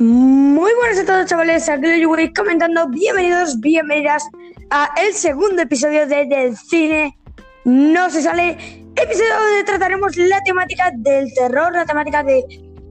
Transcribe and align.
Muy 0.00 0.70
buenas 0.76 1.00
a 1.00 1.04
todos 1.04 1.26
chavales, 1.26 1.68
aquí 1.68 2.00
lo 2.00 2.08
voy 2.10 2.32
comentando, 2.32 2.88
bienvenidos, 2.88 3.58
bienvenidas 3.58 4.28
a 4.70 4.88
el 5.02 5.12
segundo 5.12 5.62
episodio 5.62 6.06
de 6.06 6.24
Del 6.26 6.56
Cine 6.56 7.18
No 7.64 8.08
Se 8.08 8.22
Sale, 8.22 8.50
episodio 8.94 9.34
donde 9.34 9.64
trataremos 9.64 10.16
la 10.16 10.40
temática 10.42 10.92
del 10.94 11.34
terror, 11.34 11.72
la 11.72 11.84
temática 11.84 12.22
de 12.22 12.44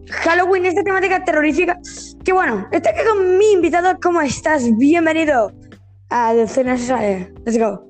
Halloween, 0.10 0.66
esta 0.66 0.84
temática 0.84 1.24
terrorífica, 1.24 1.80
que 2.26 2.34
bueno, 2.34 2.68
estoy 2.74 2.92
aquí 2.92 3.08
con 3.08 3.38
mi 3.38 3.54
invitado, 3.54 3.98
¿cómo 4.02 4.20
estás? 4.20 4.66
Bienvenido 4.78 5.54
a 6.10 6.34
Del 6.34 6.50
Cine 6.50 6.72
No 6.72 6.78
Se 6.78 6.88
Sale, 6.88 7.34
let's 7.46 7.58
go. 7.58 7.88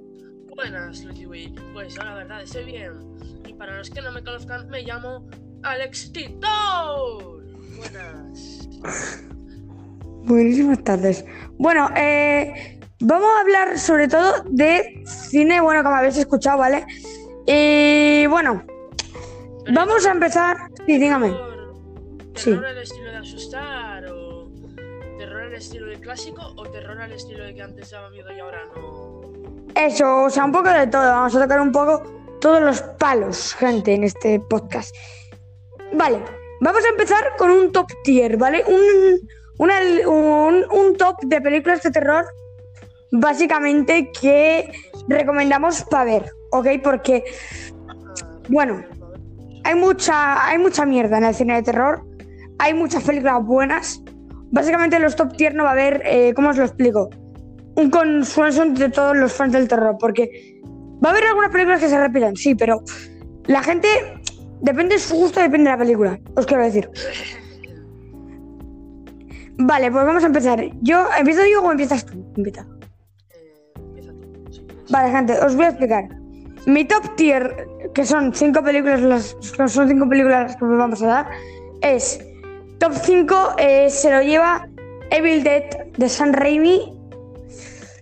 Buenas, 0.55 1.03
Lucky. 1.03 1.25
Pues 1.73 1.95
yo 1.95 2.03
la 2.03 2.13
verdad 2.13 2.43
estoy 2.43 2.65
bien. 2.65 2.93
Y 3.47 3.53
para 3.53 3.77
los 3.77 3.89
que 3.89 3.99
no 3.99 4.11
me 4.11 4.23
conozcan, 4.23 4.69
me 4.69 4.83
llamo 4.83 5.27
Alex 5.63 6.13
Titor. 6.13 7.36
Buenas. 7.77 8.69
Buenísimas 10.25 10.83
tardes. 10.83 11.25
Bueno, 11.57 11.89
eh, 11.95 12.79
vamos 12.99 13.29
a 13.37 13.41
hablar 13.41 13.79
sobre 13.79 14.07
todo 14.07 14.43
de 14.49 15.03
cine, 15.05 15.61
bueno, 15.61 15.83
como 15.83 15.95
habéis 15.95 16.17
escuchado, 16.17 16.57
¿vale? 16.59 16.85
Y 17.45 18.25
bueno, 18.27 18.63
vamos 19.73 20.05
a 20.05 20.11
empezar. 20.11 20.57
Sí, 20.85 20.97
dígame. 20.97 21.29
¿Terror, 21.29 21.75
Sí. 22.35 22.51
terror 22.51 22.65
al 22.65 22.77
estilo 22.77 23.11
de 23.11 23.17
asustar? 23.17 24.05
¿O 24.11 24.49
terror 25.17 25.41
al 25.43 25.53
estilo 25.53 25.85
de 25.87 25.99
clásico? 25.99 26.41
¿O 26.57 26.63
terror 26.69 26.99
al 26.99 27.11
estilo 27.13 27.43
de 27.45 27.55
que 27.55 27.61
antes 27.61 27.91
daba 27.91 28.09
miedo 28.09 28.31
y 28.35 28.39
ahora 28.39 28.59
no? 28.75 29.21
Eso, 29.75 30.23
o 30.23 30.29
sea, 30.29 30.43
un 30.45 30.51
poco 30.51 30.69
de 30.69 30.87
todo. 30.87 31.03
Vamos 31.03 31.35
a 31.35 31.41
tocar 31.41 31.61
un 31.61 31.71
poco 31.71 32.03
todos 32.41 32.61
los 32.61 32.81
palos, 32.81 33.53
gente, 33.55 33.93
en 33.93 34.03
este 34.03 34.39
podcast. 34.39 34.93
Vale, 35.93 36.19
vamos 36.61 36.83
a 36.85 36.89
empezar 36.89 37.35
con 37.37 37.51
un 37.51 37.71
top 37.71 37.87
tier, 38.03 38.37
¿vale? 38.37 38.63
Un, 38.67 39.19
un, 39.59 40.65
un 40.71 40.97
top 40.97 41.17
de 41.23 41.41
películas 41.41 41.81
de 41.83 41.91
terror, 41.91 42.25
básicamente, 43.11 44.11
que 44.19 44.71
recomendamos 45.07 45.83
para 45.83 46.05
ver, 46.05 46.31
¿ok? 46.51 46.67
Porque, 46.83 47.23
bueno, 48.49 48.83
hay 49.63 49.75
mucha, 49.75 50.47
hay 50.47 50.57
mucha 50.57 50.85
mierda 50.85 51.17
en 51.17 51.25
el 51.25 51.35
cine 51.35 51.55
de 51.55 51.63
terror. 51.63 52.01
Hay 52.59 52.73
muchas 52.73 53.03
películas 53.03 53.43
buenas. 53.43 54.01
Básicamente, 54.49 54.95
en 54.95 55.01
los 55.01 55.15
top 55.15 55.35
tier 55.35 55.55
no 55.55 55.63
va 55.65 55.69
a 55.69 55.73
haber, 55.73 56.01
eh, 56.05 56.33
¿cómo 56.33 56.49
os 56.49 56.57
lo 56.57 56.63
explico? 56.63 57.09
Un 57.75 57.89
consenso 57.89 58.65
de 58.65 58.89
todos 58.89 59.15
los 59.17 59.33
fans 59.33 59.51
del 59.51 59.67
terror. 59.67 59.97
Porque 59.99 60.61
va 61.03 61.09
a 61.09 61.11
haber 61.11 61.25
algunas 61.25 61.51
películas 61.51 61.81
que 61.81 61.89
se 61.89 61.99
repitan, 61.99 62.35
sí, 62.35 62.55
pero 62.55 62.81
la 63.45 63.61
gente, 63.61 63.87
depende 64.61 64.95
de 64.95 64.99
su 64.99 65.15
gusto, 65.15 65.39
depende 65.39 65.69
de 65.69 65.75
la 65.75 65.77
película. 65.77 66.19
Os 66.35 66.45
quiero 66.45 66.63
decir. 66.63 66.89
Vale, 69.57 69.91
pues 69.91 70.05
vamos 70.05 70.23
a 70.23 70.27
empezar. 70.27 70.63
Yo, 70.81 71.07
¿empiezo 71.17 71.41
yo 71.51 71.63
o 71.63 71.71
empiezas 71.71 72.05
tú? 72.05 72.25
Empieza. 72.35 72.67
Eh. 73.31 74.11
Vale, 74.89 75.11
gente, 75.11 75.33
os 75.39 75.55
voy 75.55 75.65
a 75.65 75.69
explicar. 75.69 76.07
Mi 76.67 76.85
top 76.85 77.15
tier, 77.15 77.67
que 77.93 78.05
son 78.05 78.33
cinco 78.33 78.63
películas, 78.63 79.01
las, 79.01 79.33
que 79.35 79.67
son 79.67 79.87
cinco 79.87 80.07
películas 80.07 80.55
que 80.55 80.65
me 80.65 80.75
vamos 80.75 81.01
a 81.01 81.07
dar, 81.07 81.27
es 81.81 82.19
top 82.79 82.93
5 82.93 83.55
se 83.89 84.11
lo 84.11 84.21
lleva 84.21 84.67
Evil 85.09 85.43
Dead 85.43 85.63
de 85.97 86.09
San 86.09 86.33
Raimi. 86.33 86.93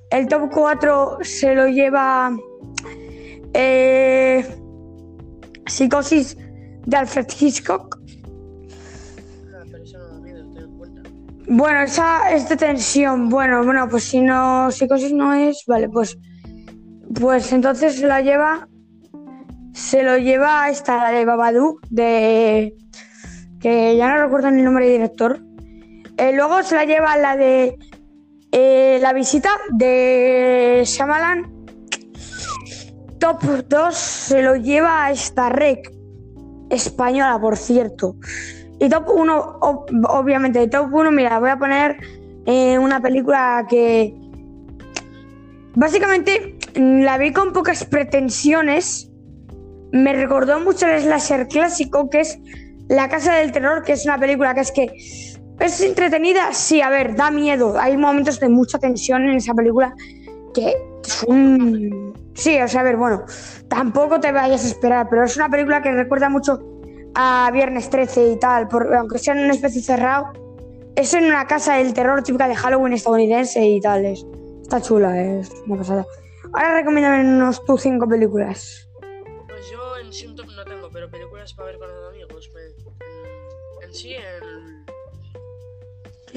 El 0.09 0.28
top 0.28 0.50
4 0.53 1.20
se 1.22 1.56
lo 1.56 1.67
lleva 1.67 2.36
eh, 3.53 4.45
Psicosis 5.66 6.38
de 6.86 6.97
Alfred 6.97 7.28
Hitchcock. 7.39 8.00
Ah, 9.53 9.64
pero 9.72 9.83
eso 9.83 9.97
no 9.97 10.08
da 10.08 10.19
miedo, 10.19 10.45
ten 10.53 10.64
en 10.64 10.78
cuenta. 10.78 11.02
Bueno, 11.47 11.81
esa 11.81 12.31
es 12.33 12.50
de 12.50 12.58
tensión. 12.58 13.30
Bueno, 13.30 13.64
bueno, 13.64 13.88
pues 13.89 14.03
si 14.03 14.22
no, 14.22 14.72
psicosis 14.72 15.14
no 15.14 15.33
es, 15.33 15.64
vale, 15.67 15.89
pues, 15.89 16.17
pues 17.20 17.52
entonces 17.52 17.95
se 17.95 18.08
la 18.08 18.21
lleva, 18.21 18.67
se 19.73 20.04
lo 20.04 20.17
lleva 20.17 20.70
esta 20.70 20.98
la 20.98 21.11
de 21.11 21.26
Babadook, 21.26 21.82
de, 21.89 22.76
que 23.59 23.98
ya 23.98 24.09
no 24.09 24.23
recuerdo 24.23 24.52
ni 24.52 24.59
el 24.59 24.65
nombre 24.65 24.86
del 24.86 24.93
director. 24.95 25.42
Eh, 26.17 26.32
luego 26.33 26.64
se 26.64 26.76
la 26.76 26.86
lleva 26.86 27.17
la 27.17 27.36
de 27.36 27.77
eh, 28.52 28.99
La 29.02 29.11
visita 29.11 29.49
de 29.73 30.83
Shyamalan. 30.86 31.54
Top 33.20 33.42
2 33.42 33.95
se 33.95 34.42
lo 34.42 34.55
lleva 34.55 35.09
esta 35.09 35.49
rec 35.49 35.95
española, 36.75 37.39
por 37.39 37.58
cierto. 37.58 38.15
Y 38.80 38.89
top 38.89 39.09
1, 39.09 39.59
obviamente, 40.09 40.67
top 40.67 40.93
1, 40.93 41.11
mira, 41.11 41.39
voy 41.39 41.49
a 41.49 41.58
poner 41.58 41.97
eh, 42.45 42.77
una 42.77 43.02
película 43.02 43.65
que 43.69 44.13
básicamente 45.75 46.58
la 46.75 47.17
vi 47.17 47.31
con 47.31 47.53
pocas 47.53 47.85
pretensiones. 47.85 49.09
Me 49.91 50.14
recordó 50.14 50.59
mucho 50.59 50.87
el 50.87 51.02
slasher 51.02 51.47
clásico, 51.47 52.09
que 52.09 52.21
es 52.21 52.37
La 52.89 53.08
Casa 53.08 53.35
del 53.35 53.52
Terror, 53.52 53.83
que 53.83 53.93
es 53.93 54.05
una 54.05 54.19
película 54.19 54.53
que 54.53 54.61
es 54.61 54.71
que 54.71 54.91
es 55.59 55.81
entretenida, 55.81 56.53
sí, 56.53 56.81
a 56.81 56.89
ver, 56.89 57.15
da 57.15 57.31
miedo. 57.31 57.80
Hay 57.80 57.95
momentos 57.95 58.39
de 58.39 58.49
mucha 58.49 58.77
tensión 58.77 59.23
en 59.23 59.37
esa 59.37 59.53
película 59.53 59.95
que 60.53 60.73
son... 61.03 62.24
Sí, 62.35 62.59
o 62.61 62.67
sea, 62.67 62.81
a 62.81 62.83
ver, 62.83 62.97
bueno, 62.97 63.25
tampoco 63.69 64.19
te 64.19 64.31
vayas 64.31 64.63
a 64.63 64.67
esperar, 64.67 65.07
pero 65.09 65.23
es 65.23 65.35
una 65.37 65.49
película 65.49 65.81
que 65.81 65.91
recuerda 65.91 66.29
mucho 66.29 66.59
a 67.15 67.49
Viernes 67.53 67.89
13 67.89 68.27
y 68.31 68.37
tal, 68.39 68.67
por- 68.67 68.93
aunque 68.93 69.17
sea 69.19 69.33
en 69.35 69.45
un 69.45 69.51
espacio 69.51 69.81
cerrado, 69.81 70.27
es 70.95 71.13
en 71.13 71.25
una 71.25 71.47
casa 71.47 71.75
del 71.77 71.93
terror 71.93 72.21
típica 72.23 72.47
de 72.47 72.55
Halloween 72.55 72.93
estadounidense 72.93 73.65
y 73.65 73.79
tal. 73.81 74.05
Es, 74.05 74.25
está 74.61 74.81
chula, 74.81 75.21
es 75.21 75.49
una 75.65 75.77
pasada. 75.77 76.05
Ahora 76.53 76.75
recomiéndanos 76.75 77.63
tus 77.65 77.81
cinco 77.81 78.07
películas. 78.07 78.89
Pues 79.47 79.71
yo 79.71 79.97
en 79.97 80.35
top 80.35 80.47
no 80.55 80.63
tengo, 80.65 80.89
pero 80.91 81.09
películas 81.09 81.53
para 81.53 81.67
ver 81.67 81.79
con 81.79 81.87
los 81.89 82.09
amigos. 82.09 82.49
me- 82.53 82.61
en, 83.83 83.89
en 83.89 83.93
sí, 83.93 84.13
en. 84.13 84.85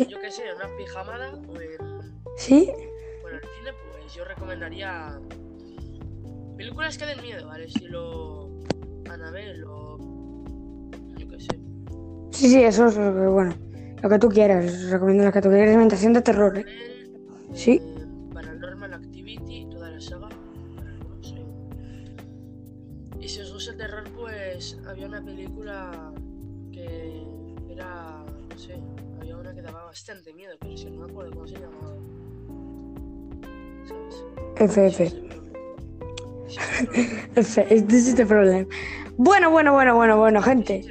Yo 0.09 0.21
qué 0.21 0.31
sé, 0.31 0.49
en 0.49 0.57
una 0.57 0.77
pijamada 0.77 1.33
o 1.35 1.61
en. 1.61 2.21
¿Sí? 2.37 2.71
Bueno, 3.23 3.39
el 3.39 3.49
cine, 3.59 3.73
pues 3.93 4.15
yo 4.15 4.25
recomendaría. 4.25 5.19
Películas 6.59 6.99
que 6.99 7.07
den 7.07 7.23
miedo, 7.23 7.51
al 7.51 7.63
estilo. 7.63 8.51
Annabelle 9.09 9.65
o. 9.65 9.97
Yo 11.17 11.29
qué 11.29 11.41
sé. 11.41 11.49
Sí, 12.33 12.49
sí, 12.51 12.63
eso 12.63 12.87
es 12.89 12.97
lo 12.97 13.15
que, 13.15 13.27
bueno, 13.29 13.55
lo 14.03 14.09
que 14.09 14.19
tú 14.19 14.29
quieras. 14.29 14.91
Recomiendo 14.91 15.25
lo 15.25 15.33
que 15.33 15.41
tú 15.41 15.49
quieras. 15.49 15.69
Alimentación 15.69 16.13
de 16.13 16.21
terror, 16.23 16.59
¿eh? 16.59 16.61
Annabelle, 16.67 17.57
Sí. 17.57 17.81
eh, 17.81 18.07
Paranormal 18.35 18.93
Activity, 18.95 19.67
toda 19.71 19.91
la 19.91 20.01
saga. 20.01 20.29
algunos, 20.29 21.33
eh. 21.33 22.17
Y 23.21 23.29
si 23.29 23.41
os 23.41 23.53
gusta 23.53 23.71
el 23.73 23.79
terror, 23.79 24.05
pues 24.17 24.79
había 24.87 25.07
una 25.07 25.25
película 25.25 26.13
que 26.73 27.23
era. 27.71 28.25
No 28.51 28.59
sé, 28.59 28.79
había 29.21 29.37
una 29.37 29.55
que 29.55 29.63
daba 29.63 29.85
bastante 29.85 30.35
miedo, 30.35 30.55
pero 30.61 30.75
que 30.75 30.91
no 30.91 31.07
me 31.07 31.11
acuerdo 31.11 31.31
cómo 31.33 31.47
se 31.47 31.55
llamaba. 31.55 31.95
¿Sabes? 33.87 34.25
FF. 34.75 35.29
Ese 37.35 37.67
es 37.71 38.19
el 38.19 38.27
problema. 38.27 38.67
Bueno, 39.17 39.51
bueno, 39.51 39.73
bueno, 39.73 39.95
bueno, 39.95 40.17
bueno, 40.17 40.43
gente. 40.43 40.83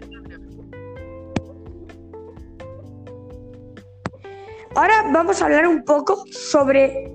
Ahora 4.76 5.10
vamos 5.12 5.42
a 5.42 5.46
hablar 5.46 5.68
un 5.68 5.84
poco 5.84 6.24
sobre 6.32 7.12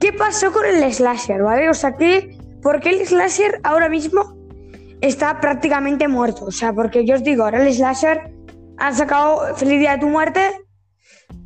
qué 0.00 0.12
pasó 0.12 0.52
con 0.52 0.66
el 0.66 0.92
slasher, 0.92 1.42
¿vale? 1.42 1.70
O 1.70 1.74
sea, 1.74 1.96
que, 1.96 2.36
¿por 2.60 2.80
qué 2.80 2.90
el 2.90 3.06
slasher 3.06 3.60
ahora 3.62 3.88
mismo 3.88 4.36
está 5.00 5.40
prácticamente 5.40 6.08
muerto? 6.08 6.44
O 6.44 6.50
sea, 6.50 6.74
porque 6.74 7.06
yo 7.06 7.14
os 7.14 7.24
digo, 7.24 7.44
ahora 7.44 7.66
el 7.66 7.72
slasher 7.72 8.34
han 8.76 8.94
sacado 8.94 9.54
Feliz 9.56 9.80
Día 9.80 9.92
de 9.92 9.98
tu 9.98 10.08
Muerte 10.08 10.40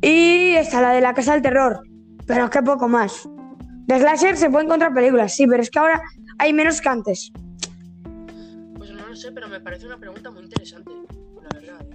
y 0.01 0.55
está 0.55 0.81
la 0.81 0.91
de 0.91 0.99
la 0.99 1.13
Casa 1.13 1.33
del 1.33 1.41
Terror, 1.41 1.79
pero 2.27 2.45
es 2.45 2.49
que 2.49 2.61
poco 2.61 2.89
más. 2.89 3.29
De 3.87 3.99
slasher 3.99 4.37
se 4.37 4.49
pueden 4.49 4.67
encontrar 4.67 4.93
películas, 4.93 5.35
sí, 5.35 5.47
pero 5.47 5.61
es 5.61 5.69
que 5.69 5.79
ahora 5.79 6.01
hay 6.37 6.53
menos 6.53 6.79
que 6.81 6.89
antes. 6.89 7.31
Pues 8.77 8.91
no 8.91 9.07
lo 9.07 9.15
sé, 9.15 9.31
pero 9.31 9.47
me 9.47 9.59
parece 9.59 9.87
una 9.87 9.97
pregunta 9.97 10.31
muy 10.31 10.43
interesante, 10.43 10.91
la 11.41 11.49
verdad. 11.59 11.85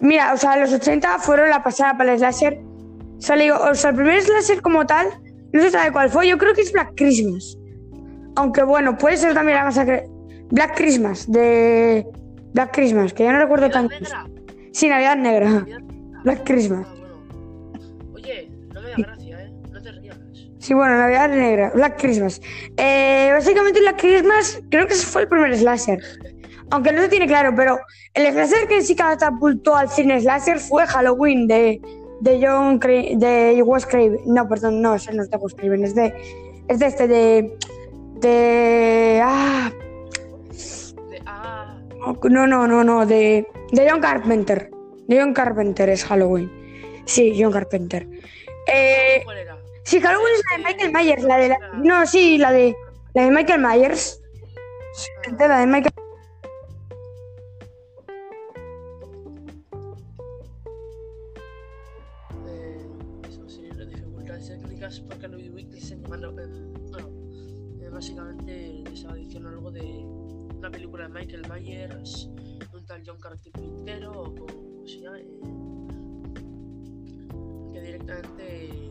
Mira, 0.00 0.32
o 0.32 0.36
sea, 0.36 0.56
los 0.56 0.72
80 0.72 1.18
fueron 1.18 1.50
la 1.50 1.62
pasada 1.62 1.96
para 1.96 2.12
el 2.12 2.18
slasher. 2.18 2.58
O 3.18 3.74
sea, 3.74 3.90
el 3.90 3.96
primer 3.96 4.22
slasher 4.22 4.62
como 4.62 4.86
tal, 4.86 5.08
no 5.52 5.62
se 5.62 5.70
sabe 5.70 5.90
cuál 5.92 6.10
fue, 6.10 6.28
yo 6.28 6.38
creo 6.38 6.54
que 6.54 6.62
es 6.62 6.72
Black 6.72 6.92
Christmas. 6.96 7.56
Aunque 8.36 8.62
bueno, 8.62 8.96
puede 8.98 9.16
ser 9.16 9.34
también 9.34 9.56
la 9.58 9.64
masacre. 9.64 10.08
Black 10.50 10.76
Christmas, 10.76 11.30
de 11.30 12.06
Black 12.54 12.72
Christmas, 12.72 13.12
que 13.12 13.24
ya 13.24 13.32
no 13.32 13.38
recuerdo 13.40 13.68
¿Navidad 13.68 13.88
tanto. 13.98 14.04
negra? 14.04 14.26
Sí, 14.72 14.88
Navidad 14.88 15.16
Negra. 15.16 15.50
¿Navidad 15.50 15.80
negra? 15.80 16.22
Black 16.22 16.44
Christmas. 16.44 16.86
Te 19.92 20.00
rías. 20.00 20.18
Sí, 20.58 20.74
bueno, 20.74 20.96
Navidad 20.96 21.28
Negra, 21.28 21.70
Black 21.74 22.00
Christmas. 22.00 22.40
Eh, 22.76 23.30
básicamente 23.32 23.80
Black 23.80 24.00
Christmas 24.00 24.60
creo 24.70 24.86
que 24.86 24.94
ese 24.94 25.06
fue 25.06 25.22
el 25.22 25.28
primer 25.28 25.56
slasher. 25.56 26.00
Aunque 26.70 26.92
no 26.92 27.02
se 27.02 27.08
tiene 27.08 27.26
claro, 27.28 27.52
pero 27.54 27.78
el 28.14 28.32
slasher 28.32 28.66
que 28.66 28.82
sí 28.82 28.96
catapultó 28.96 29.76
al 29.76 29.88
cine 29.88 30.20
slasher 30.20 30.58
fue 30.58 30.86
Halloween 30.86 31.46
de, 31.46 31.80
de 32.20 32.40
John 32.44 32.80
Cra- 32.80 33.16
de 33.16 33.62
Wes 33.62 33.86
Craven. 33.86 34.18
No, 34.26 34.48
perdón, 34.48 34.82
no, 34.82 34.94
ese 34.96 35.12
no 35.12 35.22
es 35.22 35.30
de 35.30 35.36
Wes 35.36 35.54
Craven, 35.54 35.84
es 35.84 35.94
de, 35.94 36.12
es 36.68 36.78
de 36.80 36.86
este, 36.86 37.06
de, 37.06 37.56
de, 38.20 39.20
ah, 39.22 39.70
ah, 41.26 41.78
no, 42.28 42.46
no, 42.48 42.66
no, 42.66 42.82
no, 42.82 43.06
de, 43.06 43.46
de 43.70 43.88
John 43.88 44.00
Carpenter. 44.00 44.70
De 45.06 45.20
John 45.20 45.32
Carpenter 45.32 45.88
es 45.90 46.04
Halloween. 46.04 46.50
Sí, 47.04 47.36
John 47.40 47.52
Carpenter. 47.52 48.08
Eh, 48.66 49.20
¿cuál 49.24 49.38
era? 49.38 49.55
Sí, 49.86 50.00
Halloween 50.00 50.34
es 50.34 50.42
la 50.50 50.56
de 50.56 50.64
Michael 50.64 50.92
Myers, 50.92 51.22
la 51.22 51.36
de 51.36 51.48
la, 51.48 51.58
no, 51.74 52.04
sí, 52.06 52.38
la 52.38 52.50
de, 52.50 52.74
la 53.14 53.22
de 53.22 53.30
Michael 53.30 53.60
Myers. 53.60 54.20
Sí, 54.94 55.08
la 55.38 55.60
de 55.60 55.66
Michael 55.66 55.94
Eh, 62.46 62.88
porque 65.08 65.28
Louis 65.28 65.52
Weekly 65.52 65.80
se 65.80 65.96
llamando. 65.96 66.32
Bueno, 66.32 67.08
eh, 67.80 67.88
básicamente 67.90 68.82
estaba 68.92 69.14
diciendo 69.14 69.48
algo 69.48 69.70
de 69.70 69.82
una 69.82 70.68
película 70.70 71.08
de 71.08 71.14
Michael 71.14 71.46
Myers, 71.48 72.28
un 72.72 72.84
tal 72.86 73.02
John 73.06 73.20
Carpintero, 73.20 74.10
o 74.12 74.34
como 74.34 74.84
se 74.86 75.00
llama, 75.00 75.20
eh, 75.20 75.26
que 77.72 77.80
directamente 77.80 78.90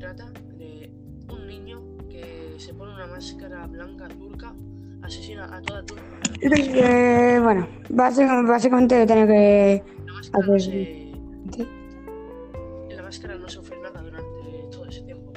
trata 0.00 0.32
de 0.56 0.90
un 1.28 1.46
niño 1.46 1.82
que 2.08 2.54
se 2.58 2.72
pone 2.72 2.94
una 2.94 3.06
máscara 3.06 3.66
blanca 3.66 4.08
turca, 4.08 4.54
asesina 5.02 5.54
a 5.54 5.60
toda 5.60 5.84
turca. 5.84 6.02
Eh, 6.40 7.38
bueno, 7.42 7.68
básicamente, 7.90 8.50
básicamente 8.50 9.06
tiene 9.06 9.26
que 9.26 9.84
La 10.06 10.14
máscara 10.14 10.46
no 10.46 10.58
se. 10.58 11.12
La 12.88 13.02
máscara 13.02 13.34
no 13.36 13.48
sufre 13.48 13.78
nada 13.82 14.00
durante 14.00 14.68
todo 14.72 14.86
ese 14.86 15.02
tiempo. 15.02 15.32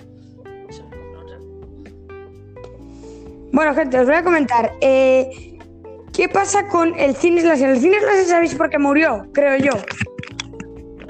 Se 0.70 0.82
a 0.82 1.20
otra. 1.20 1.38
Bueno, 3.52 3.76
gente, 3.76 4.00
os 4.00 4.06
voy 4.06 4.16
a 4.16 4.24
comentar. 4.24 4.72
eh, 4.80 5.60
¿Qué 6.14 6.30
pasa 6.30 6.68
con 6.70 6.98
el 6.98 7.16
cine 7.16 7.42
slasher? 7.42 7.72
El 7.72 7.82
cine 7.82 8.00
slasher, 8.00 8.26
¿sabéis 8.26 8.56
por 8.56 8.70
qué 8.70 8.80
murió? 8.80 9.28
Creo 9.34 9.58
yo. 9.58 9.72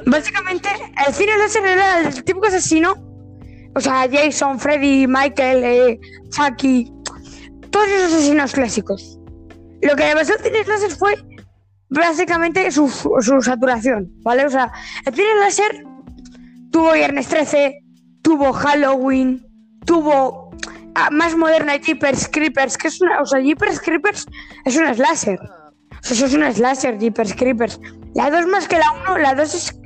Básicamente, 0.07 0.69
el 1.07 1.13
cine 1.13 1.33
slasher 1.35 1.65
era 1.65 1.99
el 1.99 2.23
típico 2.23 2.47
asesino. 2.47 3.02
O 3.75 3.79
sea, 3.79 4.07
Jason, 4.11 4.59
Freddy, 4.59 5.07
Michael, 5.07 5.63
eh, 5.63 5.99
Chucky. 6.29 6.91
Todos 7.71 7.87
esos 7.87 8.13
asesinos 8.13 8.53
clásicos. 8.53 9.19
Lo 9.81 9.95
que 9.95 10.05
le 10.05 10.13
pasó 10.13 10.33
al 10.33 10.39
cine 10.39 10.63
slasher 10.63 10.91
fue 10.91 11.15
básicamente 11.89 12.71
su, 12.71 12.87
su 12.87 13.41
saturación, 13.41 14.11
¿vale? 14.23 14.45
O 14.45 14.49
sea, 14.49 14.71
el 15.05 15.13
cine 15.13 15.27
slasher 15.37 15.83
tuvo 16.71 16.93
Viernes 16.93 17.27
13, 17.27 17.83
tuvo 18.21 18.53
Halloween, 18.53 19.45
tuvo 19.85 20.51
ah, 20.95 21.09
más 21.11 21.35
moderna 21.35 21.77
Jeepers 21.77 22.29
Creepers, 22.29 22.77
que 22.77 22.87
es 22.87 23.01
una, 23.01 23.21
o 23.21 23.25
sea, 23.25 23.41
Jeepers 23.41 23.79
Creepers 23.79 24.25
es 24.65 24.77
un 24.77 24.93
slasher. 24.93 25.39
O 25.39 26.05
sea, 26.05 26.15
eso 26.15 26.25
es 26.27 26.33
un 26.33 26.53
slasher, 26.53 26.97
Jeepers 26.99 27.33
Creepers. 27.33 27.79
La 28.15 28.29
2 28.29 28.47
más 28.47 28.67
que 28.67 28.77
la 28.77 28.85
1, 29.09 29.17
la 29.17 29.33
2 29.33 29.53
es 29.53 29.79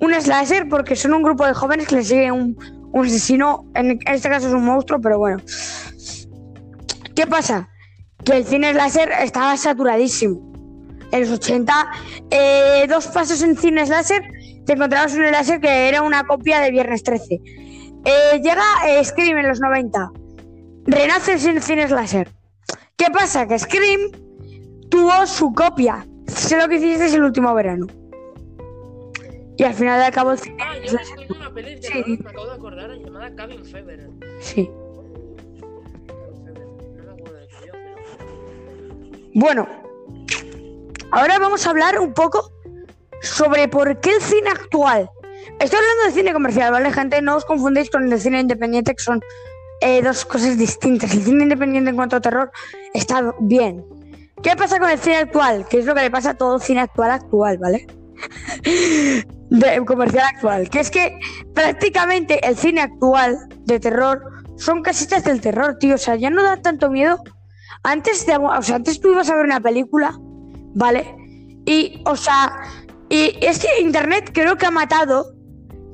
un 0.00 0.14
slasher 0.14 0.68
porque 0.68 0.96
son 0.96 1.14
un 1.14 1.22
grupo 1.22 1.46
de 1.46 1.54
jóvenes 1.54 1.86
que 1.88 1.96
le 1.96 2.04
sigue 2.04 2.32
un, 2.32 2.56
un 2.96 3.06
asesino, 3.06 3.66
en, 3.74 3.98
este 4.06 4.28
caso 4.30 4.48
es 4.48 4.54
un 4.54 4.64
monstruo, 4.64 5.00
pero 5.00 5.18
bueno. 5.18 5.42
¿Qué 7.14 7.26
pasa? 7.26 7.68
Que 8.24 8.38
el 8.38 8.44
cine 8.46 8.72
slasher 8.72 9.10
estaba 9.22 9.56
saturadísimo. 9.56 10.40
En 11.12 11.20
los 11.20 11.30
80, 11.30 11.72
eh, 12.30 12.86
dos 12.88 13.06
pasos 13.08 13.42
en 13.42 13.56
cine 13.56 13.84
slasher, 13.86 14.22
te 14.64 14.72
encontrabas 14.72 15.14
un 15.14 15.26
slasher 15.28 15.60
que 15.60 15.88
era 15.88 16.02
una 16.02 16.24
copia 16.24 16.60
de 16.60 16.70
Viernes 16.70 17.02
13. 17.02 17.34
Eh, 17.34 18.40
llega 18.42 18.64
eh, 18.88 19.04
Scream 19.04 19.38
en 19.38 19.48
los 19.48 19.60
90. 19.60 20.10
Renace 20.86 21.32
el 21.34 21.40
cine- 21.40 21.60
cine 21.60 21.86
slasher. 21.88 22.30
¿Qué 22.96 23.06
pasa? 23.12 23.46
Que 23.46 23.58
Scream 23.58 24.00
tuvo 24.90 25.26
su 25.26 25.52
copia. 25.52 26.06
Sé 26.26 26.56
lo 26.56 26.66
que 26.66 26.76
hiciste 26.76 27.14
el 27.14 27.24
último 27.24 27.52
verano. 27.54 27.86
Y 29.56 29.64
al 29.64 29.74
final 29.74 30.04
de 30.04 30.12
cabo 30.12 30.32
el 30.32 30.38
cine 30.38 30.56
ah, 30.60 30.74
yo 30.84 30.98
tengo 31.16 31.34
una 31.34 31.52
peli 31.52 31.76
de 31.76 31.82
Sí. 31.82 32.18
me 32.22 32.30
acabo 32.30 32.46
de 32.46 32.54
acordar, 32.54 32.90
llamada 32.90 33.34
Cabin 33.34 33.64
Fever. 33.64 34.10
Sí. 34.40 34.70
Bueno, 39.34 39.66
ahora 41.10 41.38
vamos 41.38 41.66
a 41.66 41.70
hablar 41.70 41.98
un 41.98 42.12
poco 42.14 42.50
sobre 43.22 43.68
por 43.68 44.00
qué 44.00 44.10
el 44.10 44.22
cine 44.22 44.48
actual. 44.50 45.10
Estoy 45.58 45.78
hablando 45.78 46.04
de 46.06 46.12
cine 46.12 46.32
comercial, 46.32 46.72
¿vale, 46.72 46.92
gente? 46.92 47.22
No 47.22 47.36
os 47.36 47.44
confundéis 47.44 47.90
con 47.90 48.10
el 48.12 48.20
cine 48.20 48.40
independiente, 48.40 48.94
que 48.94 49.02
son 49.02 49.20
eh, 49.80 50.02
dos 50.02 50.24
cosas 50.24 50.58
distintas. 50.58 51.12
El 51.12 51.22
cine 51.22 51.44
independiente 51.44 51.90
en 51.90 51.96
cuanto 51.96 52.16
a 52.16 52.20
terror 52.20 52.50
está 52.94 53.34
bien. 53.40 53.84
¿Qué 54.42 54.54
pasa 54.54 54.78
con 54.78 54.90
el 54.90 54.98
cine 54.98 55.16
actual? 55.16 55.66
¿Qué 55.68 55.78
es 55.78 55.86
lo 55.86 55.94
que 55.94 56.02
le 56.02 56.10
pasa 56.10 56.30
a 56.30 56.34
todo 56.34 56.58
cine 56.58 56.80
actual 56.80 57.10
actual, 57.10 57.58
¿vale? 57.58 57.86
De 59.50 59.84
comercial 59.84 60.24
actual. 60.34 60.68
Que 60.70 60.80
es 60.80 60.90
que 60.90 61.18
prácticamente 61.54 62.46
el 62.46 62.56
cine 62.56 62.80
actual 62.82 63.36
de 63.64 63.80
terror 63.80 64.22
son 64.56 64.82
casitas 64.82 65.24
del 65.24 65.40
terror, 65.40 65.76
tío. 65.78 65.94
O 65.94 65.98
sea, 65.98 66.16
ya 66.16 66.30
no 66.30 66.42
da 66.42 66.56
tanto 66.56 66.90
miedo 66.90 67.18
antes 67.82 68.26
de, 68.26 68.36
o 68.36 68.62
sea, 68.62 68.76
antes 68.76 69.00
tú 69.00 69.12
ibas 69.12 69.28
a 69.30 69.36
ver 69.36 69.44
una 69.44 69.60
película, 69.60 70.14
¿vale? 70.74 71.14
Y, 71.66 72.02
o 72.06 72.16
sea, 72.16 72.52
y 73.08 73.36
es 73.44 73.58
que 73.58 73.80
Internet 73.80 74.30
creo 74.32 74.56
que 74.56 74.66
ha 74.66 74.70
matado 74.70 75.32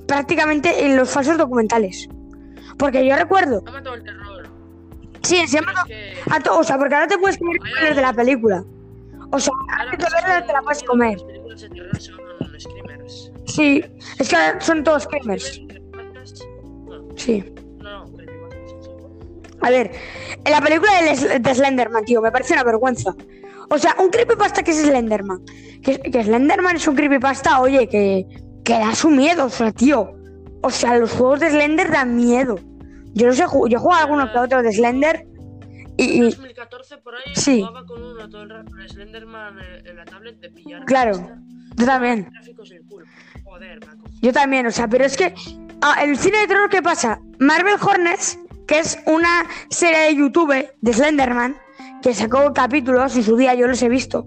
prácticamente 0.06 0.84
en 0.84 0.96
los 0.96 1.10
falsos 1.10 1.36
documentales. 1.38 2.08
Porque 2.78 3.06
yo 3.06 3.14
recuerdo, 3.16 3.62
Ha 3.66 3.70
matado 3.72 3.94
el 3.96 4.02
terror. 4.04 4.48
sí, 5.22 5.46
se 5.46 5.58
ha 5.58 5.62
matado 5.62 5.86
que. 5.86 6.14
a 6.30 6.40
to- 6.40 6.58
o 6.58 6.64
sea, 6.64 6.78
porque 6.78 6.94
ahora 6.94 7.06
te 7.06 7.18
puedes 7.18 7.38
comer 7.38 7.94
de 7.94 8.00
la 8.00 8.12
película. 8.12 8.64
O 9.30 9.38
sea, 9.38 9.52
ahora 9.78 9.90
que 9.90 9.96
te 9.98 10.02
la 10.04 10.62
puedes 10.62 10.64
las 10.80 10.82
comer. 10.84 11.18
películas 11.26 11.60
de 11.60 11.68
terror 11.68 12.00
son. 12.00 12.21
Sí, 13.54 13.84
es 14.18 14.28
que 14.28 14.36
son 14.60 14.82
todos 14.84 15.06
No, 16.88 17.16
Sí. 17.16 17.44
A 19.60 19.70
ver, 19.70 19.92
en 20.44 20.50
la 20.52 20.60
película 20.60 20.90
de, 21.02 21.54
Slenderman, 21.54 22.04
tío, 22.04 22.20
me 22.20 22.32
parece 22.32 22.54
una 22.54 22.64
vergüenza. 22.64 23.14
O 23.70 23.78
sea, 23.78 23.94
un 24.00 24.10
creepypasta 24.10 24.62
que 24.64 24.72
es 24.72 24.78
Slenderman. 24.82 25.40
Que, 25.82 26.00
que 26.00 26.24
Slenderman 26.24 26.76
es 26.76 26.88
un 26.88 26.96
creepypasta, 26.96 27.60
oye, 27.60 27.88
que, 27.88 28.26
que 28.64 28.72
da 28.72 28.94
su 28.94 29.08
miedo, 29.10 29.46
o 29.46 29.50
sea, 29.50 29.70
tío. 29.70 30.10
O 30.62 30.70
sea, 30.70 30.98
los 30.98 31.12
juegos 31.12 31.40
de 31.40 31.50
Slender 31.50 31.90
dan 31.92 32.16
miedo. 32.16 32.56
Yo 33.14 33.26
no 33.28 33.32
sé, 33.34 33.42
yo 33.42 33.66
he 33.68 33.76
jugado 33.76 34.02
algunos 34.02 34.30
que 34.30 34.38
otros 34.38 34.62
de 34.62 34.72
Slender 34.72 35.26
y, 35.96 36.16
En 36.18 36.22
y- 36.24 36.30
2014 36.30 36.96
por 36.98 37.14
ahí 37.14 37.32
Sí. 37.34 37.60
jugaba 37.60 37.84
con 37.86 38.02
uno 38.02 38.28
todo 38.28 38.42
el 38.42 38.50
rato 38.50 38.70
con 38.70 38.88
Slenderman 38.88 39.58
en, 39.58 39.86
en 39.86 39.96
la 39.96 40.04
tablet 40.06 40.40
de 40.40 40.50
pillar. 40.50 40.84
Claro. 40.86 41.12
Yo 41.82 41.86
también. 41.86 42.30
Yo 44.20 44.32
también, 44.32 44.66
o 44.66 44.70
sea, 44.70 44.86
pero 44.88 45.04
es 45.04 45.16
que 45.16 45.34
ah, 45.80 46.02
el 46.04 46.16
cine 46.16 46.38
de 46.38 46.46
terror, 46.46 46.70
¿qué 46.70 46.80
pasa? 46.80 47.20
Marvel 47.40 47.74
Hornets, 47.80 48.38
que 48.68 48.78
es 48.78 48.98
una 49.06 49.46
serie 49.68 49.98
de 49.98 50.16
YouTube 50.16 50.68
de 50.80 50.92
Slenderman, 50.92 51.56
que 52.02 52.14
sacó 52.14 52.52
capítulos 52.52 53.16
y 53.16 53.22
su 53.22 53.36
día 53.36 53.54
yo 53.54 53.66
los 53.66 53.82
he 53.82 53.88
visto. 53.88 54.26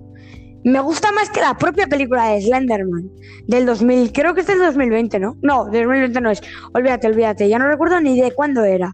Me 0.65 0.79
gusta 0.81 1.11
más 1.11 1.29
que 1.29 1.39
la 1.39 1.57
propia 1.57 1.87
película 1.87 2.29
de 2.29 2.41
Slenderman 2.41 3.09
del 3.47 3.65
2000, 3.65 4.11
creo 4.11 4.33
que 4.33 4.41
es 4.41 4.47
del 4.47 4.59
2020, 4.59 5.19
¿no? 5.19 5.37
No, 5.41 5.65
del 5.65 5.83
2020 5.83 6.21
no 6.21 6.31
es. 6.31 6.41
Olvídate, 6.73 7.07
olvídate, 7.07 7.47
ya 7.47 7.59
no 7.59 7.67
recuerdo 7.67 8.01
ni 8.01 8.19
de 8.19 8.31
cuándo 8.31 8.65
era. 8.65 8.93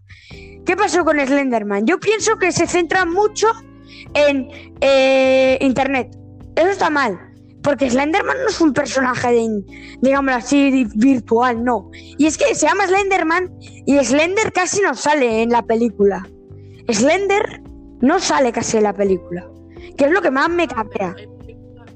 ¿Qué 0.64 0.76
pasó 0.76 1.04
con 1.04 1.18
Slenderman? 1.18 1.86
Yo 1.86 1.98
pienso 1.98 2.38
que 2.38 2.52
se 2.52 2.68
centra 2.68 3.04
mucho 3.06 3.48
en 4.14 4.48
eh, 4.80 5.58
Internet. 5.60 6.16
Eso 6.54 6.68
está 6.68 6.90
mal, 6.90 7.31
porque 7.62 7.88
Slenderman 7.90 8.36
no 8.42 8.48
es 8.48 8.60
un 8.60 8.72
personaje 8.72 9.32
de, 9.32 9.48
digámoslo 10.00 10.36
así, 10.36 10.86
virtual, 10.94 11.62
no. 11.64 11.90
Y 12.18 12.26
es 12.26 12.36
que 12.36 12.54
se 12.54 12.66
llama 12.66 12.86
Slenderman 12.86 13.50
y 13.86 13.98
Slender 14.04 14.52
casi 14.52 14.80
no 14.82 14.94
sale 14.94 15.42
en 15.42 15.50
la 15.50 15.62
película. 15.62 16.26
Slender 16.88 17.62
no 18.00 18.18
sale 18.18 18.50
casi 18.52 18.78
en 18.78 18.82
la 18.84 18.92
película, 18.92 19.48
que 19.96 20.06
es 20.06 20.10
lo 20.10 20.20
que 20.20 20.30
más 20.30 20.48
me 20.48 20.66
películas- 21.40 21.86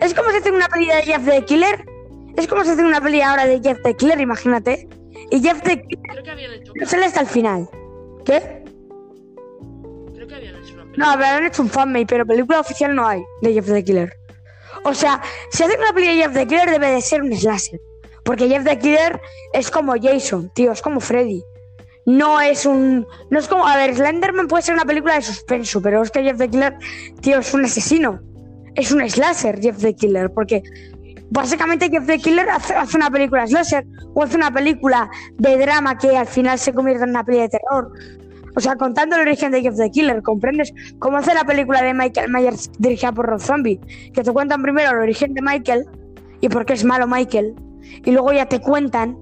Es 0.00 0.14
como 0.14 0.30
si 0.30 0.36
hace 0.38 0.50
una 0.50 0.68
peli 0.68 0.86
de 0.86 1.02
Jeff 1.02 1.24
the 1.26 1.44
Killer. 1.44 1.84
Es 2.36 2.48
como 2.48 2.64
si 2.64 2.70
hace 2.70 2.82
una 2.84 3.00
peli 3.00 3.20
ahora 3.20 3.46
de 3.46 3.60
Jeff 3.62 3.78
the 3.84 3.94
Killer, 3.94 4.18
imagínate. 4.20 4.88
Y 5.30 5.40
Jeff 5.40 5.60
the 5.62 5.80
Killer 5.82 6.22
habían 6.30 6.50
no 6.74 6.86
sale 6.86 7.04
hasta 7.04 7.20
el 7.20 7.26
final. 7.26 7.68
¿Qué? 8.24 8.64
Creo 10.14 10.26
que 10.26 10.34
habían 10.34 10.56
hecho 10.56 10.74
una 10.74 10.84
No, 10.84 10.90
película. 10.90 11.16
pero 11.18 11.36
han 11.36 11.46
hecho 11.46 11.62
un 11.62 11.68
fanmade, 11.68 12.06
pero 12.06 12.26
película 12.26 12.60
oficial 12.60 12.94
no 12.94 13.06
hay 13.06 13.22
de 13.42 13.52
Jeff 13.52 13.66
the 13.66 13.84
Killer. 13.84 14.12
O 14.84 14.94
sea, 14.94 15.20
si 15.50 15.62
hacen 15.62 15.80
una 15.80 15.92
peli 15.92 16.08
de 16.08 16.14
Jeff 16.22 16.34
the 16.34 16.46
Killer 16.46 16.70
debe 16.70 16.90
de 16.90 17.00
ser 17.00 17.22
un 17.22 17.34
slasher. 17.34 17.80
Porque 18.24 18.48
Jeff 18.48 18.64
the 18.64 18.78
Killer 18.78 19.20
es 19.52 19.70
como 19.70 19.94
Jason, 20.00 20.50
tío, 20.54 20.72
es 20.72 20.82
como 20.82 21.00
Freddy. 21.00 21.42
no 22.06 22.40
es 22.40 22.66
un. 22.66 23.06
No 23.30 23.38
es 23.38 23.48
como. 23.48 23.66
A 23.66 23.76
ver, 23.76 23.94
Slenderman 23.94 24.46
puede 24.46 24.62
ser 24.62 24.74
una 24.74 24.84
película 24.84 25.14
de 25.14 25.22
suspenso, 25.22 25.80
pero 25.80 26.02
es 26.02 26.10
que 26.10 26.22
Jeff 26.22 26.38
the 26.38 26.48
Killer, 26.48 26.76
tío, 27.20 27.38
es 27.38 27.54
un 27.54 27.64
asesino. 27.64 28.20
Es 28.74 28.90
un 28.92 29.08
slasher, 29.08 29.60
Jeff 29.60 29.78
the 29.78 29.94
Killer, 29.94 30.30
porque 30.32 30.62
básicamente 31.30 31.88
Jeff 31.88 32.06
the 32.06 32.18
Killer 32.18 32.48
hace, 32.50 32.74
hace 32.74 32.96
una 32.96 33.10
película 33.10 33.46
slasher 33.46 33.86
o 34.14 34.22
hace 34.22 34.36
una 34.36 34.50
película 34.50 35.08
de 35.38 35.56
drama 35.58 35.96
que 35.96 36.16
al 36.16 36.26
final 36.26 36.58
se 36.58 36.72
convierte 36.72 37.04
en 37.04 37.10
una 37.10 37.24
película 37.24 37.48
de 37.48 37.58
terror. 37.58 37.92
O 38.56 38.60
sea, 38.60 38.76
contando 38.76 39.16
el 39.16 39.22
origen 39.22 39.52
de 39.52 39.62
Jeff 39.62 39.76
the 39.76 39.90
Killer, 39.90 40.22
¿comprendes? 40.22 40.72
Como 40.98 41.18
hace 41.18 41.34
la 41.34 41.44
película 41.44 41.82
de 41.82 41.92
Michael 41.92 42.30
Myers 42.30 42.70
dirigida 42.78 43.12
por 43.12 43.26
Rob 43.26 43.40
Zombie, 43.40 43.80
que 44.12 44.22
te 44.22 44.32
cuentan 44.32 44.62
primero 44.62 44.90
el 44.90 44.98
origen 44.98 45.34
de 45.34 45.42
Michael 45.42 45.86
y 46.40 46.48
por 46.48 46.64
qué 46.64 46.74
es 46.74 46.84
malo 46.84 47.06
Michael, 47.06 47.54
y 48.04 48.10
luego 48.12 48.32
ya 48.32 48.46
te 48.46 48.60
cuentan 48.60 49.18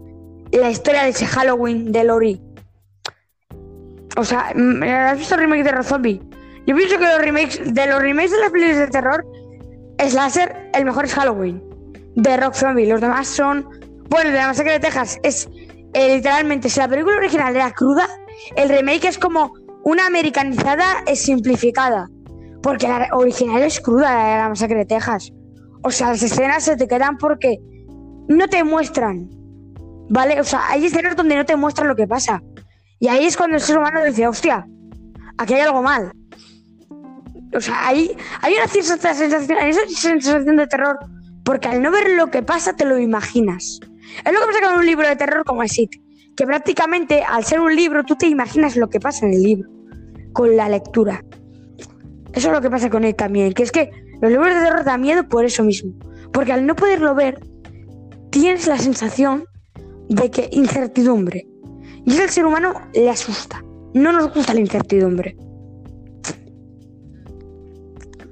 la 0.51 0.71
historia 0.71 1.05
de 1.05 1.11
ese 1.11 1.27
Halloween 1.27 1.93
de 1.93 2.05
Lori. 2.05 2.41
O 4.17 4.25
sea, 4.25 4.53
mm, 4.55 4.83
¿has 4.83 5.19
visto 5.19 5.35
el 5.35 5.41
remake 5.41 5.65
de 5.65 5.73
Rob 5.73 5.85
Zombie? 5.85 6.21
Yo 6.67 6.77
pienso 6.77 6.99
que 6.99 7.07
los 7.07 7.19
remakes 7.19 7.75
de 7.75 7.87
los 7.87 8.01
remakes 8.01 8.31
de 8.31 8.39
las 8.39 8.51
películas 8.51 8.79
de 8.79 8.87
terror, 8.89 9.27
Slasher, 9.99 10.71
el 10.75 10.85
mejor 10.85 11.07
es 11.07 11.15
Halloween, 11.15 11.63
de 12.15 12.37
Rock 12.37 12.55
Zombie. 12.55 12.87
Los 12.87 13.01
demás 13.01 13.29
son. 13.29 13.69
Bueno, 14.09 14.31
de 14.31 14.37
la 14.37 14.49
masacre 14.49 14.73
de 14.73 14.81
Texas 14.81 15.19
es 15.23 15.49
eh, 15.95 16.17
literalmente, 16.17 16.69
si 16.69 16.81
la 16.81 16.89
película 16.89 17.17
original 17.17 17.55
era 17.55 17.71
cruda, 17.73 18.07
el 18.57 18.69
remake 18.69 19.09
es 19.09 19.19
como 19.19 19.53
una 19.85 20.07
americanizada 20.07 21.03
es 21.07 21.23
simplificada. 21.23 22.09
Porque 22.63 22.87
la 22.87 23.09
original 23.13 23.63
es 23.63 23.81
cruda, 23.81 24.15
la 24.15 24.31
de 24.31 24.37
la 24.39 24.49
masacre 24.49 24.79
de 24.79 24.87
Texas. 24.87 25.33
O 25.83 25.91
sea, 25.91 26.11
las 26.11 26.23
escenas 26.23 26.63
se 26.63 26.77
te 26.77 26.87
quedan 26.87 27.19
porque 27.19 27.59
no 28.29 28.47
te 28.49 28.63
muestran. 28.63 29.29
¿Vale? 30.09 30.41
O 30.41 30.45
sea, 30.45 30.69
hay 30.69 30.87
escenas 30.87 31.17
donde 31.17 31.35
no 31.35 31.45
te 31.45 31.57
muestran 31.57 31.89
lo 31.89 31.97
que 31.97 32.07
pasa. 32.07 32.41
Y 33.01 33.09
ahí 33.09 33.27
es 33.27 33.37
cuando 33.37 33.57
el 33.57 33.63
ser 33.63 33.79
humano 33.79 34.05
dice, 34.05 34.29
hostia, 34.29 34.65
aquí 35.39 35.55
hay 35.55 35.63
algo 35.63 35.83
mal. 35.83 36.13
O 37.55 37.61
sea, 37.61 37.89
hay, 37.89 38.17
hay 38.41 38.55
una 38.55 38.69
cierta 38.69 39.13
sensación, 39.13 39.59
hay 39.59 39.71
esa 39.71 39.81
sensación 39.89 40.57
de 40.57 40.67
terror, 40.69 40.99
porque 41.45 41.69
al 41.69 41.83
no 41.83 41.91
ver 41.91 42.11
lo 42.11 42.31
que 42.31 42.43
pasa 42.43 42.75
te 42.75 42.85
lo 42.85 42.99
imaginas. 42.99 43.81
Es 44.25 44.33
lo 44.33 44.41
que 44.41 44.47
pasa 44.47 44.61
con 44.63 44.79
un 44.79 44.87
libro 44.87 45.09
de 45.09 45.17
terror 45.17 45.45
como 45.45 45.63
es 45.65 45.73
que 46.37 46.47
prácticamente 46.47 47.23
al 47.23 47.45
ser 47.45 47.61
un 47.61 47.75
libro 47.75 48.05
tú 48.05 48.17
te 48.17 48.27
imaginas 48.27 48.77
lo 48.77 48.89
que 48.89 49.01
pasa 49.01 49.27
en 49.27 49.35
el 49.35 49.43
libro, 49.43 49.71
con 50.33 50.57
la 50.57 50.69
lectura. 50.69 51.25
Eso 52.33 52.49
es 52.49 52.55
lo 52.55 52.61
que 52.61 52.71
pasa 52.71 52.89
con 52.89 53.05
él 53.05 53.15
también, 53.15 53.53
que 53.53 53.63
es 53.63 53.73
que 53.73 53.91
los 54.21 54.31
libros 54.31 54.55
de 54.55 54.61
terror 54.61 54.85
dan 54.85 55.01
miedo 55.01 55.29
por 55.29 55.45
eso 55.45 55.63
mismo, 55.65 55.93
porque 56.33 56.53
al 56.53 56.65
no 56.67 56.75
poderlo 56.75 57.15
ver, 57.15 57.39
tienes 58.31 58.67
la 58.67 58.79
sensación 58.79 59.45
de 60.09 60.31
que 60.31 60.49
incertidumbre. 60.53 61.47
Y 62.07 62.13
eso 62.13 62.23
al 62.23 62.31
ser 62.31 62.47
humano 62.47 62.75
le 62.95 63.11
asusta. 63.11 63.63
No 63.95 64.13
nos 64.13 64.33
gusta 64.33 64.55
la 64.55 64.61
incertidumbre. 64.61 65.37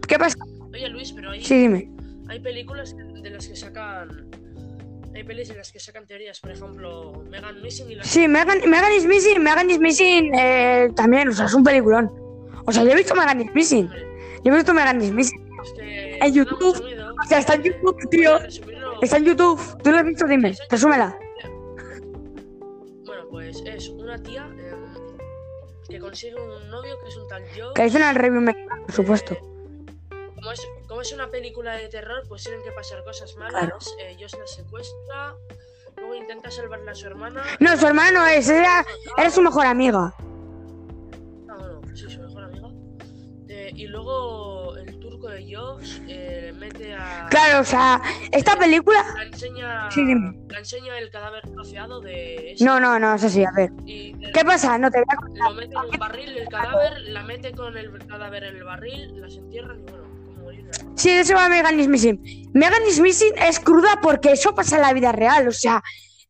¿Qué 0.09 0.19
pasa? 0.19 0.37
Oye 0.73 0.88
Luis, 0.88 1.12
pero 1.12 1.30
hay, 1.30 1.45
Sí, 1.45 1.57
dime. 1.59 1.90
hay 2.28 2.40
películas 2.40 2.97
de 2.97 3.30
las 3.30 3.47
que 3.47 3.54
sacan. 3.54 4.30
Hay 5.14 5.25
pelis 5.25 5.49
de 5.49 5.57
las 5.57 5.73
que 5.73 5.81
sacan 5.81 6.07
teorías, 6.07 6.38
por 6.40 6.50
ejemplo, 6.52 7.12
Megan 7.29 7.61
Missing 7.62 7.90
y 7.90 7.95
las. 7.97 8.07
Sí, 8.07 8.29
Megan, 8.29 8.59
Megan 8.69 8.93
is 8.93 9.07
Missing, 9.07 9.43
Megan 9.43 9.71
is 9.71 9.79
Missing 9.81 10.33
eh, 10.38 10.88
también, 10.95 11.29
o 11.29 11.33
sea, 11.33 11.47
es 11.47 11.55
un 11.55 11.64
peliculón. 11.64 12.11
O 12.67 12.73
sea, 12.73 12.85
yo 12.85 12.90
he 12.90 12.95
visto 12.95 13.14
Megan 13.14 13.40
is 13.40 13.52
Missing. 13.55 13.90
Yo 14.45 14.52
he 14.52 14.57
visto 14.57 14.73
Megan 14.73 15.00
is 15.02 15.11
Missing. 15.12 15.50
Es 15.64 15.73
que 15.73 16.19
En 16.23 16.33
YouTube. 16.35 16.76
O 17.23 17.29
sea, 17.29 17.38
está 17.38 17.55
en 17.55 17.62
YouTube, 17.64 18.09
tío. 18.11 18.38
Resumirlo- 18.38 18.99
Está 19.02 19.17
en 19.19 19.25
YouTube. 19.25 19.61
¿Tú 19.83 19.90
lo 19.90 19.99
has 19.99 20.05
visto? 20.05 20.26
Dime, 20.26 20.55
resúmela. 20.71 21.19
Bueno, 23.05 23.25
pues 23.31 23.62
es 23.67 23.88
una 23.90 24.17
tía 24.23 24.47
em, 24.47 24.95
que 25.88 25.99
consigue 25.99 26.35
un 26.37 26.71
novio 26.71 26.97
que 27.02 27.09
es 27.09 27.17
un 27.17 27.29
tal 27.29 27.43
Joe. 27.57 27.75
Que 27.75 27.83
dicen 27.85 28.02
al 28.02 28.14
review 28.14 28.45
por 28.87 28.93
supuesto. 28.95 29.37
Como 30.35 30.52
es, 30.52 30.67
como 30.90 31.02
es 31.02 31.12
una 31.12 31.30
película 31.30 31.76
de 31.76 31.88
terror, 31.88 32.25
pues 32.28 32.42
tienen 32.42 32.64
que 32.64 32.73
pasar 32.73 33.04
cosas 33.04 33.37
malas. 33.37 33.61
Claro. 33.61 33.78
eh, 34.00 34.16
Josh 34.20 34.35
la 34.37 34.47
secuestra. 34.49 35.37
Luego 35.97 36.16
intenta 36.16 36.50
salvarla 36.50 36.90
a 36.90 36.94
su 36.97 37.06
hermana. 37.06 37.44
No, 37.61 37.76
su 37.76 37.87
hermana 37.87 38.11
no 38.11 38.26
es, 38.26 38.49
era, 38.49 38.85
era 39.16 39.30
su 39.30 39.40
mejor 39.40 39.66
amiga. 39.66 40.12
Ah, 41.49 41.56
bueno, 41.59 41.80
sí, 41.94 42.11
su 42.11 42.20
mejor 42.20 42.42
amiga. 42.42 42.68
Eh, 43.49 43.70
y 43.73 43.87
luego 43.87 44.76
el 44.78 44.99
turco 44.99 45.28
de 45.28 45.54
Josh 45.54 46.00
eh, 46.09 46.52
mete 46.56 46.92
a. 46.94 47.28
Claro, 47.30 47.61
o 47.61 47.64
sea, 47.64 48.02
esta 48.32 48.56
película. 48.56 49.04
La 49.14 49.23
enseña, 49.23 49.90
Sí, 49.92 50.02
la 50.49 50.59
enseña 50.59 50.99
el 50.99 51.09
cadáver 51.11 51.49
troceado 51.52 52.00
de. 52.00 52.54
ese, 52.54 52.64
No, 52.64 52.80
no, 52.80 52.99
no, 52.99 53.14
eso 53.14 53.28
sí, 53.28 53.44
a 53.44 53.52
ver. 53.52 53.70
Y 53.87 54.14
¿Qué 54.32 54.44
pasa? 54.44 54.76
No 54.76 54.90
te 54.90 54.99
voy 54.99 55.06
a 55.09 55.16
contar. 55.16 55.50
lo 55.50 55.54
mete 55.54 55.73
en 55.76 55.85
un 55.92 55.99
barril 56.00 56.37
el 56.37 56.49
cadáver, 56.49 57.00
la 57.02 57.23
mete 57.23 57.52
con 57.52 57.76
el 57.76 58.06
cadáver 58.09 58.42
en 58.42 58.56
el 58.56 58.64
barril, 58.64 59.20
las 59.20 59.37
entierran 59.37 59.78
y 59.78 59.82
bueno. 59.82 60.10
Sí, 61.00 61.09
de 61.09 61.21
eso 61.21 61.33
va 61.33 61.49
Megan 61.49 61.80
is 61.80 61.88
Missing. 61.88 62.50
Megan 62.52 62.83
is 62.87 63.00
Missing 63.00 63.33
es 63.38 63.59
cruda 63.59 63.99
porque 64.02 64.33
eso 64.33 64.54
pasa 64.54 64.76
en 64.76 64.83
la 64.83 64.92
vida 64.92 65.12
real. 65.12 65.49
O 65.49 65.52
sea, 65.52 65.83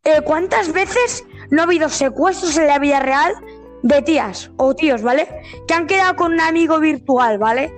eh, 0.05 0.21
¿cuántas 0.25 0.73
veces 0.73 1.25
no 1.51 1.63
ha 1.63 1.65
habido 1.65 1.89
secuestros 1.89 2.57
en 2.57 2.69
la 2.69 2.79
vida 2.79 3.01
real 3.01 3.35
de 3.83 4.01
tías 4.03 4.53
o 4.59 4.73
tíos, 4.77 5.03
¿vale? 5.03 5.27
Que 5.67 5.75
han 5.75 5.89
quedado 5.89 6.15
con 6.15 6.35
un 6.35 6.41
amigo 6.41 6.79
virtual, 6.79 7.39
¿vale? 7.39 7.75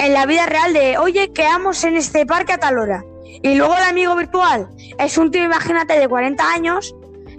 En 0.00 0.12
la 0.12 0.26
vida 0.26 0.44
real 0.44 0.74
de, 0.74 0.98
oye, 0.98 1.32
quedamos 1.32 1.82
en 1.82 1.96
este 1.96 2.26
parque 2.26 2.52
a 2.52 2.58
tal 2.58 2.78
hora. 2.78 3.02
Y 3.42 3.54
luego 3.54 3.74
el 3.74 3.84
amigo 3.84 4.14
virtual 4.14 4.68
es 4.98 5.16
un 5.16 5.30
tío, 5.30 5.44
imagínate, 5.44 5.98
de 5.98 6.08
40 6.08 6.52
años 6.52 6.94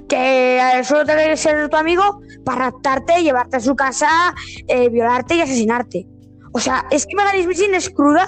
que 0.10 0.58
eh, 0.58 0.84
solo 0.84 1.06
te 1.06 1.13
quiere 1.13 1.38
ser 1.38 1.70
tu 1.70 1.77
amigo 1.77 2.22
para 2.44 2.72
raptarte, 2.72 3.22
llevarte 3.22 3.58
a 3.58 3.60
su 3.60 3.75
casa, 3.75 4.34
eh, 4.68 4.89
violarte 4.89 5.36
y 5.36 5.42
asesinarte. 5.42 6.08
O 6.53 6.60
sea, 6.60 6.88
es 6.89 7.06
que 7.06 7.15
Megan 7.15 7.39
is 7.39 7.46
Missing 7.46 7.75
es 7.75 7.92
cruda 7.92 8.27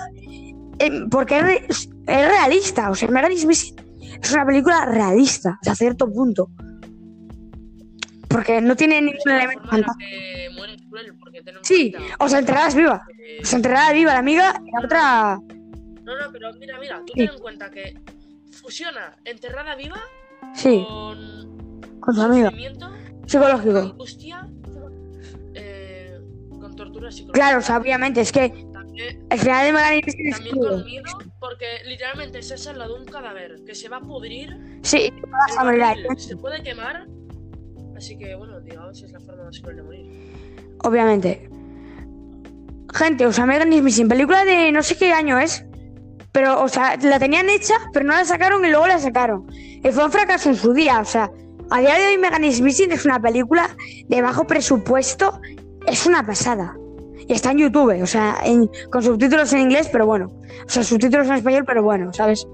porque 1.10 1.38
es, 1.38 1.44
re- 1.44 1.66
es 1.70 1.90
realista. 2.06 2.90
O 2.90 2.96
sea, 2.96 3.10
is 3.32 3.46
Missing 3.46 3.76
es 4.22 4.32
una 4.32 4.46
película 4.46 4.86
realista, 4.86 5.58
hasta 5.62 5.76
cierto 5.76 6.12
punto. 6.12 6.50
Porque 8.28 8.60
no 8.62 8.76
tiene 8.76 9.02
ningún 9.02 9.32
elemento 9.32 9.64
Sí, 11.62 11.94
o 12.20 12.30
sea, 12.30 12.40
enterrada 12.40 12.68
es 12.68 12.76
viva. 12.76 13.04
que- 13.08 13.40
O 13.42 13.46
sea, 13.46 13.58
enterrada 13.58 13.92
viva 13.94 14.14
la 14.14 14.20
amiga 14.20 14.62
y 14.66 14.72
la 14.72 14.80
otra. 14.86 15.40
No, 16.04 16.18
no, 16.18 16.32
pero 16.32 16.54
mira, 16.60 16.80
mira, 16.80 17.00
tú 17.06 17.14
Sí. 17.16 17.26
ten 17.26 17.30
en 17.34 17.40
cuenta 17.40 17.70
que 17.72 18.00
fusiona 18.62 19.16
enterrada 19.26 19.76
viva 19.76 20.00
Sí, 20.54 20.86
con 20.88 21.82
con 22.00 22.14
su 22.16 22.22
amiga. 22.22 22.52
Psicológico. 23.26 23.78
angustia, 23.80 24.48
eh, 25.56 26.20
con 26.60 26.76
tortura 26.76 27.12
psicológica. 27.12 27.34
Claro, 27.34 27.60
o 27.60 27.62
sea, 27.62 27.78
obviamente, 27.78 28.22
es 28.22 28.32
que 28.32 28.65
También, 28.96 29.28
el 29.30 29.40
final 29.40 29.66
de 29.66 30.02
Missing 30.06 30.28
es 30.28 30.36
también 30.36 30.58
con 30.58 30.86
miedo, 30.86 31.18
porque 31.40 31.66
literalmente 31.86 32.40
estás 32.40 32.66
al 32.68 32.80
lado 32.80 32.96
de 32.96 33.02
un 33.02 33.06
cadáver 33.06 33.56
que 33.66 33.76
se 33.76 33.90
va 33.90 33.98
a 33.98 34.02
pudrir, 34.02 34.80
Sí, 34.84 35.12
a 35.58 36.16
se 36.18 36.38
puede 36.38 36.64
quemar, 36.64 37.08
así 37.98 38.18
que 38.18 38.36
bueno, 38.36 38.60
digamos 38.62 39.02
es 39.02 39.12
la 39.12 39.20
forma 39.20 39.44
más 39.44 39.60
cruel 39.60 39.78
de 39.78 39.84
morir. 39.84 40.34
obviamente. 40.84 41.50
Gente, 42.94 43.26
o 43.26 43.34
sea, 43.34 43.46
Megan 43.46 43.74
is 43.74 43.82
Missing, 43.82 44.08
película 44.08 44.46
de 44.46 44.72
no 44.72 44.82
sé 44.82 44.96
qué 44.96 45.12
año 45.12 45.38
es. 45.38 45.66
Pero, 46.32 46.62
o 46.62 46.68
sea, 46.70 46.98
la 46.98 47.20
tenían 47.20 47.50
hecha, 47.50 47.76
pero 47.92 48.06
no 48.06 48.14
la 48.14 48.24
sacaron 48.24 48.64
y 48.64 48.70
luego 48.70 48.88
la 48.88 49.00
sacaron. 49.00 49.48
Y 49.52 49.90
fue 49.92 50.06
un 50.06 50.12
fracaso 50.12 50.50
en 50.50 50.56
su 50.56 50.74
día, 50.74 51.00
o 51.00 51.06
sea, 51.06 51.32
a 51.72 51.80
día 51.82 51.96
de 51.96 52.08
hoy 52.08 52.18
Megan 52.18 52.44
is 52.44 52.62
Missing 52.62 52.92
es 52.92 53.06
una 53.06 53.22
película 53.22 53.76
de 54.08 54.22
bajo 54.22 54.46
presupuesto, 54.46 55.40
es 55.88 56.06
una 56.06 56.26
pasada. 56.26 56.76
Y 57.28 57.34
está 57.34 57.52
en 57.52 57.58
YouTube, 57.60 58.02
o 58.02 58.06
sea, 58.08 58.38
en- 58.44 58.70
con 58.92 59.02
subtítulos 59.02 59.52
en 59.54 59.62
inglés, 59.62 59.90
pero 59.92 60.06
bueno. 60.06 60.32
O 60.66 60.70
sea, 60.70 60.84
subtítulos 60.84 61.28
en 61.28 61.34
español, 61.36 61.64
pero 61.66 61.82
bueno, 61.84 62.14
¿sabes? 62.14 62.46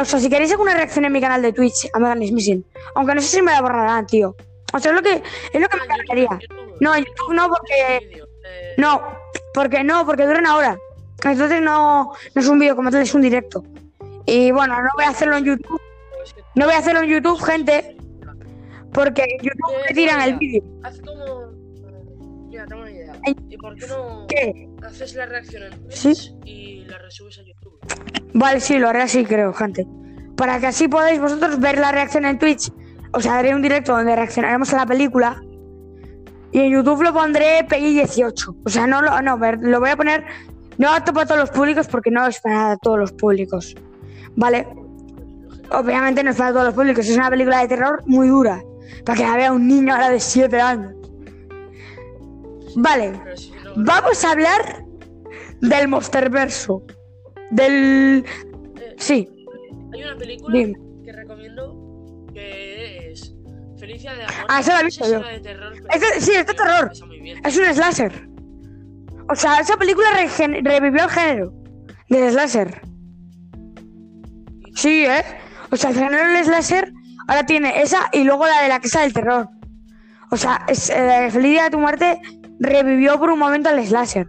O 0.00 0.04
sea, 0.04 0.20
si 0.20 0.28
queréis 0.30 0.52
alguna 0.52 0.74
reacción 0.74 1.04
en 1.04 1.12
mi 1.12 1.20
canal 1.20 1.42
de 1.42 1.52
Twitch 1.52 1.88
a 1.92 1.98
Megan 1.98 2.22
is 2.22 2.30
Missing, 2.32 2.64
aunque 2.94 3.14
no 3.14 3.20
sé 3.20 3.26
si 3.28 3.42
me 3.42 3.50
la 3.50 3.60
borrarán, 3.60 4.06
tío. 4.06 4.36
O 4.72 4.78
sea, 4.78 4.92
es 4.92 4.96
lo 4.96 5.02
que, 5.02 5.22
es 5.52 5.60
lo 5.60 5.68
que 5.68 5.76
me 5.76 5.84
encantaría. 5.84 6.38
No, 6.80 6.94
en 6.94 7.04
YouTube 7.04 7.34
no, 7.34 7.48
porque 7.48 8.22
no, 8.78 9.02
porque 9.52 9.82
no, 9.84 10.06
porque 10.06 10.26
dura 10.26 10.38
una 10.38 10.56
hora. 10.56 10.78
Entonces 11.24 11.60
no, 11.62 12.12
no 12.34 12.40
es 12.40 12.46
un 12.48 12.58
vídeo 12.60 12.76
como 12.76 12.90
tal, 12.90 13.02
es 13.02 13.14
un 13.14 13.22
directo. 13.22 13.64
Y 14.26 14.52
bueno, 14.52 14.80
no 14.80 14.88
voy 14.94 15.04
a 15.04 15.10
hacerlo 15.10 15.36
en 15.38 15.44
YouTube. 15.44 15.80
No 16.54 16.66
voy 16.66 16.74
a 16.74 16.78
hacerlo 16.78 17.00
en 17.02 17.10
YouTube, 17.10 17.40
gente, 17.42 17.96
porque 18.92 19.24
YouTube 19.42 19.72
me 19.88 19.94
tiran 19.94 20.20
el 20.20 20.36
vídeo. 20.36 20.62
Haz 20.84 21.00
como. 21.00 21.53
¿Y 23.26 23.56
por 23.56 23.74
qué 23.76 23.86
no 23.86 24.26
¿Qué? 24.28 24.68
haces 24.86 25.14
la 25.14 25.26
reacción 25.26 25.62
en 25.64 25.80
Twitch 25.80 25.94
Sí. 25.94 26.34
y 26.44 26.84
la 26.84 26.98
resubes 26.98 27.38
a 27.38 27.42
YouTube? 27.42 27.78
Vale, 28.34 28.60
sí, 28.60 28.78
lo 28.78 28.88
haré 28.88 29.02
así, 29.02 29.24
creo, 29.24 29.52
gente. 29.52 29.86
Para 30.36 30.58
que 30.60 30.66
así 30.66 30.88
podáis 30.88 31.20
vosotros 31.20 31.58
ver 31.60 31.78
la 31.78 31.92
reacción 31.92 32.24
en 32.24 32.38
Twitch. 32.38 32.70
O 33.12 33.20
sea, 33.20 33.38
haré 33.38 33.54
un 33.54 33.62
directo 33.62 33.92
donde 33.96 34.14
reaccionaremos 34.16 34.72
a 34.74 34.78
la 34.78 34.86
película. 34.86 35.40
Y 36.52 36.58
en 36.60 36.72
YouTube 36.72 37.02
lo 37.02 37.12
pondré 37.12 37.64
PI 37.68 37.94
18. 37.94 38.56
O 38.64 38.68
sea, 38.68 38.86
no 38.86 39.00
lo, 39.02 39.20
no, 39.22 39.36
lo 39.36 39.80
voy 39.80 39.90
a 39.90 39.96
poner. 39.96 40.24
No 40.78 40.90
apto 40.92 41.12
para 41.12 41.26
todos 41.26 41.40
los 41.40 41.50
públicos 41.50 41.86
porque 41.86 42.10
no 42.10 42.26
es 42.26 42.40
para 42.40 42.76
todos 42.78 42.98
los 42.98 43.12
públicos. 43.12 43.74
¿Vale? 44.36 44.66
Obviamente 45.70 46.22
no 46.22 46.30
es 46.30 46.36
para 46.36 46.50
todos 46.52 46.66
los 46.66 46.74
públicos, 46.74 47.06
es 47.08 47.16
una 47.16 47.30
película 47.30 47.60
de 47.60 47.68
terror 47.68 48.02
muy 48.06 48.28
dura. 48.28 48.62
Para 49.04 49.16
que 49.18 49.24
la 49.24 49.36
vea 49.36 49.52
un 49.52 49.66
niño 49.66 49.94
ahora 49.94 50.10
de 50.10 50.20
7 50.20 50.60
años. 50.60 50.94
Vale, 52.76 53.12
vamos 53.76 54.24
a 54.24 54.30
hablar 54.32 54.84
del 55.60 55.88
Monsterverso. 55.88 56.82
Del... 57.50 58.24
eh, 58.80 58.94
Sí, 58.98 59.28
hay 59.92 60.02
una 60.02 60.16
película 60.16 60.56
dime. 60.56 60.74
que 61.04 61.12
recomiendo 61.12 62.26
que 62.32 63.12
es 63.12 63.34
Felicia 63.78 64.14
de 64.14 64.24
Amor. 64.24 64.46
Ah, 64.48 64.60
esa 64.60 64.74
la 64.74 64.80
he 64.80 64.84
visto 64.84 65.04
yo. 65.10 65.20
de 65.20 65.40
terror, 65.40 65.72
pero 65.74 65.88
Es 65.90 66.00
de- 66.00 66.20
sí, 66.20 66.32
es 66.32 66.46
de 66.46 66.54
terror. 66.54 66.90
Es 67.44 67.56
un 67.58 67.74
slasher. 67.74 68.28
O 69.30 69.34
sea, 69.34 69.58
esa 69.60 69.76
película 69.76 70.06
revivió 70.62 71.04
el 71.04 71.10
género 71.10 71.52
del 72.08 72.30
slasher. 72.32 72.80
Sí, 74.74 75.04
¿eh? 75.06 75.22
O 75.70 75.76
sea, 75.76 75.90
el 75.90 75.96
género 75.96 76.28
del 76.28 76.44
slasher 76.44 76.92
ahora 77.28 77.46
tiene 77.46 77.80
esa 77.82 78.08
y 78.12 78.24
luego 78.24 78.46
la 78.46 78.62
de 78.62 78.68
la 78.68 78.80
casa 78.80 79.02
del 79.02 79.12
terror. 79.12 79.48
O 80.30 80.36
sea, 80.36 80.64
es, 80.68 80.90
eh, 80.90 81.28
Feliz 81.30 81.50
Día 81.52 81.64
de 81.64 81.70
tu 81.70 81.78
muerte 81.78 82.20
revivió 82.60 83.18
por 83.18 83.30
un 83.30 83.38
momento 83.38 83.70
el 83.70 83.84
slasher. 83.86 84.28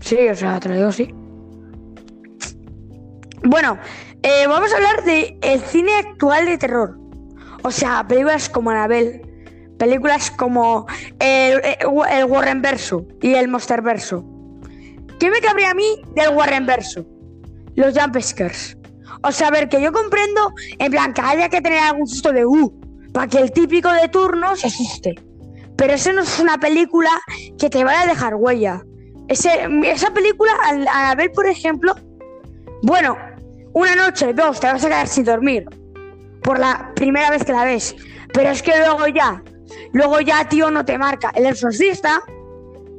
Sí, 0.00 0.28
o 0.28 0.34
sea, 0.34 0.60
te 0.60 0.72
digo 0.72 0.88
así. 0.88 1.14
Bueno, 3.42 3.78
eh, 4.22 4.46
vamos 4.46 4.72
a 4.72 4.76
hablar 4.76 5.04
de 5.04 5.38
el 5.42 5.60
cine 5.60 5.94
actual 5.96 6.46
de 6.46 6.58
terror. 6.58 6.98
O 7.62 7.70
sea, 7.70 8.06
películas 8.06 8.48
como 8.48 8.70
Annabelle, 8.70 9.22
películas 9.78 10.30
como 10.30 10.86
el, 11.18 11.60
el 11.64 12.24
Warren 12.26 12.62
Verso 12.62 13.06
y 13.22 13.34
el 13.34 13.48
Monster 13.48 13.82
Verso. 13.82 14.24
¿Qué 15.18 15.30
me 15.30 15.40
cabría 15.40 15.70
a 15.70 15.74
mí 15.74 16.02
del 16.14 16.34
Warren 16.34 16.66
Verso? 16.66 17.06
Los 17.74 17.98
jumpscares. 17.98 18.76
O 19.22 19.32
sea, 19.32 19.50
ver, 19.50 19.68
que 19.68 19.80
yo 19.80 19.92
comprendo, 19.92 20.52
en 20.78 20.90
plan, 20.90 21.14
que 21.14 21.22
haya 21.22 21.48
que 21.48 21.60
tener 21.62 21.78
algún 21.78 22.06
susto 22.06 22.32
de 22.32 22.44
uh, 22.44 23.10
para 23.12 23.26
que 23.26 23.38
el 23.38 23.52
típico 23.52 23.90
de 23.92 24.08
turno 24.08 24.54
se 24.56 24.66
asuste. 24.66 25.14
Pero 25.76 25.94
eso 25.94 26.12
no 26.12 26.22
es 26.22 26.38
una 26.38 26.58
película 26.58 27.10
que 27.58 27.68
te 27.68 27.84
vaya 27.84 28.02
a 28.02 28.06
dejar 28.06 28.34
huella. 28.36 28.82
Ese, 29.28 29.68
esa 29.84 30.12
película, 30.12 30.52
al, 30.64 30.86
al 30.86 31.16
ver, 31.16 31.32
por 31.32 31.46
ejemplo, 31.46 31.94
bueno, 32.82 33.16
una 33.72 33.96
noche, 33.96 34.32
dos, 34.34 34.60
te 34.60 34.66
vas 34.66 34.84
a 34.84 34.88
quedar 34.88 35.08
sin 35.08 35.24
dormir. 35.24 35.64
Por 36.42 36.58
la 36.58 36.92
primera 36.94 37.30
vez 37.30 37.44
que 37.44 37.52
la 37.52 37.64
ves. 37.64 37.96
Pero 38.32 38.50
es 38.50 38.62
que 38.62 38.76
luego 38.76 39.08
ya, 39.08 39.42
luego 39.92 40.20
ya, 40.20 40.48
tío, 40.48 40.70
no 40.70 40.84
te 40.84 40.98
marca. 40.98 41.32
El 41.34 41.46
exorcista, 41.46 42.22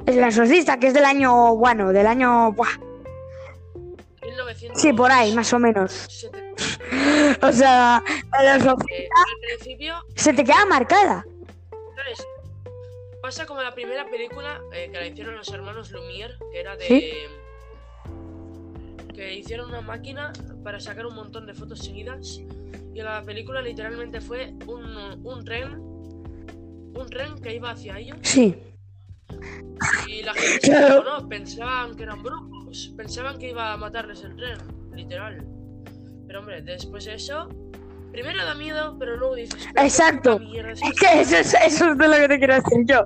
el 0.06 0.18
exorcista, 0.18 0.78
que 0.78 0.88
es 0.88 0.94
del 0.94 1.04
año, 1.04 1.56
bueno, 1.56 1.92
del 1.92 2.06
año, 2.06 2.52
buah, 2.52 2.68
1900 4.22 4.80
sí, 4.80 4.92
por 4.92 5.10
ahí, 5.10 5.34
más 5.34 5.52
o 5.52 5.58
menos. 5.58 5.92
70. 5.92 6.46
O 7.46 7.52
sea, 7.52 8.02
el 8.40 8.46
exorcista 8.56 8.94
Eh, 8.94 9.08
al 9.14 9.58
principio, 9.58 9.94
se 10.14 10.32
te 10.32 10.44
queda 10.44 10.64
marcada. 10.66 11.24
Pasa 13.26 13.44
como 13.44 13.60
la 13.60 13.74
primera 13.74 14.08
película 14.08 14.60
eh, 14.72 14.88
que 14.92 14.98
la 15.00 15.06
hicieron 15.08 15.34
los 15.34 15.48
hermanos 15.48 15.90
Lumière, 15.90 16.38
que 16.52 16.60
era 16.60 16.76
de. 16.76 16.84
¿Sí? 16.86 17.12
Que 19.12 19.34
hicieron 19.34 19.68
una 19.70 19.80
máquina 19.80 20.32
para 20.62 20.78
sacar 20.78 21.06
un 21.06 21.16
montón 21.16 21.44
de 21.44 21.52
fotos 21.52 21.80
seguidas. 21.80 22.38
Y 22.94 23.02
la 23.02 23.24
película 23.24 23.60
literalmente 23.62 24.20
fue 24.20 24.54
un, 24.68 25.20
un 25.26 25.44
tren. 25.44 25.72
Un 25.74 27.06
tren 27.10 27.34
que 27.40 27.52
iba 27.56 27.70
hacia 27.70 27.98
ellos. 27.98 28.16
Sí, 28.22 28.56
Y 30.06 30.22
la 30.22 30.32
gente 30.32 30.60
se 30.60 30.68
Claro. 30.70 31.02
no 31.02 31.28
pensaban 31.28 31.96
que 31.96 32.04
eran 32.04 32.22
brujos. 32.22 32.92
Pensaban 32.96 33.40
que 33.40 33.50
iba 33.50 33.72
a 33.72 33.76
matarles 33.76 34.22
el 34.22 34.36
tren, 34.36 34.58
literal. 34.94 35.44
Pero 36.28 36.38
hombre, 36.38 36.62
después 36.62 37.04
de 37.06 37.14
eso. 37.14 37.48
Primero 38.16 38.46
da 38.46 38.54
miedo, 38.54 38.96
pero 38.98 39.16
luego 39.18 39.34
dices. 39.34 39.68
"Pero 39.74 39.86
Exacto. 39.86 40.40
es 40.40 40.64
es 40.64 40.82
esto?". 40.82 40.96
que 40.98 41.20
eso 41.20 41.36
es, 41.36 41.54
eso 41.54 41.90
es 41.92 41.98
de 41.98 42.08
lo 42.08 42.14
que 42.16 42.28
te 42.28 42.38
quiero 42.38 42.54
decir 42.54 42.78
yo. 42.86 43.04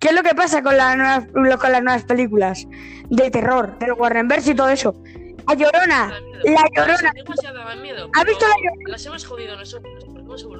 ¿Qué 0.00 0.08
es 0.08 0.14
lo 0.14 0.22
que 0.22 0.34
pasa 0.34 0.62
con 0.62 0.76
las 0.78 0.96
nuevas, 0.96 1.24
lo- 1.34 1.58
con 1.58 1.72
las 1.72 1.82
nuevas 1.82 2.04
películas 2.04 2.66
de 3.10 3.30
terror, 3.30 3.78
del 3.78 3.92
Warrenverse 3.92 4.52
y 4.52 4.54
todo 4.54 4.70
eso? 4.70 4.94
La 5.46 5.54
Llorona, 5.54 6.08
la 6.44 6.64
Llorona. 6.74 7.12
¿Has 8.14 8.24
visto 8.24 8.46
La 8.46 8.54
Llorona? 8.56 8.88
Las 8.88 9.04
hemos 9.06 9.26
jodido 9.26 9.56
nosotros. 9.56 9.92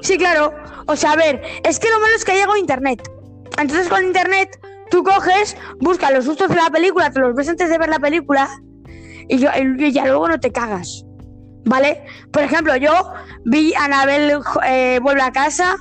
Sí, 0.03 0.19
claro. 0.19 0.53
O 0.87 0.95
sea, 0.95 1.13
a 1.13 1.17
ver, 1.17 1.43
es 1.65 1.79
que 1.81 1.89
lo 1.91 1.99
malo 1.99 2.15
es 2.17 2.25
que 2.27 2.35
llegó 2.35 2.55
internet. 2.57 3.03
Entonces 3.59 3.89
con 3.89 4.05
internet 4.05 4.61
tú 4.91 5.03
coges, 5.03 5.57
buscas 5.81 6.13
los 6.13 6.27
sustos 6.27 6.51
de 6.51 6.57
la 6.57 6.69
película, 6.71 7.11
te 7.11 7.21
los 7.21 7.35
ves 7.35 7.49
antes 7.49 7.71
de 7.71 7.79
ver 7.79 7.89
la 7.89 7.99
película 7.99 8.47
y, 9.29 9.39
yo- 9.39 9.51
y 9.57 9.91
ya 9.93 10.05
luego 10.07 10.29
no 10.29 10.39
te 10.39 10.53
cagas. 10.53 11.03
¿Vale? 11.67 12.05
Por 12.33 12.43
ejemplo, 12.43 12.77
yo 12.77 12.93
vi 13.45 13.75
a 13.75 13.85
Anabel 13.85 14.39
eh, 14.67 15.01
vuelve 15.03 15.23
a 15.23 15.33
casa, 15.33 15.77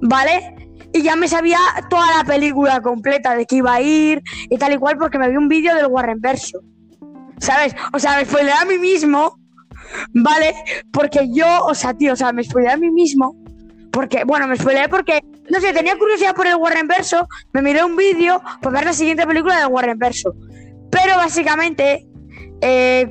¿vale? 0.00 0.54
Y 0.92 1.02
ya 1.02 1.16
me 1.16 1.28
sabía 1.28 1.58
toda 1.90 2.06
la 2.16 2.24
película 2.24 2.80
completa 2.80 3.34
de 3.34 3.44
que 3.44 3.56
iba 3.56 3.74
a 3.74 3.80
ir 3.80 4.22
y 4.48 4.56
tal 4.56 4.72
y 4.72 4.78
cual 4.78 4.96
porque 4.96 5.18
me 5.18 5.28
vi 5.28 5.36
un 5.36 5.48
vídeo 5.48 5.74
del 5.74 5.86
Warren 5.86 6.20
Verso. 6.20 6.60
¿Sabes? 7.40 7.74
O 7.92 7.98
sea, 7.98 8.16
me 8.16 8.24
spoileé 8.24 8.52
a 8.52 8.64
mí 8.64 8.78
mismo, 8.78 9.38
¿vale? 10.14 10.54
Porque 10.92 11.28
yo, 11.32 11.64
o 11.64 11.74
sea, 11.74 11.94
tío, 11.94 12.12
o 12.12 12.16
sea, 12.16 12.32
me 12.32 12.44
spoileé 12.44 12.72
a 12.72 12.76
mí 12.76 12.90
mismo. 12.90 13.36
Porque, 13.90 14.22
bueno, 14.24 14.46
me 14.46 14.56
spoileé 14.56 14.88
porque, 14.88 15.20
no 15.50 15.60
sé, 15.60 15.72
tenía 15.72 15.98
curiosidad 15.98 16.34
por 16.34 16.46
el 16.46 16.56
Warren 16.56 16.86
Verso, 16.86 17.26
me 17.52 17.62
miré 17.62 17.84
un 17.84 17.96
vídeo 17.96 18.40
para 18.62 18.76
ver 18.76 18.84
la 18.86 18.92
siguiente 18.92 19.26
película 19.26 19.58
del 19.58 19.68
Warren 19.68 19.98
Verso. 19.98 20.34
Pero 20.90 21.16
básicamente, 21.16 22.06
eh, 22.60 23.08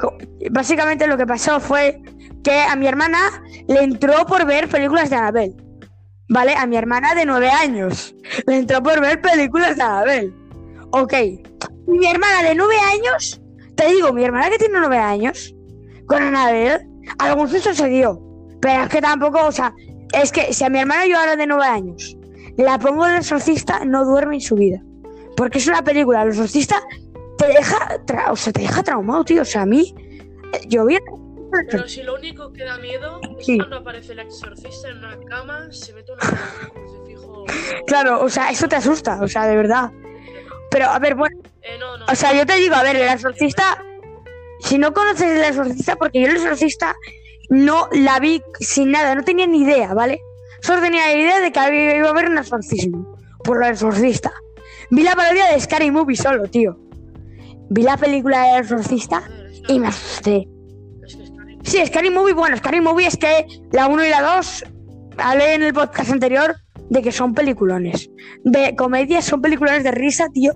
básicamente 0.51 1.07
lo 1.07 1.17
que 1.17 1.25
pasó 1.25 1.59
fue 1.59 2.01
que 2.43 2.59
a 2.61 2.75
mi 2.75 2.87
hermana 2.87 3.19
le 3.67 3.83
entró 3.83 4.25
por 4.25 4.45
ver 4.45 4.67
películas 4.67 5.09
de 5.09 5.15
Annabelle. 5.15 5.55
¿Vale? 6.29 6.55
A 6.55 6.65
mi 6.65 6.75
hermana 6.75 7.15
de 7.15 7.25
nueve 7.25 7.49
años. 7.49 8.13
Le 8.47 8.57
entró 8.57 8.83
por 8.83 8.99
ver 8.99 9.21
películas 9.21 9.77
de 9.77 9.83
Annabelle. 9.83 10.33
Ok. 10.91 11.13
Mi 11.87 12.05
hermana 12.05 12.43
de 12.43 12.55
nueve 12.55 12.75
años, 12.79 13.41
te 13.75 13.87
digo, 13.87 14.11
mi 14.11 14.23
hermana 14.23 14.49
que 14.49 14.57
tiene 14.57 14.79
nueve 14.79 14.97
años, 14.97 15.55
con 16.05 16.21
Annabelle, 16.21 16.85
algún 17.19 17.47
susto 17.47 17.73
se 17.73 17.87
dio. 17.87 18.21
Pero 18.61 18.83
es 18.83 18.89
que 18.89 19.01
tampoco, 19.01 19.45
o 19.45 19.51
sea, 19.51 19.73
es 20.13 20.31
que 20.31 20.53
si 20.53 20.63
a 20.63 20.69
mi 20.69 20.79
hermana 20.79 21.05
yo 21.05 21.17
ahora 21.17 21.35
de 21.35 21.47
nueve 21.47 21.65
años 21.65 22.17
la 22.57 22.79
pongo 22.79 23.05
el 23.05 23.17
exorcista, 23.17 23.85
no 23.85 24.03
duerme 24.03 24.35
en 24.35 24.41
su 24.41 24.55
vida. 24.55 24.81
Porque 25.35 25.59
es 25.59 25.67
una 25.67 25.83
película, 25.83 26.23
el 26.23 26.29
exorcista 26.29 26.81
te 27.37 27.47
deja, 27.47 27.99
o 28.31 28.35
sea, 28.35 28.53
te 28.53 28.61
deja 28.61 28.83
traumado, 28.83 29.23
tío. 29.23 29.41
O 29.41 29.45
sea, 29.45 29.61
a 29.61 29.65
mí, 29.65 29.93
eh, 30.53 30.61
yo 30.67 30.85
vi... 30.85 30.97
Pero 31.71 31.87
si 31.87 32.03
lo 32.03 32.15
único 32.15 32.51
que 32.51 32.65
da 32.65 32.77
miedo 32.77 33.21
es 33.39 33.45
Sí. 33.45 33.57
cuando 33.57 33.77
aparece 33.77 34.11
el 34.13 34.19
exorcista 34.19 34.89
en 34.89 34.97
una 34.97 35.17
cama, 35.21 35.67
se 35.71 35.93
mete 35.93 36.11
una 36.11 36.21
un 36.23 36.69
crucifijo. 36.73 37.45
Claro, 37.87 38.21
o 38.21 38.29
sea, 38.29 38.49
eso 38.49 38.67
te 38.67 38.75
asusta, 38.75 39.19
o 39.21 39.27
sea, 39.27 39.47
de 39.47 39.55
verdad. 39.55 39.91
Pero, 40.69 40.87
a 40.87 40.99
ver, 40.99 41.15
bueno, 41.15 41.39
Eh, 41.61 41.77
no, 41.79 41.97
no. 41.97 42.05
o 42.05 42.15
sea, 42.15 42.33
yo 42.33 42.45
te 42.45 42.55
digo, 42.57 42.75
a 42.75 42.83
ver, 42.83 42.97
el 42.97 43.07
exorcista, 43.07 43.81
si 44.59 44.77
no 44.77 44.93
conoces 44.93 45.31
el 45.37 45.43
exorcista, 45.43 45.95
porque 45.95 46.19
yo 46.21 46.27
el 46.27 46.35
exorcista 46.35 46.95
no 47.49 47.87
la 47.93 48.19
vi 48.19 48.41
sin 48.59 48.91
nada, 48.91 49.15
no 49.15 49.23
tenía 49.23 49.47
ni 49.47 49.61
idea, 49.61 49.93
¿vale? 49.93 50.19
Solo 50.61 50.81
tenía 50.81 51.05
la 51.07 51.13
idea 51.13 51.39
de 51.39 51.51
que 51.53 51.59
había- 51.59 51.95
iba 51.95 52.07
a 52.07 52.11
haber 52.11 52.29
un 52.29 52.37
exorcismo, 52.39 53.17
por 53.43 53.57
lo 53.59 53.67
exorcista. 53.67 54.33
Vi 54.89 55.03
la 55.03 55.15
parodia 55.15 55.45
de 55.53 55.59
Scary 55.61 55.91
Movie 55.91 56.17
solo, 56.17 56.43
tío. 56.49 56.77
Vi 57.69 57.83
la 57.83 57.97
película 57.97 58.43
del 58.53 58.61
exorcista 58.63 59.23
y 59.67 59.79
me 59.79 59.87
asusté. 59.87 60.47
Sí, 61.63 61.85
Scary 61.85 62.09
Movie, 62.09 62.33
bueno, 62.33 62.55
Scary 62.57 62.79
Movie 62.81 63.07
es 63.07 63.17
que 63.17 63.45
la 63.71 63.87
1 63.87 64.05
y 64.05 64.09
la 64.09 64.21
2, 64.37 64.63
hablé 65.17 65.53
en 65.55 65.63
el 65.63 65.73
podcast 65.73 66.11
anterior 66.11 66.55
de 66.89 67.01
que 67.01 67.11
son 67.11 67.33
peliculones. 67.33 68.09
De 68.43 68.75
comedia, 68.77 69.21
son 69.21 69.41
peliculones 69.41 69.83
de 69.83 69.91
risa, 69.91 70.27
tío. 70.33 70.53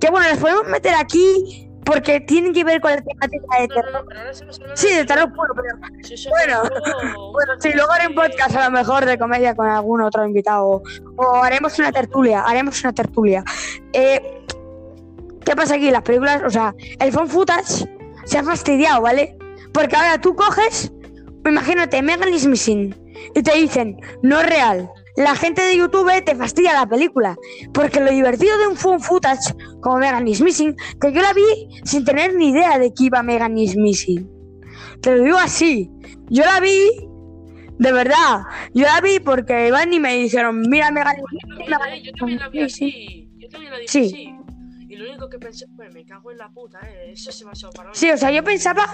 Que 0.00 0.08
bueno, 0.10 0.26
las 0.26 0.38
podemos 0.38 0.66
meter 0.68 0.94
aquí 0.94 1.68
porque 1.84 2.20
tienen 2.20 2.54
que 2.54 2.64
ver 2.64 2.80
con 2.80 2.92
la 2.92 3.02
temática 3.02 3.60
de 3.60 3.68
terror. 3.68 4.06
Sí, 4.72 4.88
de 4.88 4.96
de 4.96 5.04
terror 5.04 5.30
puro, 5.34 5.52
pero 5.54 5.76
Bueno, 6.30 6.62
bueno, 7.32 7.52
sí, 7.58 7.70
luego 7.74 7.92
haré 7.92 8.06
un 8.06 8.14
de- 8.14 8.22
podcast 8.22 8.56
a 8.56 8.64
lo 8.64 8.70
mejor 8.70 9.04
de 9.04 9.18
comedia 9.18 9.54
con 9.54 9.66
algún 9.66 10.00
otro 10.00 10.26
invitado. 10.26 10.82
O 11.16 11.34
haremos 11.42 11.78
una 11.78 11.92
tertulia, 11.92 12.40
haremos 12.40 12.80
una 12.82 12.94
tertulia. 12.94 13.44
Eh, 13.92 14.40
¿Qué 15.44 15.54
pasa 15.56 15.74
aquí? 15.74 15.90
Las 15.90 16.02
películas, 16.02 16.42
o 16.44 16.50
sea, 16.50 16.74
el 17.00 17.12
phone 17.12 17.28
footage 17.28 17.86
se 18.24 18.38
ha 18.38 18.42
fastidiado, 18.44 19.02
¿vale? 19.02 19.36
Porque 19.72 19.96
ahora 19.96 20.20
tú 20.20 20.34
coges, 20.34 20.92
imagínate, 21.46 22.00
Megan 22.02 22.32
is 22.32 22.46
Missing, 22.46 22.94
y 23.34 23.42
te 23.42 23.54
dicen, 23.56 23.96
no 24.22 24.40
es 24.40 24.46
real. 24.48 24.90
La 25.16 25.36
gente 25.36 25.62
de 25.62 25.76
YouTube 25.76 26.10
te 26.24 26.34
fastidia 26.34 26.72
la 26.72 26.86
película. 26.86 27.36
Porque 27.72 28.00
lo 28.00 28.10
divertido 28.10 28.58
de 28.58 28.66
un 28.66 28.76
phone 28.76 29.00
footage 29.00 29.54
como 29.80 29.98
Megan 29.98 30.26
is 30.26 30.40
Missing, 30.40 30.74
que 31.00 31.12
yo 31.12 31.22
la 31.22 31.32
vi 31.32 31.68
sin 31.84 32.04
tener 32.04 32.34
ni 32.34 32.48
idea 32.50 32.78
de 32.78 32.92
que 32.92 33.04
iba 33.04 33.22
Megan 33.22 33.56
is 33.56 33.76
Missing. 33.76 34.28
Te 35.00 35.16
lo 35.16 35.22
digo 35.22 35.38
así. 35.38 35.88
Yo 36.30 36.44
la 36.44 36.58
vi, 36.58 36.76
de 37.78 37.92
verdad, 37.92 38.42
yo 38.72 38.86
la 38.86 39.00
vi 39.00 39.20
porque 39.20 39.68
iban 39.68 39.92
y 39.92 40.00
me 40.00 40.14
dijeron, 40.16 40.62
mira 40.68 40.90
Megan 40.90 41.16
is 41.16 41.22
Yo 41.22 41.48
Missing. 41.48 41.70
también, 41.78 42.02
yo 42.04 42.12
también 42.18 42.38
la 42.40 42.48
vi 42.48 42.58
Sí, 42.58 42.68
sí. 42.70 42.84
así. 42.84 43.28
Yo 43.38 43.48
también 43.50 43.72
la 43.72 43.78
vi 43.78 43.88
Sí. 43.88 43.98
así. 44.06 44.43
Y 44.94 44.96
lo 44.96 45.10
único 45.10 45.28
que 45.28 45.40
pensé, 45.40 45.66
pues 45.74 45.92
me 45.92 46.04
cago 46.04 46.30
en 46.30 46.38
la 46.38 46.48
puta, 46.50 46.78
eh. 46.88 47.10
Eso 47.14 47.32
se 47.32 47.44
me 47.44 47.50
ha 47.50 47.52
pasado 47.52 47.72
para 47.72 47.94
Sí, 47.94 48.08
o 48.12 48.16
sea, 48.16 48.30
yo 48.30 48.44
pensaba, 48.44 48.86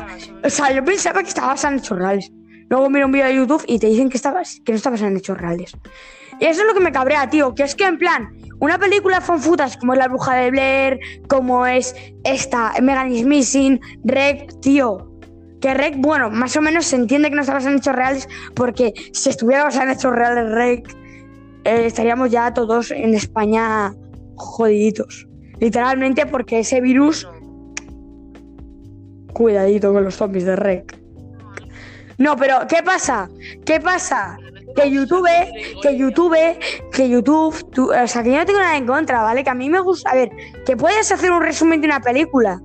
o 0.42 0.48
sea, 0.48 0.72
yo 0.72 0.82
pensaba 0.82 1.22
que 1.22 1.28
estaba 1.28 1.48
basado 1.48 1.74
en 1.74 1.80
hechos 1.80 1.98
reales. 1.98 2.32
luego 2.70 2.88
mira 2.88 3.04
un 3.04 3.12
vídeo 3.12 3.26
de 3.26 3.34
YouTube 3.34 3.64
y 3.66 3.78
te 3.78 3.88
dicen 3.88 4.08
que, 4.08 4.16
estabas, 4.16 4.60
que 4.64 4.72
no 4.72 4.76
estabas 4.76 5.02
en 5.02 5.14
hechos 5.18 5.36
reales. 5.36 5.72
Y 6.38 6.46
eso 6.46 6.62
es 6.62 6.66
lo 6.66 6.72
que 6.72 6.80
me 6.80 6.90
cabrea, 6.90 7.28
tío, 7.28 7.54
que 7.54 7.64
es 7.64 7.74
que 7.74 7.84
en 7.84 7.98
plan, 7.98 8.34
una 8.60 8.78
película 8.78 9.20
fonfutas 9.20 9.76
como 9.76 9.92
es 9.92 9.98
La 9.98 10.08
Bruja 10.08 10.36
de 10.36 10.50
Blair, 10.50 11.00
como 11.28 11.66
es 11.66 11.94
esta, 12.24 12.72
Megan 12.80 13.12
is 13.12 13.26
Missing, 13.26 13.78
Rec, 14.02 14.58
tío, 14.60 15.06
que 15.60 15.74
Rec, 15.74 15.96
bueno, 15.98 16.30
más 16.30 16.56
o 16.56 16.62
menos 16.62 16.86
se 16.86 16.96
entiende 16.96 17.28
que 17.28 17.34
no 17.34 17.42
está 17.42 17.52
basada 17.52 17.72
en 17.72 17.78
hechos 17.78 17.94
reales, 17.94 18.28
porque 18.54 18.94
si 19.12 19.28
estuviera 19.28 19.64
basada 19.64 19.84
en 19.84 19.98
hechos 19.98 20.14
reales 20.14 20.50
Rec, 20.50 20.96
eh, 21.64 21.84
estaríamos 21.84 22.30
ya 22.30 22.54
todos 22.54 22.90
en 22.90 23.12
España 23.12 23.92
jodiditos. 24.36 25.26
Literalmente 25.60 26.26
porque 26.26 26.60
ese 26.60 26.80
virus, 26.80 27.28
cuidadito 29.32 29.92
con 29.92 30.04
los 30.04 30.14
zombies 30.16 30.44
de 30.44 30.56
Rec. 30.56 30.98
No, 32.18 32.36
pero 32.36 32.58
¿qué 32.68 32.82
pasa? 32.82 33.28
¿Qué 33.64 33.80
pasa? 33.80 34.36
Que 34.76 34.90
YouTube, 34.90 35.26
que 35.82 35.96
YouTube, 35.96 36.36
que 36.92 37.08
YouTube, 37.08 37.70
tú- 37.70 37.92
o 37.92 38.06
sea, 38.06 38.22
que 38.22 38.30
yo 38.30 38.38
no 38.38 38.46
tengo 38.46 38.60
nada 38.60 38.76
en 38.76 38.86
contra, 38.86 39.22
¿vale? 39.22 39.42
Que 39.42 39.50
a 39.50 39.54
mí 39.54 39.68
me 39.70 39.80
gusta, 39.80 40.10
a 40.10 40.14
ver, 40.14 40.30
que 40.66 40.76
puedes 40.76 41.10
hacer 41.10 41.30
un 41.32 41.42
resumen 41.42 41.80
de 41.80 41.86
una 41.88 42.00
película, 42.00 42.60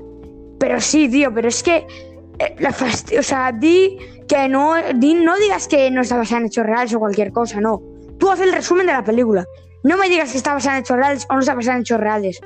pero 0.60 0.80
sí, 0.82 1.10
tío, 1.10 1.34
pero 1.34 1.48
es 1.48 1.64
que, 1.64 1.88
eh, 2.40 2.56
la 2.60 2.70
o 3.20 3.24
sea, 3.24 3.52
di 3.52 3.98
que 4.28 4.48
no, 4.50 4.74
di- 4.96 5.16
no 5.16 5.36
digas 5.38 5.68
que 5.68 5.90
no 5.90 6.02
está 6.02 6.18
basada 6.18 6.42
en 6.42 6.48
hechos 6.48 6.66
reales 6.66 6.94
o 6.94 7.00
cualquier 7.00 7.32
cosa, 7.32 7.60
no. 7.62 7.82
Tú 8.20 8.30
haces 8.30 8.48
el 8.48 8.54
resumen 8.54 8.86
de 8.88 8.94
la 8.94 9.04
película. 9.04 9.46
No 9.84 9.98
me 9.98 10.10
digas 10.10 10.32
que 10.32 10.38
está 10.38 10.54
basada 10.54 10.78
en 10.78 10.82
hechos 10.84 10.98
reales 10.98 11.26
o 11.30 11.34
no 11.34 11.40
está 11.40 11.54
basada 11.56 11.76
en 11.78 11.82
hechos 11.82 12.00
reales. 12.00 12.40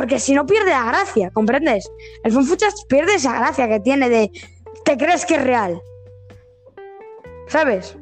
Porque 0.00 0.18
si 0.18 0.32
no 0.32 0.46
pierde 0.46 0.70
la 0.70 0.86
gracia, 0.86 1.30
¿comprendes? 1.30 1.92
El 2.24 2.32
Funfuchas 2.32 2.86
pierde 2.88 3.16
esa 3.16 3.38
gracia 3.38 3.68
que 3.68 3.80
tiene 3.80 4.08
de 4.08 4.30
te 4.82 4.96
crees 4.96 5.26
que 5.26 5.34
es 5.34 5.44
real. 5.44 5.78
¿Sabes? 7.48 7.98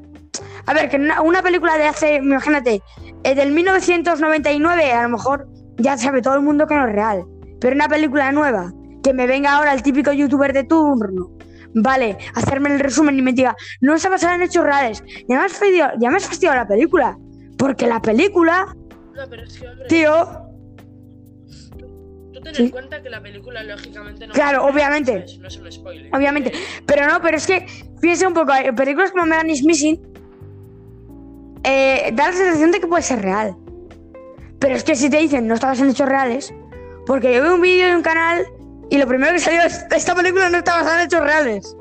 A 0.66 0.74
ver, 0.74 0.90
que 0.90 0.94
una, 0.94 1.22
una 1.22 1.42
película 1.42 1.76
de 1.76 1.88
hace, 1.88 2.14
imagínate, 2.14 2.82
eh, 3.24 3.34
del 3.34 3.50
1999, 3.50 4.92
a 4.92 5.02
lo 5.02 5.08
mejor 5.08 5.48
ya 5.78 5.98
sabe 5.98 6.22
todo 6.22 6.36
el 6.36 6.42
mundo 6.42 6.68
que 6.68 6.76
no 6.76 6.86
es 6.86 6.92
real. 6.92 7.24
Pero 7.60 7.74
una 7.74 7.88
película 7.88 8.30
nueva, 8.30 8.72
que 9.02 9.12
me 9.12 9.26
venga 9.26 9.56
ahora 9.56 9.74
el 9.74 9.82
típico 9.82 10.12
youtuber 10.12 10.52
de 10.52 10.62
turno, 10.62 11.32
vale, 11.74 12.16
hacerme 12.36 12.72
el 12.72 12.78
resumen 12.78 13.18
y 13.18 13.22
me 13.22 13.32
diga, 13.32 13.56
no 13.80 13.96
está 13.96 14.08
basada 14.08 14.36
en 14.36 14.42
hechos 14.42 14.62
reales. 14.62 15.02
Ya 15.28 15.36
me 15.36 15.46
has 15.46 15.50
fastidiado, 15.50 15.98
ya 15.98 16.10
me 16.10 16.18
has 16.18 16.28
fastidiado 16.28 16.58
la 16.58 16.68
película. 16.68 17.18
Porque 17.58 17.88
la 17.88 18.00
película, 18.00 18.72
No, 19.16 19.28
pero 19.28 19.42
es 19.42 19.58
que, 19.58 19.66
hombre, 19.66 19.86
tío, 19.88 20.47
tú 22.50 22.56
ten 22.56 22.56
sí. 22.56 22.62
en 22.64 22.70
cuenta 22.70 23.02
que 23.02 23.10
la 23.10 23.20
película, 23.22 23.62
lógicamente, 23.62 24.26
no. 24.26 24.34
Claro, 24.34 24.64
obviamente. 24.66 25.24
No 25.40 25.48
es 25.48 25.56
un 25.56 25.70
spoiler. 25.72 26.14
obviamente. 26.14 26.52
Pero 26.86 27.06
no, 27.06 27.20
pero 27.20 27.36
es 27.36 27.46
que, 27.46 27.66
piensa 28.00 28.26
un 28.28 28.34
poco, 28.34 28.52
hay 28.52 28.72
películas 28.72 29.10
como 29.12 29.26
Megan 29.26 29.50
is 29.50 29.64
Missing, 29.64 30.00
eh, 31.64 32.10
da 32.14 32.28
la 32.28 32.32
sensación 32.32 32.70
de 32.70 32.80
que 32.80 32.86
puede 32.86 33.02
ser 33.02 33.22
real. 33.22 33.56
Pero 34.58 34.74
es 34.74 34.84
que 34.84 34.94
si 34.94 35.08
te 35.10 35.18
dicen 35.18 35.46
no 35.46 35.54
estabas 35.54 35.80
en 35.80 35.90
hechos 35.90 36.08
reales, 36.08 36.52
porque 37.06 37.32
yo 37.34 37.42
veo 37.42 37.54
un 37.54 37.60
vídeo 37.60 37.86
de 37.88 37.96
un 37.96 38.02
canal 38.02 38.44
y 38.90 38.98
lo 38.98 39.06
primero 39.06 39.32
que 39.32 39.38
salió 39.38 39.62
es 39.62 39.84
esta 39.90 40.14
película 40.14 40.48
no 40.48 40.58
está 40.58 40.76
basada 40.76 41.00
en 41.02 41.06
hechos 41.06 41.20
reales. 41.20 41.76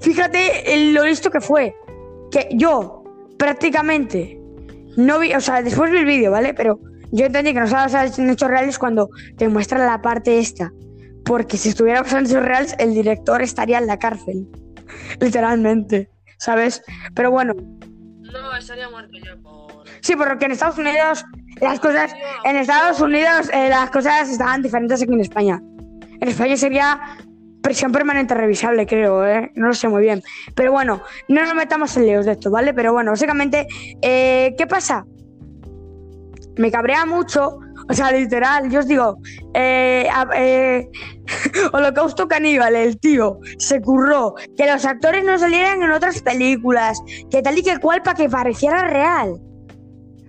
Fíjate 0.00 0.74
el- 0.74 0.94
lo 0.94 1.04
listo 1.04 1.30
que 1.30 1.40
fue. 1.40 1.74
Que 2.30 2.48
yo 2.52 3.04
prácticamente 3.38 4.40
no 4.96 5.18
vi, 5.18 5.34
o 5.34 5.40
sea, 5.40 5.62
después 5.62 5.90
vi 5.90 5.98
el 5.98 6.04
vídeo, 6.06 6.30
¿vale? 6.30 6.54
Pero 6.54 6.78
yo 7.14 7.26
entendí 7.26 7.52
que 7.52 7.60
no 7.60 7.66
estaba 7.66 7.84
basada 7.84 8.10
en 8.18 8.30
hechos 8.30 8.50
reales 8.50 8.78
cuando 8.78 9.08
te 9.38 9.48
muestra 9.48 9.78
la 9.86 10.02
parte 10.02 10.38
esta. 10.40 10.72
Porque 11.24 11.56
si 11.56 11.68
estuviera 11.68 12.02
basada 12.02 12.20
en 12.20 12.26
hechos 12.26 12.42
reales, 12.42 12.74
el 12.78 12.92
director 12.92 13.40
estaría 13.40 13.78
en 13.78 13.86
la 13.86 13.98
cárcel. 13.98 14.48
Literalmente, 15.20 16.10
¿sabes? 16.38 16.82
Pero 17.14 17.30
bueno, 17.30 17.54
No, 17.54 18.56
estaría 18.56 18.90
muerto 18.90 19.16
ya 19.24 19.36
por. 19.36 19.84
sí, 20.00 20.16
porque 20.16 20.46
en 20.46 20.52
Estados 20.52 20.76
Unidos 20.76 21.24
las 21.60 21.78
cosas, 21.78 22.12
en 22.44 22.56
Estados 22.56 23.00
Unidos 23.00 23.48
eh, 23.52 23.68
las 23.68 23.90
cosas 23.90 24.28
estaban 24.28 24.60
diferentes 24.60 25.00
aquí 25.00 25.12
en 25.12 25.20
España. 25.20 25.62
En 26.20 26.28
España 26.28 26.56
sería 26.56 27.00
prisión 27.62 27.92
permanente 27.92 28.34
revisable, 28.34 28.86
creo, 28.86 29.24
¿eh? 29.24 29.52
No 29.54 29.68
lo 29.68 29.74
sé 29.74 29.88
muy 29.88 30.02
bien. 30.02 30.22
Pero 30.56 30.72
bueno, 30.72 31.02
no 31.28 31.44
nos 31.44 31.54
metamos 31.54 31.96
en 31.96 32.06
líos 32.06 32.26
de 32.26 32.32
esto, 32.32 32.50
¿vale? 32.50 32.74
Pero 32.74 32.92
bueno, 32.92 33.12
básicamente, 33.12 33.66
eh, 34.02 34.54
¿qué 34.58 34.66
pasa? 34.66 35.06
Me 36.56 36.70
cabrea 36.70 37.04
mucho, 37.04 37.58
o 37.88 37.92
sea, 37.94 38.12
literal, 38.12 38.70
yo 38.70 38.80
os 38.80 38.86
digo, 38.88 39.18
eh, 39.54 40.08
eh, 40.36 40.88
Holocausto 41.72 42.28
Caníbal, 42.28 42.76
el 42.76 42.98
tío, 42.98 43.38
se 43.58 43.80
curró 43.80 44.34
que 44.56 44.70
los 44.70 44.84
actores 44.84 45.24
no 45.24 45.38
salieran 45.38 45.82
en 45.82 45.90
otras 45.90 46.22
películas, 46.22 47.00
que 47.30 47.42
tal 47.42 47.58
y 47.58 47.62
que 47.62 47.78
cual 47.78 48.02
para 48.02 48.16
que 48.16 48.28
pareciera 48.28 48.86
real. 48.88 49.34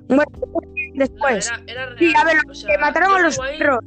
Bueno, 0.07 0.23
No, 0.35 0.61
después. 0.95 1.47
era, 1.47 1.63
era 1.67 1.85
real. 1.87 1.97
Sí, 1.99 2.13
a 2.15 2.23
ver, 2.25 2.37
o 2.37 2.47
los 2.47 2.59
sea, 2.59 2.69
que 2.71 2.77
mataron 2.79 3.15
a 3.15 3.19
los 3.19 3.37
perros. 3.37 3.79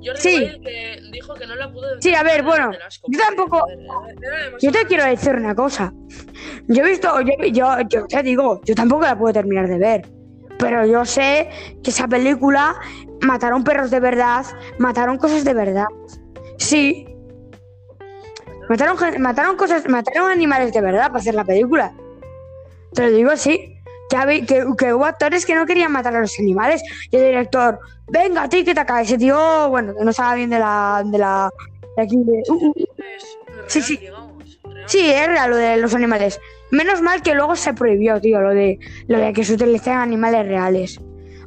Jordi 0.00 0.20
Sí. 0.20 0.38
Que 0.62 1.00
dijo 1.12 1.34
que 1.34 1.46
no 1.46 1.56
la 1.56 1.72
pudo 1.72 1.86
Sí, 2.00 2.14
a 2.14 2.22
ver, 2.22 2.42
bueno, 2.44 2.70
yo 3.08 3.18
tampoco- 3.18 3.66
Yo 4.60 4.70
te 4.70 4.84
quiero 4.86 5.04
decir 5.04 5.34
una 5.34 5.54
cosa. 5.54 5.92
Yo 6.68 6.84
he 6.84 6.88
visto, 6.90 7.20
yo, 7.22 7.32
yo, 7.50 7.80
yo 7.88 8.06
te 8.06 8.22
digo, 8.22 8.60
yo 8.64 8.74
tampoco 8.76 9.02
la 9.02 9.18
puedo 9.18 9.32
terminar 9.32 9.66
de 9.68 9.78
ver. 9.78 10.08
Pero 10.58 10.84
yo 10.86 11.04
sé 11.04 11.48
que 11.82 11.90
esa 11.90 12.08
película 12.08 12.76
mataron 13.22 13.64
perros 13.64 13.90
de 13.90 14.00
verdad, 14.00 14.44
mataron 14.78 15.16
cosas 15.18 15.44
de 15.44 15.54
verdad. 15.54 15.86
Sí. 16.58 17.06
Mataron, 18.68 18.96
mataron 19.22 19.56
cosas, 19.56 19.88
mataron 19.88 20.30
animales 20.30 20.72
de 20.72 20.80
verdad 20.80 21.06
para 21.08 21.18
hacer 21.20 21.34
la 21.34 21.44
película. 21.44 21.92
Te 22.92 23.02
lo 23.02 23.10
digo 23.16 23.30
así. 23.30 23.74
Que, 24.10 24.46
que, 24.46 24.64
que 24.78 24.94
hubo 24.94 25.04
actores 25.04 25.44
que 25.44 25.54
no 25.54 25.66
querían 25.66 25.92
matar 25.92 26.16
a 26.16 26.20
los 26.20 26.38
animales. 26.38 26.82
Y 27.10 27.16
el 27.16 27.24
director, 27.24 27.78
venga, 28.08 28.42
a 28.44 28.48
ti 28.48 28.64
que 28.64 28.74
te 28.74 28.84
cae. 28.86 29.04
Ese 29.04 29.18
tío, 29.18 29.68
bueno, 29.68 29.94
que 29.94 30.02
no 30.04 30.10
estaba 30.10 30.34
bien 30.34 30.50
de 30.50 30.58
la. 30.58 31.02
de 31.04 31.18
la. 31.18 31.50
de 31.96 32.02
aquí 32.02 32.16
de- 32.16 32.42
uh, 32.48 32.54
uh, 32.68 32.74
Es 32.96 33.36
Sí, 33.72 33.82
sí. 33.82 33.96
digamos, 33.98 34.58
real. 34.64 34.84
Sí, 34.88 35.10
es 35.10 35.26
real 35.26 35.50
lo 35.50 35.56
de 35.56 35.76
los 35.76 35.94
animales. 35.94 36.40
Menos 36.70 37.00
mal 37.00 37.22
que 37.22 37.34
luego 37.34 37.56
se 37.56 37.72
prohibió, 37.72 38.20
tío, 38.20 38.40
lo 38.40 38.50
de, 38.50 38.78
lo 39.06 39.18
de 39.18 39.32
que 39.32 39.44
se 39.44 39.54
utilicen 39.54 39.94
animales 39.94 40.46
reales. 40.46 41.00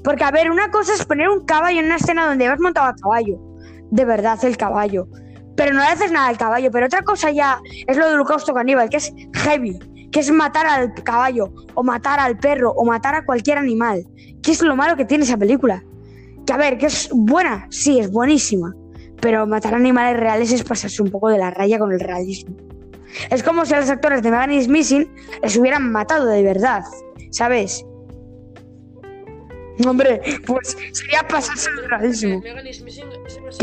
Porque, 0.04 0.24
a 0.24 0.32
ver, 0.32 0.50
una 0.50 0.72
cosa 0.72 0.94
es 0.94 1.06
poner 1.06 1.30
un 1.30 1.46
caballo 1.46 1.80
en 1.80 1.86
una 1.86 1.98
escena 1.98 2.28
donde 2.28 2.48
vas 2.48 2.60
montado 2.60 2.88
a 2.88 2.96
caballo. 2.96 3.40
De 3.92 4.04
verdad, 4.04 4.44
el 4.44 4.58
caballo. 4.58 5.08
Pero 5.56 5.74
no 5.74 5.80
le 5.80 5.86
haces 5.86 6.12
nada 6.12 6.28
al 6.28 6.38
caballo. 6.38 6.72
Pero 6.72 6.88
otra 6.88 7.04
cosa 7.04 7.30
ya 7.30 7.60
es 7.86 7.98
lo 7.98 8.06
del 8.06 8.16
holocausto 8.16 8.54
caníbal, 8.54 8.90
que 8.90 8.98
es 8.98 9.14
heavy. 9.34 9.78
Que 10.12 10.22
es 10.22 10.32
matar 10.32 10.66
al 10.66 10.94
caballo, 11.04 11.54
o 11.76 11.84
matar 11.84 12.20
al 12.20 12.38
perro, 12.38 12.72
o 12.72 12.84
matar 12.84 13.16
a 13.16 13.26
cualquier 13.26 13.60
animal. 13.60 14.04
¿Qué 14.42 14.52
es 14.52 14.62
lo 14.62 14.76
malo 14.76 14.98
que 14.98 15.06
tiene 15.06 15.24
esa 15.24 15.38
película? 15.38 15.84
Que, 16.48 16.54
a 16.54 16.58
ver, 16.58 16.78
que 16.80 16.88
es 16.88 17.10
buena, 17.14 17.68
sí, 17.70 18.00
es 18.00 18.12
buenísima. 18.12 18.74
Pero 19.22 19.46
matar 19.46 19.76
animales 19.76 20.20
reales 20.20 20.52
es 20.52 20.64
pasarse 20.64 21.02
un 21.04 21.12
poco 21.12 21.30
de 21.30 21.38
la 21.38 21.52
raya 21.52 21.78
con 21.78 21.92
el 21.92 22.00
realismo. 22.00 22.56
Es 23.30 23.44
como 23.44 23.66
si 23.66 23.74
a 23.74 23.80
los 23.80 23.90
actores 23.90 24.22
de 24.24 24.32
Megan 24.32 24.52
is 24.52 24.68
Missing 24.68 25.10
les 25.44 25.58
hubieran 25.58 25.92
matado 25.92 26.26
de 26.28 26.44
verdad, 26.44 26.84
¿sabes? 27.32 27.86
Hombre, 29.86 30.22
pues 30.46 30.78
sería 30.92 31.28
pasarse 31.28 31.70
el 31.70 31.90
realismo. 31.90 32.40
Megan 32.42 32.68
is 32.68 32.82
Missing 32.82 33.08
es 33.28 33.36
demasiado- 33.36 33.58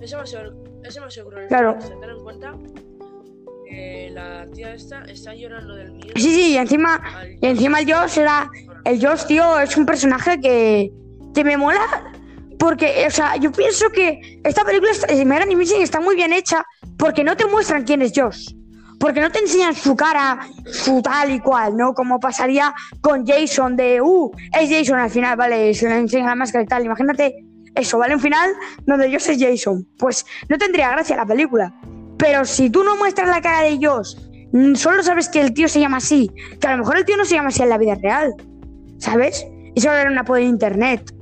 ¿Qué? 0.00 0.04
Es 0.04 0.10
demasiado, 0.10 0.64
es 0.82 0.94
demasiado 0.94 1.28
cruel. 1.30 1.48
Claro. 1.48 1.76
Se 1.80 1.92
en 1.92 2.22
cuenta 2.22 2.54
que 3.68 4.10
la 4.12 4.46
tía 4.52 4.74
esta 4.74 5.02
está 5.04 5.34
llorando 5.34 5.74
del 5.74 5.92
miedo. 5.92 6.12
Sí, 6.16 6.22
sí, 6.34 6.52
y 6.52 6.56
encima, 6.56 7.00
y 7.40 7.46
encima 7.46 7.80
el 7.80 7.92
Josh 7.92 8.18
era. 8.18 8.50
El 8.84 9.04
Josh, 9.04 9.24
tío, 9.26 9.58
es 9.60 9.76
un 9.76 9.86
personaje 9.86 10.38
que, 10.40 10.92
que 11.34 11.44
me 11.44 11.56
mola. 11.56 12.12
Porque, 12.64 13.04
o 13.06 13.10
sea, 13.10 13.36
yo 13.36 13.52
pienso 13.52 13.90
que 13.90 14.40
esta 14.42 14.64
película, 14.64 14.90
está- 14.90 15.12
eh, 15.12 15.22
Missing, 15.54 15.82
está 15.82 16.00
muy 16.00 16.16
bien 16.16 16.32
hecha 16.32 16.64
porque 16.96 17.22
no 17.22 17.36
te 17.36 17.44
muestran 17.44 17.84
quién 17.84 18.00
es 18.00 18.12
Josh. 18.16 18.54
Porque 18.98 19.20
no 19.20 19.30
te 19.30 19.40
enseñan 19.40 19.74
su 19.74 19.94
cara, 19.94 20.40
su 20.64 21.02
tal 21.02 21.30
y 21.30 21.40
cual, 21.40 21.76
¿no? 21.76 21.92
Como 21.92 22.18
pasaría 22.18 22.74
con 23.02 23.26
Jason 23.26 23.76
de, 23.76 24.00
uh, 24.00 24.32
es 24.58 24.70
Jason 24.70 24.98
al 24.98 25.10
final, 25.10 25.36
¿vale? 25.36 25.74
Se 25.74 25.86
le 25.90 25.98
enseña 25.98 26.28
la 26.28 26.36
máscara 26.36 26.64
y 26.64 26.66
tal. 26.66 26.86
Imagínate 26.86 27.34
eso, 27.74 27.98
¿vale? 27.98 28.14
Un 28.14 28.20
final 28.22 28.50
donde 28.86 29.12
Josh 29.12 29.28
es 29.28 29.38
Jason. 29.38 29.86
Pues 29.98 30.24
no 30.48 30.56
tendría 30.56 30.90
gracia 30.90 31.16
la 31.16 31.26
película. 31.26 31.70
Pero 32.16 32.46
si 32.46 32.70
tú 32.70 32.82
no 32.82 32.96
muestras 32.96 33.28
la 33.28 33.42
cara 33.42 33.60
de 33.60 33.78
Josh, 33.78 34.16
mm, 34.52 34.74
solo 34.74 35.02
sabes 35.02 35.28
que 35.28 35.42
el 35.42 35.52
tío 35.52 35.68
se 35.68 35.80
llama 35.80 35.98
así, 35.98 36.30
que 36.58 36.66
a 36.66 36.70
lo 36.70 36.78
mejor 36.78 36.96
el 36.96 37.04
tío 37.04 37.18
no 37.18 37.26
se 37.26 37.34
llama 37.34 37.48
así 37.48 37.62
en 37.62 37.68
la 37.68 37.76
vida 37.76 37.94
real, 37.96 38.32
¿sabes? 38.96 39.44
Solo 39.76 39.96
era 39.96 40.10
un 40.10 40.16
apodo 40.16 40.36
de 40.36 40.44
internet. 40.44 41.12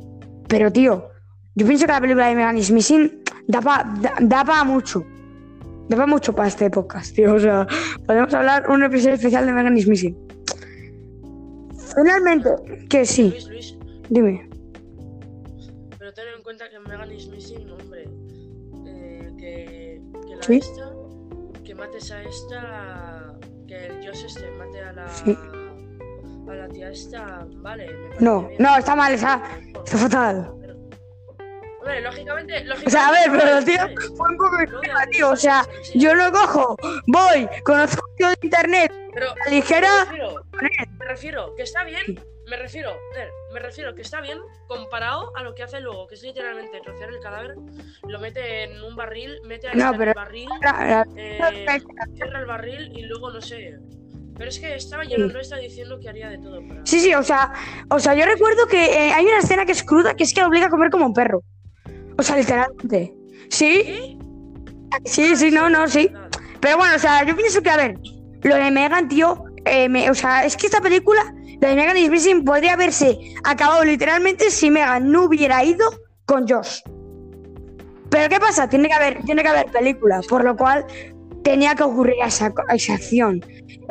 Pero, 0.47 0.71
tío, 0.71 1.09
yo 1.55 1.67
pienso 1.67 1.87
que 1.87 1.93
la 1.93 2.01
película 2.01 2.29
de 2.29 2.35
Megan 2.35 2.59
is 2.59 2.71
Missing 2.71 3.23
da 3.49 3.61
para 3.61 3.85
da, 4.01 4.15
da 4.21 4.45
pa 4.45 4.65
mucho. 4.65 5.05
Da 5.89 5.97
para 5.97 6.07
mucho 6.07 6.35
para 6.35 6.49
este 6.49 6.71
podcast, 6.71 7.13
tío. 7.15 7.35
O 7.35 7.39
sea, 7.41 7.67
podemos 8.07 8.33
hablar 8.35 8.69
un 8.71 8.83
episodio 8.83 9.15
especial 9.15 9.47
de 9.47 9.53
Megan 9.53 9.77
is 9.77 9.87
Missing. 9.89 10.17
Finalmente, 11.95 12.51
que 12.89 13.05
sí, 13.05 13.31
Luis, 13.31 13.49
Luis, 13.49 13.79
dime. 14.09 14.49
pero 15.99 16.13
ten 16.15 16.25
en 16.37 16.43
cuenta 16.43 16.65
que 16.71 16.79
Megan 16.81 17.13
is 17.13 17.29
Missing, 17.29 17.71
hombre, 17.71 18.09
eh, 18.87 19.31
que, 19.39 20.03
que 20.27 20.37
la 20.37 20.43
Sí. 20.43 20.57
esta, 20.59 20.91
que 21.65 21.75
mates 21.75 22.11
a 22.11 22.23
esta, 22.23 23.35
que 23.69 23.87
el 23.89 24.01
Dios 24.01 24.25
este 24.25 24.51
mate 24.53 24.81
a 24.81 24.93
la. 24.93 25.09
Sí. 25.11 25.37
A 26.49 26.55
la 26.55 26.69
tía 26.69 26.91
esta, 26.91 27.47
vale. 27.57 27.87
me 27.93 28.17
No, 28.25 28.49
bien. 28.49 28.57
no, 28.63 28.77
está 28.77 28.97
mal, 28.97 29.13
está, 29.13 29.43
está 29.85 29.99
fatal. 29.99 30.51
Hombre, 31.83 32.01
lógicamente, 32.01 32.65
lógicamente. 32.65 32.87
O 32.87 32.91
sea, 32.91 33.09
a 33.09 33.11
ver, 33.11 33.31
pero 33.41 33.65
tío, 33.65 34.17
fue 34.17 34.31
un 34.31 34.37
poco 34.37 34.57
ya, 34.87 35.07
tío. 35.11 35.31
O 35.31 35.37
sea, 35.37 35.67
yo 35.95 36.15
lo 36.15 36.31
cojo, 36.31 36.77
voy, 37.09 37.49
conozco 37.65 38.03
de 38.19 38.37
internet, 38.43 38.93
Pero 39.13 39.35
la 39.45 39.51
ligera. 39.51 39.89
me 40.05 40.05
refiero, 40.05 40.45
me 40.99 41.05
refiero 41.07 41.55
que 41.57 41.63
está 41.65 41.83
bien, 41.85 42.21
me 42.49 42.57
refiero, 42.57 42.97
me 43.53 43.59
refiero 43.59 43.95
que 43.97 44.03
está 44.03 44.21
bien 44.21 44.39
comparado 44.69 45.37
a 45.37 45.43
lo 45.43 45.57
que 45.57 45.65
hace 45.65 45.81
luego, 45.81 46.07
que 46.07 46.15
es 46.15 46.23
literalmente 46.23 46.81
rociar 46.85 47.09
el 47.09 47.19
cadáver, 47.19 47.57
lo 48.07 48.21
mete 48.21 48.63
en 48.65 48.81
un 48.85 48.95
barril, 48.95 49.41
mete 49.45 49.69
a 49.69 49.75
No, 49.75 49.91
en 49.93 49.99
pero- 49.99 50.11
el 50.13 50.15
barril, 50.17 50.49
la- 50.63 50.85
la- 50.85 51.07
eh, 51.17 51.83
cierra 52.15 52.39
el 52.39 52.47
barril 52.47 52.93
y 52.97 53.03
luego 53.03 53.33
no 53.33 53.41
sé. 53.41 53.77
Pero 54.39 54.49
es 54.49 54.59
que 54.61 54.75
estaba 54.77 55.05
lleno, 55.05 55.27
no 55.27 55.39
está 55.41 55.57
diciendo 55.57 55.99
que 56.01 56.09
haría 56.09 56.29
de 56.31 56.39
todo 56.39 56.67
para. 56.67 56.87
Sí, 56.87 57.01
sí, 57.01 57.13
o 57.15 57.23
sea, 57.23 57.53
o 57.91 57.99
sea, 57.99 58.15
yo 58.15 58.25
recuerdo 58.25 58.67
que 58.67 58.87
eh, 58.87 59.13
hay 59.13 59.27
una 59.27 59.39
escena 59.39 59.67
que 59.67 59.73
es 59.73 59.83
cruda 59.85 60.15
que 60.15 60.23
es 60.25 60.33
que 60.33 60.41
lo 60.41 60.47
obliga 60.47 60.67
a 60.67 60.71
comer 60.71 60.91
como 60.91 61.07
un 61.07 61.13
perro. 61.13 61.43
O 62.23 62.25
sea, 62.25 62.37
literalmente. 62.37 63.13
¿Sí? 63.51 64.17
Sí, 65.05 65.35
sí, 65.35 65.51
no, 65.51 65.69
no, 65.69 65.89
sí. 65.89 66.09
Pero 66.61 66.77
bueno, 66.77 66.95
o 66.95 66.99
sea, 67.01 67.25
yo 67.25 67.35
pienso 67.35 67.61
que, 67.63 67.71
a 67.71 67.77
ver, 67.77 67.99
lo 68.45 68.55
de 68.55 68.71
Megan, 68.71 69.09
tío, 69.09 69.43
eh, 69.65 69.89
me- 69.89 70.09
o 70.09 70.15
sea, 70.15 70.45
es 70.45 70.57
que 70.57 70.67
esta 70.67 70.81
película, 70.81 71.35
la 71.61 71.69
de 71.71 71.75
Megan 71.75 71.97
y 71.97 72.07
Smith, 72.19 72.45
podría 72.47 72.75
haberse 72.75 73.19
acabado 73.43 73.83
literalmente 73.85 74.53
si 74.53 74.71
Megan 74.71 75.11
no 75.11 75.25
hubiera 75.25 75.65
ido 75.65 75.85
con 76.25 76.47
Josh. 76.49 76.79
Pero 78.09 78.29
¿qué 78.29 78.39
pasa? 78.39 78.69
Tiene 78.69 78.87
que 78.87 78.95
haber, 78.95 79.25
tiene 79.25 79.43
que 79.43 79.49
haber 79.49 79.67
película, 79.67 80.21
por 80.29 80.45
lo 80.45 80.57
cual 80.57 80.87
tenía 81.43 81.75
que 81.75 81.83
ocurrir 81.83 82.15
esa, 82.25 82.55
esa 82.73 82.95
acción. 82.95 83.45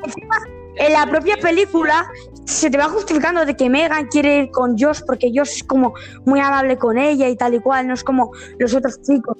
Encima, 0.05 0.37
en 0.77 0.93
la 0.93 1.05
propia 1.05 1.35
película 1.35 2.07
se 2.45 2.69
te 2.69 2.77
va 2.77 2.85
justificando 2.89 3.45
de 3.45 3.55
que 3.55 3.69
Megan 3.69 4.07
quiere 4.07 4.39
ir 4.39 4.49
con 4.51 4.77
Josh 4.77 5.01
porque 5.05 5.31
Josh 5.33 5.57
es 5.57 5.63
como 5.63 5.93
muy 6.25 6.39
amable 6.39 6.77
con 6.77 6.97
ella 6.97 7.29
y 7.29 7.35
tal 7.35 7.53
y 7.53 7.59
cual, 7.59 7.87
no 7.87 7.93
es 7.93 8.03
como 8.03 8.31
los 8.59 8.73
otros 8.73 9.01
chicos. 9.01 9.37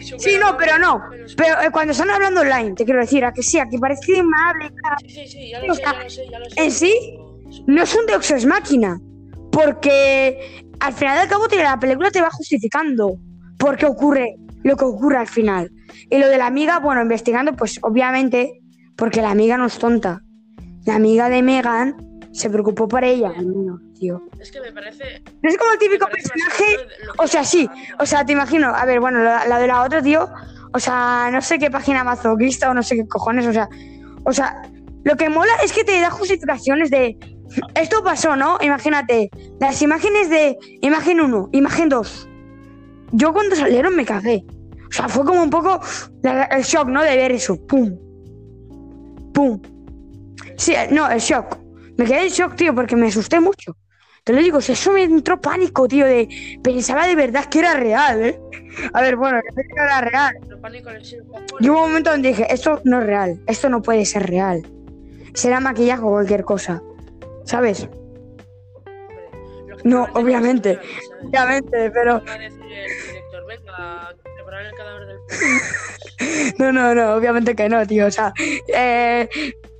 Sí, 0.00 0.14
Sí, 0.18 0.30
no, 0.40 0.56
pero 0.56 0.78
no. 0.78 1.00
Pero 1.36 1.60
eh, 1.62 1.70
cuando 1.72 1.92
están 1.92 2.10
hablando 2.10 2.40
online, 2.42 2.74
te 2.74 2.84
quiero 2.84 3.00
decir, 3.00 3.24
a 3.24 3.32
que 3.32 3.42
sí, 3.42 3.58
a 3.58 3.66
que 3.68 3.78
parece 3.78 4.18
amable, 4.18 4.70
Sí, 5.02 5.08
sí, 5.10 5.26
sí, 5.26 5.50
ya 5.50 5.60
o 5.62 5.66
lo 5.66 5.74
sé, 5.74 5.82
ya 5.82 5.92
lo 5.92 6.08
sé, 6.10 6.26
ya 6.30 6.38
lo 6.38 6.44
sé. 6.50 6.62
en 6.64 6.70
sí, 6.70 7.18
no 7.66 7.82
es 7.82 7.94
un 7.94 8.06
Deus 8.06 8.30
Ex 8.30 8.46
Máquina. 8.46 8.98
Porque 9.50 10.64
al 10.80 10.92
final 10.92 11.18
del 11.20 11.28
cabo 11.28 11.48
te- 11.48 11.62
la 11.62 11.78
película 11.78 12.10
te 12.10 12.20
va 12.20 12.30
justificando 12.30 13.16
por 13.58 13.76
qué 13.76 13.86
ocurre 13.86 14.36
lo 14.64 14.76
que 14.76 14.84
ocurre 14.84 15.18
al 15.18 15.28
final. 15.28 15.70
Y 16.10 16.18
lo 16.18 16.28
de 16.28 16.38
la 16.38 16.46
amiga, 16.46 16.78
bueno, 16.80 17.02
investigando, 17.02 17.52
pues 17.54 17.78
obviamente, 17.82 18.60
porque 18.96 19.22
la 19.22 19.30
amiga 19.30 19.56
no 19.56 19.66
es 19.66 19.78
tonta. 19.78 20.20
La 20.86 20.96
amiga 20.96 21.28
de 21.28 21.42
Megan 21.42 21.96
se 22.34 22.50
preocupó 22.50 22.88
por 22.88 23.04
ella, 23.04 23.32
al 23.36 23.46
menos, 23.46 23.80
tío. 23.98 24.20
Es 24.40 24.50
que 24.50 24.60
me 24.60 24.72
parece. 24.72 25.22
No 25.42 25.48
es 25.48 25.56
como 25.56 25.72
el 25.72 25.78
típico 25.78 26.06
personaje 26.08 26.64
o 27.18 27.26
sea, 27.26 27.44
sí, 27.44 27.68
o 27.98 28.04
sea, 28.06 28.26
te 28.26 28.32
imagino, 28.32 28.68
a 28.74 28.84
ver, 28.84 29.00
bueno, 29.00 29.20
la, 29.22 29.46
la 29.46 29.58
de 29.60 29.66
la 29.68 29.82
otra, 29.82 30.02
tío, 30.02 30.28
o 30.72 30.78
sea, 30.80 31.28
no 31.32 31.40
sé 31.40 31.58
qué 31.58 31.70
página 31.70 32.02
mazoquista 32.02 32.70
o 32.70 32.74
no 32.74 32.82
sé 32.82 32.96
qué 32.96 33.06
cojones, 33.06 33.46
o 33.46 33.52
sea, 33.52 33.68
o 34.24 34.32
sea, 34.32 34.62
lo 35.04 35.16
que 35.16 35.28
mola 35.28 35.52
es 35.62 35.72
que 35.72 35.84
te 35.84 36.00
da 36.00 36.10
justificaciones 36.10 36.90
de, 36.90 37.16
esto 37.76 38.02
pasó, 38.02 38.34
¿no? 38.34 38.58
Imagínate, 38.60 39.30
las 39.60 39.80
imágenes 39.82 40.28
de 40.28 40.58
imagen 40.80 41.20
1, 41.20 41.50
imagen 41.52 41.88
2. 41.88 42.28
Yo 43.12 43.32
cuando 43.32 43.54
salieron 43.54 43.94
me 43.94 44.04
cagué. 44.04 44.44
O 44.88 44.92
sea, 44.92 45.08
fue 45.08 45.24
como 45.24 45.42
un 45.42 45.50
poco 45.50 45.80
la- 46.22 46.44
el 46.44 46.62
shock, 46.64 46.88
¿no? 46.88 47.02
De 47.02 47.16
ver 47.16 47.30
eso, 47.32 47.56
pum, 47.66 47.96
pum. 49.32 49.60
Sí, 50.56 50.74
no, 50.90 51.08
el 51.10 51.20
shock. 51.20 51.58
Me 51.96 52.04
quedé 52.04 52.24
en 52.24 52.28
shock, 52.28 52.56
tío, 52.56 52.74
porque 52.74 52.96
me 52.96 53.08
asusté 53.08 53.40
mucho. 53.40 53.76
Te 54.24 54.32
lo 54.32 54.40
digo, 54.40 54.60
si 54.60 54.72
eso 54.72 54.92
me 54.92 55.02
entró 55.02 55.40
pánico, 55.40 55.86
tío, 55.86 56.06
de 56.06 56.28
pensaba 56.62 57.06
de 57.06 57.14
verdad 57.14 57.44
que 57.44 57.58
era 57.58 57.74
real, 57.74 58.22
¿eh? 58.22 58.40
A 58.94 59.02
ver, 59.02 59.16
bueno, 59.16 59.38
que 59.42 59.62
no 59.76 59.84
era 59.84 60.00
real. 60.00 60.34
Y 61.60 61.68
hubo 61.68 61.84
un 61.84 61.90
momento 61.90 62.10
donde 62.10 62.30
dije, 62.30 62.46
esto 62.48 62.80
no 62.84 63.00
es 63.00 63.06
real, 63.06 63.40
esto 63.46 63.68
no 63.68 63.82
puede 63.82 64.06
ser 64.06 64.26
real. 64.26 64.66
Será 65.34 65.60
maquillaje 65.60 66.02
o 66.02 66.10
cualquier 66.10 66.44
cosa. 66.44 66.82
¿Sabes? 67.44 67.86
No, 69.84 70.08
obviamente. 70.14 70.78
Obviamente, 71.24 71.90
pero... 71.90 72.22
No, 76.58 76.72
no, 76.72 76.94
no, 76.94 77.14
obviamente 77.14 77.54
que 77.54 77.68
no, 77.68 77.86
tío. 77.86 78.06
O 78.06 78.10
sea, 78.10 78.32
eh, 78.68 79.28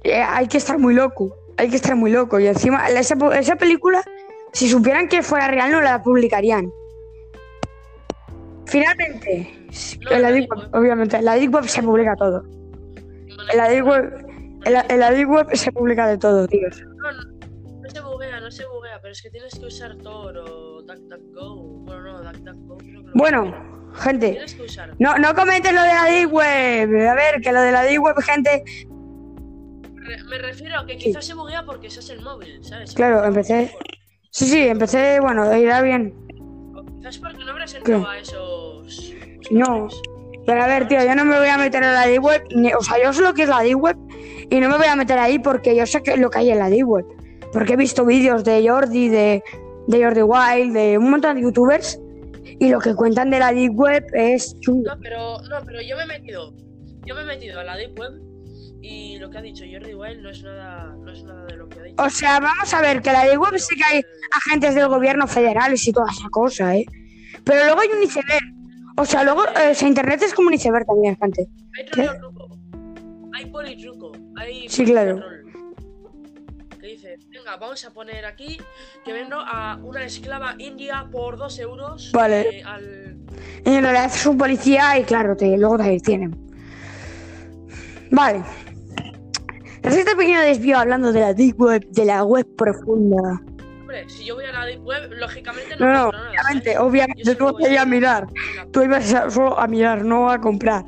eh, 0.02 0.22
hay 0.22 0.48
que 0.48 0.58
estar 0.58 0.78
muy 0.78 0.94
loco. 0.94 1.43
Hay 1.56 1.70
que 1.70 1.76
estar 1.76 1.96
muy 1.96 2.10
loco. 2.10 2.40
Y 2.40 2.46
encima, 2.46 2.88
esa, 2.88 3.16
esa 3.38 3.56
película, 3.56 4.02
si 4.52 4.68
supieran 4.68 5.08
que 5.08 5.22
fuera 5.22 5.48
real, 5.48 5.70
no 5.70 5.80
la 5.80 6.02
publicarían. 6.02 6.72
Finalmente, 8.66 9.68
en 10.10 10.22
la 10.22 10.30
Deep 10.30 10.50
Web, 10.50 10.68
obviamente, 10.72 11.16
en 11.16 11.24
la 11.24 11.34
Deep 11.34 11.54
Web 11.54 11.68
se 11.68 11.82
publica 11.82 12.16
todo. 12.16 12.44
En 13.50 13.56
la 13.56 13.68
Deep 13.68 13.86
Web, 13.86 14.26
en 14.64 14.72
la, 14.72 14.86
en 14.88 15.00
la 15.00 15.10
Deep 15.10 15.30
Web 15.30 15.48
se 15.54 15.70
publica 15.72 16.06
de 16.06 16.18
todo, 16.18 16.46
tío. 16.48 16.68
No, 16.70 17.12
no, 17.12 17.22
no 17.82 17.90
se 17.90 18.00
buguea, 18.00 18.40
no 18.40 18.50
se 18.50 18.66
buguea, 18.66 18.98
pero 19.00 19.12
es 19.12 19.22
que 19.22 19.30
tienes 19.30 19.58
que 19.58 19.66
usar 19.66 19.96
Tor 19.96 20.38
o 20.38 20.82
DuckDuckGo. 20.82 21.84
Bueno, 21.84 22.02
no, 22.02 22.22
DuckDuckGo 22.22 22.76
creo 22.78 23.02
que 23.02 23.08
lo 23.08 23.12
Bueno, 23.14 23.92
gente, 23.94 24.38
que 24.56 24.66
no, 24.98 25.18
no 25.18 25.34
comentes 25.34 25.72
lo 25.72 25.82
de 25.82 25.88
la 25.88 26.04
Deep 26.04 26.32
Web. 26.32 27.08
A 27.08 27.14
ver, 27.14 27.40
que 27.42 27.52
lo 27.52 27.60
de 27.60 27.72
la 27.72 27.82
Deep 27.82 28.02
Web, 28.02 28.16
gente, 28.22 28.64
me 30.26 30.38
refiero 30.38 30.78
a 30.80 30.86
que 30.86 30.96
quizás 30.96 31.24
se 31.24 31.34
buguea 31.34 31.64
porque 31.64 31.86
es 31.88 32.10
el 32.10 32.20
móvil, 32.20 32.62
¿sabes? 32.64 32.92
Claro, 32.94 33.24
empecé- 33.24 33.70
sí, 34.30 34.46
sí, 34.46 34.58
empecé, 34.68 35.20
bueno, 35.20 35.54
irá 35.56 35.80
bien. 35.82 36.14
O 36.74 36.84
quizás 36.84 37.18
porque 37.18 37.44
no 37.44 37.50
habrás 37.52 37.74
entrado 37.74 38.06
a 38.08 38.18
esos. 38.18 39.12
No. 39.50 39.88
Pero 40.46 40.62
a 40.62 40.66
ver, 40.66 40.86
tío, 40.88 41.02
yo 41.02 41.14
no 41.14 41.24
me 41.24 41.38
voy 41.38 41.48
a 41.48 41.56
meter 41.56 41.82
en 41.82 41.94
la 41.94 42.06
D-Web. 42.06 42.42
O 42.78 42.82
sea, 42.82 43.02
yo 43.02 43.12
sé 43.14 43.22
lo 43.22 43.32
que 43.32 43.44
es 43.44 43.48
la 43.48 43.60
D-Web 43.62 43.96
y 44.50 44.60
no 44.60 44.68
me 44.68 44.76
voy 44.76 44.86
a 44.86 44.96
meter 44.96 45.18
ahí 45.18 45.38
porque 45.38 45.74
yo 45.74 45.86
sé 45.86 46.02
que 46.02 46.16
lo 46.18 46.28
que 46.28 46.38
hay 46.40 46.50
en 46.50 46.58
la 46.58 46.68
D-Web. 46.68 47.06
Porque 47.52 47.72
he 47.72 47.76
visto 47.76 48.04
vídeos 48.04 48.44
de 48.44 48.68
Jordi, 48.68 49.08
de, 49.08 49.42
de 49.86 50.04
Jordi 50.04 50.20
Wild, 50.22 50.74
de 50.74 50.98
un 50.98 51.10
montón 51.10 51.36
de 51.36 51.42
youtubers 51.42 51.98
y 52.58 52.68
lo 52.68 52.78
que 52.78 52.94
cuentan 52.94 53.30
de 53.30 53.38
la 53.38 53.52
D-Web 53.52 54.04
es 54.12 54.58
chungo. 54.60 54.82
No, 54.94 55.00
pero, 55.00 55.38
no, 55.48 55.64
pero 55.64 55.80
yo 55.80 55.96
me 55.96 56.02
he 56.02 56.06
metido. 56.06 56.52
Yo 57.06 57.14
me 57.14 57.22
he 57.22 57.24
metido 57.24 57.60
a 57.60 57.64
la 57.64 57.76
Deep 57.76 57.98
Web 57.98 58.12
y 58.84 59.18
lo 59.18 59.30
que 59.30 59.38
ha 59.38 59.42
dicho 59.42 59.64
Jordi 59.70 59.94
Wild 59.94 60.20
no 60.20 60.28
es 60.28 60.42
nada, 60.42 60.94
no 60.98 61.10
es 61.10 61.24
nada 61.24 61.46
de 61.46 61.56
lo 61.56 61.68
que 61.68 61.80
ha 61.80 61.82
dicho. 61.84 62.02
O 62.02 62.10
sea, 62.10 62.38
vamos 62.38 62.74
a 62.74 62.82
ver 62.82 63.00
que 63.00 63.12
la 63.12 63.24
D-Web 63.24 63.58
sí 63.58 63.74
que 63.76 63.84
hay 63.84 64.02
agentes 64.30 64.74
del 64.74 64.88
gobierno 64.88 65.26
federales 65.26 65.88
y 65.88 65.92
toda 65.92 66.10
esa 66.12 66.28
cosa, 66.28 66.76
¿eh? 66.76 66.84
Pero 67.44 67.64
luego 67.64 67.80
hay 67.80 67.88
un 67.88 68.02
iceberg. 68.02 68.44
O 68.98 69.06
sea, 69.06 69.24
luego, 69.24 69.44
eh, 69.46 69.70
o 69.70 69.74
sea, 69.74 69.88
internet 69.88 70.22
es 70.22 70.34
como 70.34 70.48
un 70.48 70.54
iceberg 70.54 70.84
también, 70.84 71.16
gente. 71.16 71.48
Hay 71.78 71.86
troll 71.86 72.18
truco. 72.18 72.58
Hay 73.34 73.46
politruco. 73.46 74.12
Hay 74.36 74.68
Sí, 74.68 74.84
claro. 74.84 75.18
Que 76.78 76.86
dice, 76.86 77.16
venga, 77.30 77.56
vamos 77.56 77.82
a 77.86 77.90
poner 77.90 78.26
aquí 78.26 78.58
que 79.02 79.14
vendo 79.14 79.40
a 79.40 79.78
una 79.82 80.04
esclava 80.04 80.56
india 80.58 81.08
por 81.10 81.38
dos 81.38 81.58
euros. 81.58 82.12
Vale. 82.12 82.58
eh, 82.58 82.62
al... 82.64 83.16
Y 83.64 83.70
en 83.70 83.82
realidad 83.82 84.06
es 84.14 84.26
un 84.26 84.36
policía 84.36 84.98
y 84.98 85.04
claro, 85.04 85.34
te, 85.34 85.56
luego 85.56 85.78
te 85.78 85.84
detienen. 85.84 86.36
Vale. 88.10 88.42
Tras 89.84 89.96
este 89.96 90.16
pequeño 90.16 90.40
desvío 90.40 90.78
hablando 90.78 91.12
de 91.12 91.20
la 91.20 91.34
Deep 91.34 91.60
Web, 91.60 91.86
de 91.90 92.04
la 92.06 92.24
web 92.24 92.46
profunda. 92.56 93.40
Hombre, 93.80 94.08
si 94.08 94.24
yo 94.24 94.34
voy 94.36 94.46
a 94.46 94.52
la 94.52 94.64
Deep 94.64 94.82
Web, 94.82 95.10
lógicamente 95.12 95.76
No, 95.78 95.86
no, 95.86 95.92
no, 95.92 96.12
nada, 96.12 96.30
obviamente, 96.30 96.72
¿sabes? 96.72 96.88
obviamente 96.88 97.22
Yo 97.22 97.32
tú 97.36 97.38
solo 97.44 97.52
vas 97.52 97.60
voy 97.60 97.68
a 97.70 97.72
ir 97.74 97.78
a 97.78 97.84
mirar. 97.84 98.26
Tú 98.72 98.82
ibas 98.82 99.12
a- 99.14 99.30
solo 99.30 99.58
a 99.60 99.66
mirar, 99.66 100.02
no 100.04 100.30
a 100.30 100.40
comprar. 100.40 100.84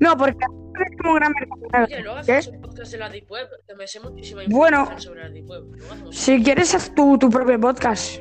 No, 0.00 0.16
porque 0.16 0.38
es 0.40 0.96
como 0.98 1.12
un 1.12 1.18
gran 1.20 1.32
mercado. 1.32 1.84
Oye, 1.84 2.00
luego 2.02 2.20
¿Qué? 2.26 2.32
hacemos 2.32 2.56
un 2.56 2.62
podcast 2.62 2.92
de 2.92 2.98
la 2.98 3.08
Deep 3.10 3.30
Web, 3.30 3.48
que 3.68 3.74
me 3.76 3.86
sé 3.86 4.00
muchísima 4.00 4.42
Bueno. 4.48 4.78
información 4.80 5.00
sobre 5.02 5.22
la 5.22 5.28
Deep 5.30 5.48
Web. 5.48 5.62
Luego 5.70 5.92
hacemos- 5.94 6.16
Si 6.16 6.42
quieres, 6.42 6.74
haz 6.74 6.92
tu, 6.94 7.16
tu 7.16 7.30
propio 7.30 7.60
podcast. 7.60 8.20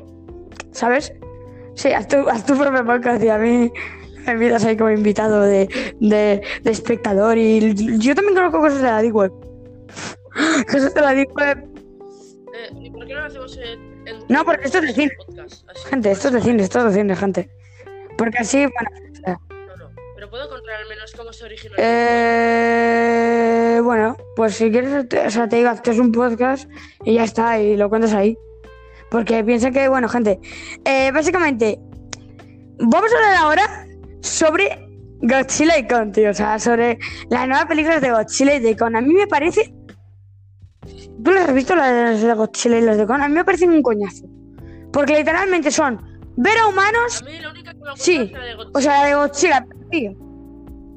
¿Sabes? 0.71 1.12
Sí, 1.73 1.91
haz 1.93 2.08
tu, 2.08 2.30
haz 2.30 2.45
tu 2.45 2.56
propio 2.56 2.86
podcast 2.86 3.23
y 3.23 3.30
a 3.30 3.38
mí 3.39 3.71
me 4.28 4.34
invitas 4.34 4.63
ahí 4.65 4.78
como 4.78 4.91
invitado 4.91 5.41
de, 5.41 5.67
de, 5.99 6.41
de 6.62 6.71
espectador. 6.71 7.38
Y 7.39 7.73
yo 7.97 8.13
también 8.13 8.36
conozco 8.36 8.60
cosas 8.60 8.82
de 8.84 8.88
la 8.88 9.02
Deep 9.02 9.15
Web. 9.15 9.32
La 10.95 11.13
Deep 11.13 11.29
Web. 11.35 11.69
Eh, 12.53 12.69
¿Y 12.81 12.89
por 12.91 13.05
qué 13.05 13.13
no 13.13 13.19
lo 13.21 13.25
hacemos 13.27 13.57
en, 13.57 14.07
en 14.07 14.19
No, 14.27 14.43
porque 14.43 14.65
esto 14.65 14.79
es 14.79 14.87
de 14.87 14.93
cine. 14.93 15.11
podcast? 15.25 15.69
Así, 15.69 15.87
Gente, 15.89 16.11
esto 16.11 16.27
es 16.29 16.33
de 16.33 16.41
cine, 16.41 16.63
esto 16.63 16.79
es 16.79 16.85
de 16.85 16.93
cine, 17.01 17.15
gente. 17.15 17.49
Porque 18.17 18.39
así, 18.39 18.57
bueno. 18.65 18.89
o 19.11 19.15
sea, 19.15 19.39
No, 19.49 19.75
no. 19.77 19.89
Pero 20.15 20.29
puedo 20.29 20.45
encontrar 20.45 20.81
al 20.81 20.89
menos 20.89 21.13
cómo 21.15 21.31
se 21.31 21.45
originó. 21.45 21.75
Eh, 21.77 23.79
bueno, 23.83 24.17
pues 24.35 24.55
si 24.55 24.71
quieres, 24.71 25.07
te- 25.07 25.27
o 25.27 25.29
sea, 25.29 25.47
te 25.47 25.57
digo, 25.57 25.71
que 25.83 25.91
es 25.91 25.99
un 25.99 26.11
podcast 26.11 26.69
y 27.05 27.13
ya 27.15 27.23
está, 27.23 27.59
y 27.59 27.77
lo 27.77 27.89
cuentas 27.89 28.13
ahí. 28.13 28.37
Porque 29.11 29.43
piensa 29.43 29.71
que, 29.71 29.87
bueno, 29.87 30.09
gente, 30.09 30.39
eh, 30.85 31.11
básicamente, 31.11 31.79
vamos 32.79 33.11
a 33.13 33.15
hablar 33.15 33.35
ahora 33.37 33.87
sobre 34.21 34.87
Godzilla 35.21 35.77
y 35.77 35.87
Kong, 35.87 36.11
tío. 36.11 36.31
O 36.31 36.33
sea, 36.33 36.59
sobre 36.59 36.97
las 37.29 37.47
nuevas 37.47 37.65
películas 37.67 38.01
de 38.01 38.11
Godzilla 38.11 38.55
y 38.55 38.59
de 38.59 38.75
Kong. 38.77 38.95
A 38.95 39.01
mí 39.01 39.13
me 39.13 39.27
parece 39.27 39.73
¿Tú 41.23 41.32
las 41.32 41.49
has 41.49 41.53
visto 41.55 41.75
las 41.75 42.21
de 42.21 42.34
Godzilla 42.34 42.77
y 42.77 42.82
las 42.82 42.97
de 42.97 43.05
Kong? 43.05 43.21
A 43.21 43.27
mí 43.27 43.34
me 43.36 43.43
parecen 43.45 43.71
un 43.71 43.82
coñazo. 43.82 44.25
Porque 44.91 45.17
literalmente 45.17 45.71
son 45.71 45.99
ver 46.38 46.58
a 46.58 46.67
humanos. 46.67 47.21
A 47.21 47.25
mí 47.25 47.39
la 47.39 47.49
única 47.51 47.71
que 47.73 47.79
me 47.79 47.86
Sí, 47.95 48.17
es 48.17 48.32
la 48.32 48.43
de 48.45 48.55
Godzilla. 48.55 48.71
O 48.77 48.82
sea, 48.82 49.01
la 49.01 49.08
de 49.08 49.15
Godzilla, 49.15 49.65
tío. 49.91 50.12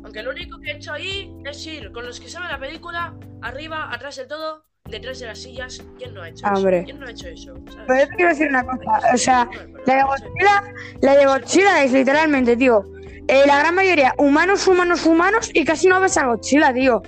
Aunque 0.05 0.23
lo 0.23 0.31
único 0.31 0.59
que 0.61 0.71
he 0.71 0.77
hecho 0.77 0.93
ahí 0.93 1.35
es 1.45 1.67
ir 1.67 1.91
con 1.93 2.05
los 2.07 2.21
que 2.21 2.29
saben 2.29 2.49
la 2.51 2.59
película, 2.59 3.15
arriba, 3.41 3.93
atrás 3.93 4.17
de 4.17 4.27
todo, 4.27 4.65
detrás 4.89 5.19
de 5.21 5.27
las 5.27 5.39
sillas. 5.39 5.83
¿Quién 5.99 6.15
no 6.15 6.23
ha 6.23 6.29
hecho 6.29 6.47
Ah, 6.47 6.55
eso? 6.57 6.69
¿Quién 6.85 7.01
no 7.01 7.07
ha 7.07 7.11
hecho 7.11 7.29
eso? 7.29 7.55
¿Sabes? 7.71 7.85
Pero 7.87 8.01
yo 8.01 8.09
te 8.09 8.15
quiero 8.17 8.29
decir 8.31 8.49
una 8.49 8.65
cosa. 8.65 9.15
O 9.15 9.17
sea, 9.17 9.49
la 9.87 9.95
de. 9.95 10.03
Godzilla, 10.03 10.65
la 11.01 11.17
de 11.17 11.27
Godzilla 11.27 11.85
es 11.85 11.93
literalmente, 11.93 12.57
tío. 12.57 12.85
eh, 13.29 13.43
la 13.47 13.59
gran 13.61 13.75
mayoría, 13.75 14.13
humanos, 14.19 14.67
humanos, 14.67 15.07
humanos, 15.07 15.51
y 15.55 15.65
casi 15.65 15.87
no 15.89 16.01
ves 16.01 16.17
a 16.19 16.27
Godzilla, 16.27 16.73
tío. 16.75 17.03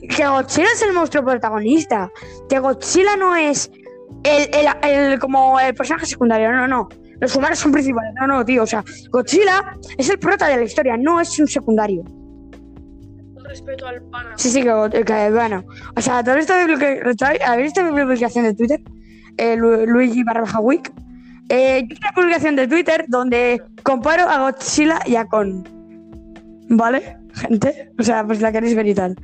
Que 0.00 0.26
Godzilla 0.26 0.68
es 0.74 0.82
el 0.82 0.92
monstruo 0.92 1.24
protagonista. 1.24 2.10
Que 2.48 2.58
Godzilla 2.58 3.16
no 3.16 3.34
es 3.36 3.70
el, 4.24 4.48
el- 4.54 4.90
el- 5.12 5.18
como 5.18 5.58
el 5.60 5.74
personaje 5.74 6.06
secundario, 6.06 6.52
no, 6.52 6.66
no. 6.68 6.88
Los 7.20 7.34
humanos 7.34 7.58
son 7.58 7.72
principales, 7.72 8.12
no, 8.20 8.26
no, 8.28 8.44
tío. 8.44 8.62
O 8.62 8.66
sea, 8.66 8.84
Godzilla 9.10 9.76
es 9.96 10.08
el 10.08 10.18
prota 10.18 10.46
de 10.46 10.56
la 10.56 10.62
historia, 10.62 10.96
no 10.96 11.20
es 11.20 11.36
un 11.38 11.48
secundario. 11.48 12.02
Un 12.02 13.44
respeto 13.44 13.86
al 13.86 14.02
pana. 14.02 14.30
Sí, 14.36 14.50
sí, 14.50 14.62
que, 14.62 15.04
que, 15.04 15.30
bueno. 15.30 15.64
O 15.96 16.00
sea, 16.00 16.22
¿tú 16.22 16.30
has 16.30 16.36
visto 16.36 16.54
mi 16.54 16.72
publica- 16.74 17.32
¿habéis 17.46 17.64
visto 17.74 17.82
mi 17.82 17.90
publicación 18.02 18.44
de 18.44 18.54
Twitter? 18.54 18.80
Eh, 19.36 19.56
Lu- 19.56 19.86
Luigi 19.86 20.22
barra 20.22 20.42
baja 20.42 20.60
Wick. 20.60 20.92
Eh, 21.48 21.88
una 21.90 22.12
publicación 22.14 22.56
de 22.56 22.68
Twitter 22.68 23.04
donde 23.08 23.62
comparo 23.82 24.28
a 24.28 24.38
Godzilla 24.50 25.00
y 25.06 25.16
a 25.16 25.24
Kong. 25.24 25.66
¿Vale, 26.68 27.16
gente? 27.34 27.90
O 27.98 28.02
sea, 28.02 28.24
pues 28.24 28.40
la 28.40 28.52
queréis 28.52 28.76
ver 28.76 28.86
y 28.86 28.94
tal. 28.94 29.16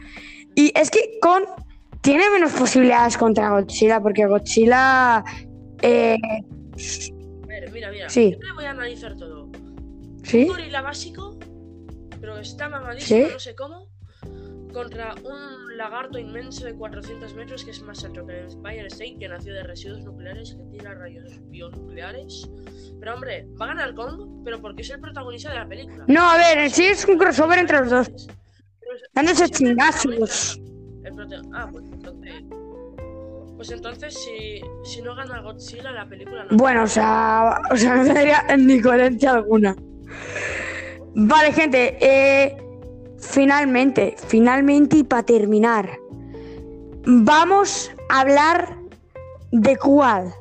Y 0.55 0.73
es 0.79 0.91
que 0.91 1.19
Kong 1.21 1.45
tiene 2.01 2.29
menos 2.31 2.53
posibilidades 2.53 3.17
contra 3.17 3.51
Godzilla, 3.51 4.01
porque 4.01 4.27
Godzilla. 4.27 5.25
Eh, 5.83 6.17
A 7.43 7.47
ver, 7.47 7.71
mira, 7.73 7.91
mira. 7.91 8.09
Sí. 8.09 8.37
Te 8.41 8.53
voy 8.53 8.65
a 8.65 8.71
analizar 8.71 9.17
todo. 9.17 9.51
¿Sí? 10.23 10.43
Un 10.43 10.49
gorila 10.49 10.81
básico, 10.83 11.39
pero 12.21 12.39
está 12.39 12.69
mamadísimo, 12.69 13.27
¿Sí? 13.27 13.33
no 13.33 13.39
sé 13.39 13.55
cómo, 13.55 13.89
contra 14.73 15.15
un 15.23 15.77
lagarto 15.77 16.19
inmenso 16.19 16.65
de 16.65 16.75
400 16.75 17.35
metros 17.35 17.63
que 17.65 17.73
es 17.73 17.83
más 17.83 18.03
alto 18.05 18.27
que 18.27 18.41
el 18.41 18.51
Empire 18.51 18.87
State, 18.87 19.17
que 19.19 19.29
nació 19.29 19.53
de 19.53 19.63
residuos 19.65 20.03
nucleares, 20.03 20.55
que 20.57 20.65
tira 20.79 20.95
rayos 20.95 21.31
bionucleares. 21.51 22.49
Pero 22.99 23.15
hombre, 23.15 23.47
va 23.61 23.67
a 23.67 23.69
ganar 23.69 23.95
Kong, 23.95 24.43
pero 24.45 24.61
porque 24.63 24.81
es 24.83 24.91
el 24.91 25.01
protagonista 25.01 25.51
de 25.51 25.57
la 25.57 25.69
película. 25.69 26.05
No, 26.09 26.31
a 26.31 26.37
ver, 26.39 26.71
sí 26.71 26.85
es 26.85 27.05
un 27.05 27.19
crossover 27.19 27.59
entre 27.59 27.81
los 27.81 27.91
dos. 27.91 28.29
Dándose 29.15 29.49
chingazos. 29.49 30.61
el 31.05 31.13
prote- 31.15 31.51
Ah, 31.55 31.69
pues 31.71 31.85
entonces. 31.93 32.33
Pues 33.57 33.71
entonces, 33.71 34.15
si, 34.15 34.61
si 34.85 35.01
no 35.03 35.15
gana 35.15 35.41
Godzilla, 35.41 35.93
la 35.93 36.09
película 36.09 36.45
no. 36.45 36.57
Bueno, 36.57 36.83
o 36.83 36.87
sea, 36.89 37.61
o 37.71 37.77
sea, 37.77 37.95
no 37.97 38.05
tendría 38.05 38.45
ni 38.57 38.81
coherencia 38.81 39.33
alguna. 39.33 39.77
Vale, 41.15 41.53
gente, 41.53 41.97
eh, 42.01 42.57
finalmente, 43.19 44.17
finalmente 44.27 44.97
y 44.99 45.05
para 45.05 45.23
terminar, 45.23 45.99
vamos 47.07 47.93
a 48.11 48.21
hablar 48.21 48.77
de 49.53 49.77
cuál 49.77 50.35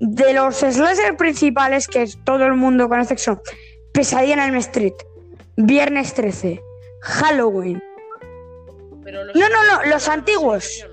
de 0.00 0.34
los 0.34 0.56
slashers 0.56 1.16
principales 1.16 1.88
que 1.88 2.06
todo 2.24 2.44
el 2.44 2.54
mundo 2.54 2.88
conoce 2.88 3.14
que 3.14 3.22
son 3.22 3.40
Pesadilla 3.94 4.34
en 4.34 4.40
Elm 4.40 4.56
Street, 4.56 4.92
Viernes 5.56 6.12
13, 6.12 6.60
Halloween. 7.02 7.82
Pero 9.04 9.24
los 9.24 9.34
No, 9.36 9.48
no, 9.48 9.56
no, 9.82 9.90
los 9.90 10.08
antiguos. 10.08 10.86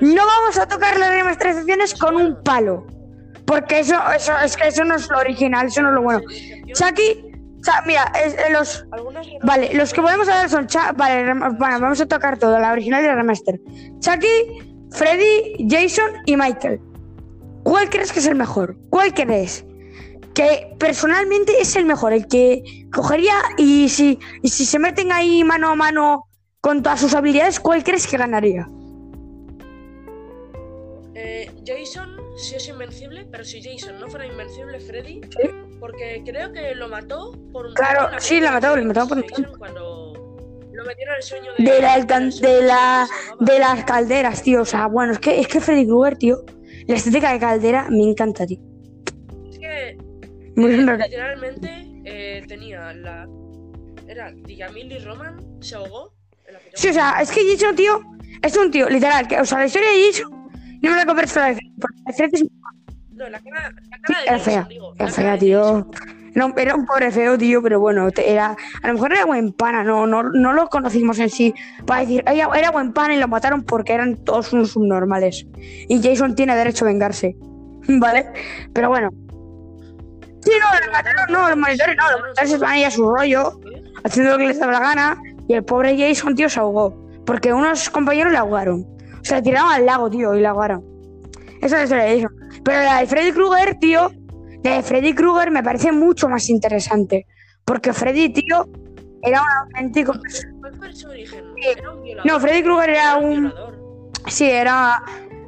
No 0.00 0.24
vamos 0.26 0.58
a 0.58 0.66
tocar 0.66 0.98
las 0.98 1.10
remasterizaciones 1.10 1.94
con 1.94 2.16
un 2.16 2.42
palo. 2.42 2.86
Porque 3.44 3.80
eso, 3.80 3.94
eso, 4.16 4.32
es 4.44 4.56
que 4.56 4.68
eso 4.68 4.84
no 4.84 4.94
es 4.94 5.08
lo 5.10 5.18
original, 5.18 5.66
eso 5.66 5.82
no 5.82 5.88
es 5.88 5.94
lo 5.94 6.02
bueno. 6.02 6.20
Chucky, 6.72 7.26
Cha- 7.62 7.82
mira, 7.86 8.10
es- 8.24 8.34
eh, 8.34 8.50
los, 8.52 8.86
vale, 9.42 9.74
los 9.74 9.92
que 9.92 10.00
podemos 10.00 10.26
hablar 10.28 10.48
son, 10.48 10.66
Cha- 10.66 10.92
vale, 10.92 11.26
rem- 11.34 11.58
bueno, 11.58 11.80
vamos 11.80 12.00
a 12.00 12.06
tocar 12.06 12.38
todo, 12.38 12.58
la 12.58 12.72
original 12.72 13.02
y 13.04 13.06
la 13.08 13.16
remaster. 13.16 13.60
Chucky, 13.98 14.86
Freddy, 14.92 15.66
Jason 15.68 16.10
y 16.26 16.36
Michael. 16.36 16.80
¿Cuál 17.64 17.90
crees 17.90 18.12
que 18.12 18.20
es 18.20 18.26
el 18.26 18.36
mejor? 18.36 18.76
¿Cuál 18.88 19.12
crees? 19.12 19.66
Que 20.34 20.74
personalmente 20.78 21.60
es 21.60 21.74
el 21.76 21.84
mejor, 21.86 22.12
el 22.12 22.26
que 22.28 22.62
cogería 22.92 23.34
y 23.58 23.88
si, 23.88 24.18
y 24.42 24.48
si 24.48 24.64
se 24.64 24.78
meten 24.78 25.10
ahí 25.12 25.42
mano 25.44 25.70
a 25.70 25.74
mano 25.74 26.24
con 26.60 26.82
todas 26.82 27.00
sus 27.00 27.14
habilidades, 27.14 27.58
¿cuál 27.58 27.82
crees 27.82 28.06
que 28.06 28.16
ganaría? 28.16 28.68
Eh, 31.14 31.50
Jason 31.66 32.16
sí 32.36 32.54
es 32.54 32.68
invencible, 32.68 33.26
pero 33.30 33.44
si 33.44 33.62
Jason 33.62 33.98
no 34.00 34.08
fuera 34.08 34.26
invencible, 34.26 34.78
Freddy, 34.80 35.20
Sí. 35.30 35.50
porque 35.80 36.22
creo 36.24 36.52
que 36.52 36.74
lo 36.74 36.88
mató 36.88 37.32
por 37.52 37.66
un 37.66 37.74
Claro, 37.74 38.10
la 38.12 38.20
sí, 38.20 38.40
la 38.40 38.52
mató, 38.52 38.74
de 38.74 38.82
lo 38.82 38.86
mató 38.86 39.08
por 39.08 39.18
un. 39.18 39.24
Cuando 39.58 40.12
lo 40.72 40.84
metieron 40.84 41.16
el 41.16 41.22
sueño 41.22 41.50
de 41.58 41.80
la, 41.82 41.94
alcan- 41.94 42.26
el 42.26 42.32
sueño 42.32 42.54
de 42.56 42.62
la 42.62 43.08
de 43.40 43.58
las 43.58 43.84
calderas, 43.84 44.42
tío. 44.42 44.62
O 44.62 44.64
sea, 44.64 44.86
bueno, 44.86 45.12
es 45.12 45.18
que 45.18 45.40
es 45.40 45.48
que 45.48 45.60
Freddy 45.60 45.86
Krueger, 45.86 46.16
tío, 46.16 46.44
la 46.86 46.94
estética 46.94 47.32
de 47.32 47.38
caldera 47.40 47.88
me 47.90 48.04
encanta, 48.04 48.46
tío. 48.46 48.60
Muy 50.56 50.72
eh, 50.74 50.76
literalmente 50.78 51.68
eh, 52.04 52.44
tenía 52.46 52.92
la. 52.94 53.26
Era 54.08 54.32
Diamili 54.32 54.98
Roman, 54.98 55.36
se 55.62 55.76
ahogó. 55.76 56.12
en 56.46 56.54
la 56.54 56.60
Sí, 56.74 56.88
o 56.88 56.92
sea, 56.92 57.20
es 57.20 57.30
que 57.30 57.40
Jason, 57.52 57.76
tío, 57.76 58.00
es 58.42 58.56
un 58.56 58.70
tío, 58.70 58.88
literal, 58.88 59.28
que, 59.28 59.38
o 59.40 59.44
sea, 59.44 59.58
la 59.58 59.66
historia 59.66 59.88
de 59.90 60.06
Jason 60.12 60.30
no 60.82 60.90
me 60.90 60.96
la 60.96 61.06
compres 61.06 61.36
la 61.36 61.54
Freddy 62.16 62.30
es- 62.32 62.44
No, 63.12 63.28
la 63.28 63.38
cara, 63.40 63.70
la 63.90 63.98
cara 63.98 64.18
de 64.20 64.26
era 64.26 64.38
Jason, 64.38 64.52
fea, 64.52 64.66
digo, 64.68 64.94
era 64.98 65.08
fea, 65.08 65.38
tío. 65.38 65.90
Era 66.34 66.46
un, 66.46 66.54
era 66.58 66.74
un 66.76 66.86
pobre 66.86 67.10
feo, 67.10 67.36
tío, 67.36 67.60
pero 67.62 67.80
bueno, 67.80 68.10
te- 68.10 68.30
era, 68.30 68.56
a 68.82 68.86
lo 68.88 68.94
mejor 68.94 69.12
era 69.12 69.24
buen 69.26 69.52
pana, 69.52 69.82
no, 69.84 70.06
no, 70.06 70.22
no 70.22 70.52
lo 70.52 70.68
conocimos 70.68 71.18
en 71.18 71.28
sí 71.28 71.52
para 71.86 72.00
decir, 72.02 72.22
era, 72.26 72.48
era 72.56 72.70
buen 72.70 72.92
pana 72.92 73.14
y 73.14 73.18
lo 73.18 73.28
mataron 73.28 73.62
porque 73.62 73.92
eran 73.92 74.16
todos 74.24 74.52
unos 74.52 74.70
subnormales. 74.70 75.46
Y 75.56 76.00
Jason 76.02 76.34
tiene 76.34 76.54
derecho 76.56 76.84
a 76.84 76.88
vengarse, 76.88 77.36
¿vale? 77.88 78.26
Pero 78.72 78.88
bueno. 78.88 79.10
Sí, 80.42 80.52
no, 80.58 80.86
lo 80.86 80.92
mataron, 80.92 81.24
no, 81.28 81.48
los 81.48 81.58
monitores 81.58 81.96
no, 81.96 82.10
los 82.12 82.20
monitores 82.20 82.58
van 82.58 82.70
ahí 82.70 82.84
a 82.84 82.90
su 82.90 83.08
rollo, 83.08 83.60
haciendo 84.04 84.32
lo 84.32 84.38
que 84.38 84.46
les 84.46 84.58
daba 84.58 84.72
la 84.72 84.80
gana, 84.80 85.22
y 85.48 85.54
el 85.54 85.64
pobre 85.64 85.96
Jason, 85.98 86.34
tío, 86.34 86.48
se 86.48 86.60
ahogó, 86.60 86.96
porque 87.26 87.52
unos 87.52 87.90
compañeros 87.90 88.32
le 88.32 88.38
ahogaron. 88.38 88.86
O 89.20 89.24
sea, 89.24 89.38
le 89.38 89.42
tiraron 89.42 89.70
al 89.70 89.84
lago, 89.84 90.08
tío, 90.08 90.34
y 90.34 90.40
le 90.40 90.46
ahogaron. 90.46 90.82
Esa 91.60 91.66
es 91.66 91.72
la 91.72 91.82
historia 91.82 92.04
de 92.04 92.22
Jason. 92.22 92.62
Pero 92.64 92.78
la 92.80 93.00
de 93.00 93.06
Freddy 93.06 93.32
Krueger, 93.32 93.78
tío, 93.78 94.10
la 94.62 94.76
de 94.76 94.82
Freddy 94.82 95.14
Krueger 95.14 95.50
me 95.50 95.62
parece 95.62 95.92
mucho 95.92 96.28
más 96.28 96.48
interesante. 96.48 97.26
Porque 97.64 97.92
Freddy, 97.92 98.32
tío, 98.32 98.68
era 99.22 99.42
un 99.42 99.48
auténtico. 99.66 100.12
¿Cuál 100.60 100.74
fue 100.74 100.94
su 100.94 101.08
origen? 101.08 101.44
Sí. 101.54 101.68
Era 101.68 101.92
un 101.92 102.02
violador. 102.02 102.30
No, 102.30 102.40
Freddy 102.40 102.62
Krueger 102.62 102.90
era 102.90 103.16
un. 103.16 103.40
violador. 103.40 103.78
Sí, 104.26 104.50
era. 104.50 105.02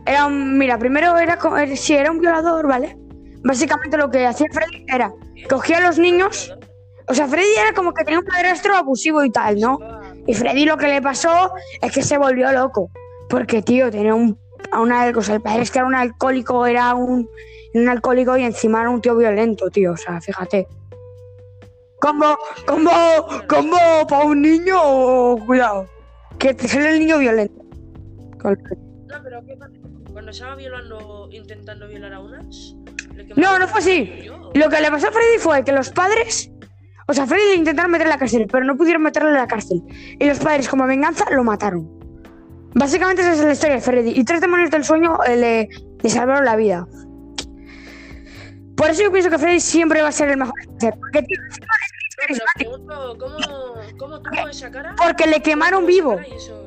Era 0.07 0.27
un. 0.27 0.59
Mira, 0.59 0.79
primero 0.79 1.17
era. 1.19 1.39
Sí, 1.75 1.95
era 1.95 2.11
un 2.11 2.21
violador, 2.21 2.67
¿vale? 2.67 2.97
Básicamente 3.45 3.97
lo 3.97 4.11
que 4.11 4.27
hacía 4.27 4.47
Freddy 4.53 4.85
era. 4.89 5.13
Cogía 5.49 5.79
a 5.79 5.81
los 5.81 5.99
niños. 5.99 6.55
O 7.09 7.15
sea, 7.15 7.27
Freddy 7.27 7.55
era 7.59 7.75
como 7.75 7.93
que 7.93 8.05
tenía 8.05 8.21
un 8.21 8.25
padrastro 8.25 8.77
abusivo 8.77 9.25
y 9.25 9.31
tal, 9.31 9.59
¿no? 9.61 9.79
Y 10.27 10.35
Freddy 10.35 10.65
lo 10.65 10.77
que 10.77 10.87
le 10.87 11.03
pasó 11.03 11.53
es 11.81 11.93
que 11.93 12.03
se 12.03 12.17
volvió 12.17 12.53
loco. 12.53 12.91
Porque, 13.29 13.63
tío, 13.63 13.91
tenía 13.91 14.15
un. 14.15 14.39
A 14.71 14.81
una, 14.81 15.11
o 15.15 15.23
sea, 15.23 15.35
el 15.35 15.43
padre 15.43 15.63
es 15.63 15.71
que 15.71 15.79
era 15.79 15.87
un 15.87 15.95
alcohólico, 15.95 16.65
era 16.67 16.95
un, 16.95 17.29
un 17.75 17.89
alcohólico 17.89 18.37
y 18.37 18.45
encima 18.45 18.81
era 18.81 18.91
un 18.91 19.01
tío 19.01 19.17
violento, 19.17 19.69
tío. 19.71 19.93
O 19.93 19.97
sea, 19.97 20.21
fíjate. 20.21 20.69
Como, 22.01 22.37
como, 22.67 22.91
como 23.49 24.07
para 24.09 24.25
un 24.25 24.43
niño, 24.43 25.37
cuidado. 25.47 25.89
Que 26.39 26.55
te 26.55 26.69
sale 26.69 26.91
el 26.91 27.01
niño 27.01 27.19
violento. 27.19 27.63
No, 29.07 29.23
pero 29.23 29.45
¿qué 29.47 29.57
pasa? 29.57 29.73
Cuando 30.13 30.31
estaba 30.31 30.55
violando, 30.57 31.29
intentando 31.31 31.89
violar 31.89 32.15
a 32.15 32.21
unas. 32.21 32.75
No, 33.37 33.59
no 33.59 33.69
fue 33.69 33.81
así. 33.81 34.29
Lo 34.55 34.69
que 34.69 34.81
le 34.81 34.91
pasó 34.91 35.09
a 35.09 35.13
Freddy 35.13 35.39
fue 35.39 35.65
que 35.65 35.73
los 35.73 35.91
padres. 35.91 36.51
O 37.09 37.15
sea, 37.15 37.27
Freddy 37.27 37.45
le 37.51 37.55
intentaron 37.57 37.91
meter 37.91 38.07
en 38.07 38.11
la 38.11 38.19
cárcel, 38.19 38.47
pero 38.51 38.65
no 38.65 38.77
pudieron 38.77 39.03
meterlo 39.03 39.29
en 39.29 39.35
la 39.35 39.47
cárcel. 39.47 39.83
Y 40.19 40.27
los 40.27 40.39
padres, 40.39 40.69
como 40.69 40.87
venganza, 40.87 41.25
lo 41.31 41.43
mataron. 41.45 41.91
Básicamente 42.75 43.23
esa 43.23 43.33
es 43.33 43.41
la 43.41 43.53
historia 43.53 43.77
de 43.77 43.83
Freddy. 43.83 44.13
Y 44.19 44.25
tres 44.25 44.41
demonios 44.41 44.71
del 44.71 44.85
sueño 44.85 45.19
eh, 45.27 45.37
le, 45.37 45.69
le 46.03 46.11
salvaron 46.11 46.45
la 46.45 46.57
vida. 46.57 46.87
Por 48.77 48.91
eso 48.91 49.03
yo 49.03 49.13
pienso 49.13 49.31
que 49.31 49.39
Freddy 49.39 49.61
siempre 49.61 50.03
va 50.03 50.09
a 50.09 50.13
ser 50.13 50.31
el 50.31 50.39
mejor. 50.39 50.55
Porque, 50.81 51.23
tío, 51.23 51.39
pregunto, 52.57 53.17
¿cómo, 53.19 53.37
¿cómo 53.99 54.23
tuvo 54.23 54.49
esa 54.49 54.71
cara? 54.71 54.95
porque 54.97 55.27
le 55.27 55.43
quemaron 55.43 55.87
vivo. 55.87 56.19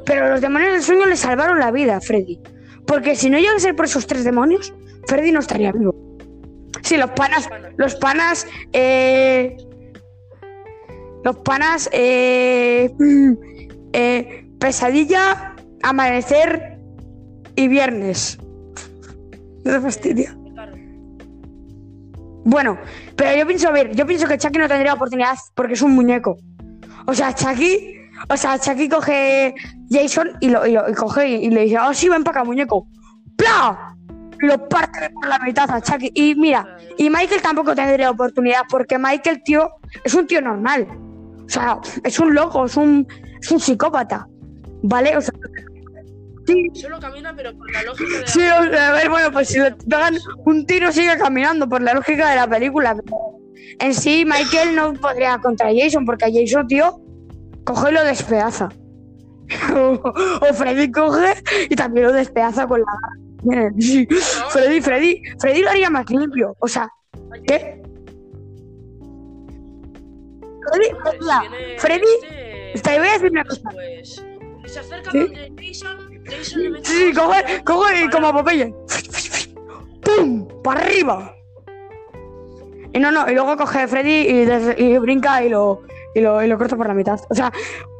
Pero 0.05 0.29
los 0.29 0.41
demonios 0.41 0.73
del 0.73 0.83
sueño 0.83 1.05
le 1.05 1.15
salvaron 1.15 1.59
la 1.59 1.71
vida 1.71 1.97
a 1.97 2.01
Freddy. 2.01 2.39
Porque 2.85 3.15
si 3.15 3.29
no 3.29 3.39
llega 3.39 3.55
a 3.55 3.59
ser 3.59 3.75
por 3.75 3.85
esos 3.85 4.05
tres 4.05 4.23
demonios, 4.23 4.73
Freddy 5.07 5.31
no 5.31 5.39
estaría 5.39 5.71
vivo. 5.71 5.95
Sí, 6.81 6.97
los 6.97 7.11
panas, 7.11 7.49
los 7.77 7.95
panas, 7.95 8.47
eh, 8.73 9.57
los 11.23 11.37
panas, 11.37 11.89
eh, 11.91 12.93
eh, 13.93 14.49
pesadilla, 14.59 15.55
amanecer 15.83 16.79
y 17.55 17.67
viernes. 17.67 18.37
No 19.63 19.73
te 19.73 19.79
fastidia. 19.79 20.37
Bueno, 22.47 22.77
pero 23.15 23.35
yo 23.35 23.47
pienso, 23.47 23.69
a 23.69 23.71
ver, 23.71 23.95
yo 23.95 24.05
pienso 24.05 24.27
que 24.27 24.37
Chucky 24.37 24.59
no 24.59 24.67
tendría 24.67 24.93
oportunidad 24.93 25.35
porque 25.55 25.73
es 25.73 25.81
un 25.81 25.93
muñeco. 25.95 26.37
O 27.07 27.13
sea, 27.15 27.33
Chucky, 27.33 27.95
o 28.29 28.37
sea, 28.37 28.59
Chucky 28.59 28.87
coge 28.87 29.55
Jason 29.89 30.31
y 30.41 30.49
lo, 30.49 30.67
y 30.67 30.93
coge 30.93 31.27
y, 31.27 31.45
y 31.45 31.49
le 31.49 31.61
dice, 31.61 31.79
oh 31.79 31.93
sí, 31.93 32.07
ven 32.07 32.23
para 32.23 32.41
acá, 32.41 32.45
muñeco. 32.47 32.87
¡Pla! 33.35 33.94
Lo 34.39 34.67
parte 34.67 35.09
por 35.13 35.27
la 35.27 35.39
mitad 35.39 35.69
a 35.69 35.81
Chucky. 35.81 36.11
Y 36.13 36.35
mira, 36.35 36.77
y 36.97 37.09
Michael 37.09 37.41
tampoco 37.41 37.75
tendría 37.75 38.11
oportunidad 38.11 38.61
porque 38.69 38.97
Michael, 38.97 39.41
tío, 39.43 39.69
es 40.03 40.13
un 40.13 40.27
tío 40.27 40.41
normal. 40.41 40.87
O 41.45 41.49
sea, 41.49 41.79
es 42.03 42.19
un 42.19 42.33
loco, 42.33 42.65
es 42.65 42.75
un, 42.75 43.07
es 43.41 43.51
un 43.51 43.59
psicópata. 43.59 44.27
¿Vale? 44.83 45.17
O 45.17 45.21
sea, 45.21 45.33
sí, 46.45 46.69
Solo 46.73 46.99
camina, 46.99 47.33
pero 47.35 47.55
por 47.57 47.71
la 47.71 47.83
lógica 47.83 48.13
de 48.13 48.21
la 48.21 48.27
Sí, 48.27 48.39
o 48.39 48.71
sea, 48.71 48.89
a 48.89 48.91
ver, 48.93 49.09
bueno, 49.09 49.31
pues 49.31 49.47
si 49.49 49.59
le 49.59 49.71
pegan 49.71 50.15
un 50.45 50.65
tiro 50.65 50.91
sigue 50.91 51.17
caminando 51.17 51.67
por 51.67 51.81
la 51.81 51.93
lógica 51.93 52.29
de 52.29 52.35
la 52.35 52.47
película. 52.47 52.95
en 53.79 53.93
sí, 53.93 54.25
Michael 54.25 54.75
no 54.75 54.93
podría 54.93 55.37
contra 55.39 55.69
Jason, 55.75 56.05
porque 56.05 56.25
a 56.25 56.29
Jason, 56.31 56.67
tío, 56.67 57.01
coge 57.63 57.91
y 57.91 57.93
lo 57.93 58.03
despedaza. 58.03 58.69
o, 59.75 60.01
o 60.41 60.53
Freddy 60.53 60.91
coge 60.91 61.33
y 61.69 61.75
también 61.75 62.07
lo 62.07 62.13
despedaza 62.13 62.67
con 62.67 62.81
la 62.81 62.85
garra. 62.85 63.24
Freddy, 64.49 64.81
Freddy, 64.81 65.21
Freddy 65.39 65.61
lo 65.61 65.69
haría 65.69 65.89
más 65.89 66.09
limpio. 66.09 66.55
O 66.59 66.67
sea, 66.67 66.89
¿qué? 67.47 67.81
Freddy, 70.71 70.89
Freddy, 71.77 72.07
este, 72.73 72.89
te 72.89 72.99
voy 72.99 73.07
a 73.07 73.11
decir 73.13 73.31
una 73.31 73.45
cosa. 73.45 73.69
Pues, 73.71 74.25
se 74.65 74.79
acerca 74.79 75.11
¿Sí? 75.11 75.27
Jason, 75.61 76.23
Jason 76.25 76.63
le 76.63 76.69
mete 76.71 76.89
Sí, 76.89 77.13
coge, 77.13 77.63
coge 77.63 78.09
como 78.09 78.33
Popeye. 78.33 78.73
¡Pum! 80.01 80.47
¡Para 80.63 80.81
arriba! 80.81 81.35
Y 82.93 82.99
no, 82.99 83.11
no, 83.11 83.29
y 83.29 83.33
luego 83.33 83.57
coge 83.57 83.87
Freddy 83.87 84.27
y, 84.27 84.45
des- 84.45 84.79
y 84.79 84.97
brinca 84.97 85.43
y 85.43 85.49
lo, 85.49 85.81
y, 86.15 86.21
lo, 86.21 86.41
y 86.43 86.47
lo 86.47 86.57
corta 86.57 86.75
por 86.77 86.87
la 86.87 86.93
mitad. 86.93 87.19
O 87.29 87.35
sea, 87.35 87.51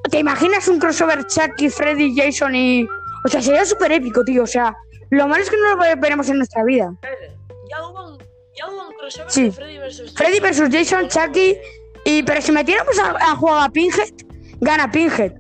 ¿te 0.10 0.20
imaginas 0.20 0.68
un 0.68 0.80
crossover 0.80 1.26
Chucky, 1.28 1.70
Freddy, 1.70 2.16
Jason 2.16 2.56
y. 2.56 2.88
O 3.26 3.28
sea, 3.28 3.42
sería 3.42 3.66
súper 3.66 3.92
épico, 3.92 4.24
tío. 4.24 4.44
O 4.44 4.48
sea, 4.48 4.74
lo 5.10 5.28
malo 5.28 5.43
es 5.43 5.49
que 5.49 5.58
no 5.58 5.76
lo 5.76 5.78
veremos 6.01 6.30
en 6.30 6.38
nuestra 6.38 6.64
vida. 6.64 6.93
Ya 7.70 7.88
hubo 7.88 8.14
un, 8.14 8.18
ya 8.58 8.70
hubo 8.70 8.88
un 8.89 8.93
crossover 8.95 9.32
Sí. 9.32 9.43
de 9.43 9.51
Freddy 9.51 9.78
vs. 9.80 10.14
Freddy 10.16 10.39
versus 10.39 10.70
Jason, 10.72 11.08
Chucky. 11.10 11.58
Y, 12.06 12.24
pero 12.24 12.41
si 12.41 12.51
metiéramos 12.51 12.97
a, 12.99 13.12
a 13.32 13.36
jugar 13.36 13.68
a 13.68 13.72
Pinhead, 13.72 14.10
gana 14.62 14.91
Pinhead. 14.91 15.34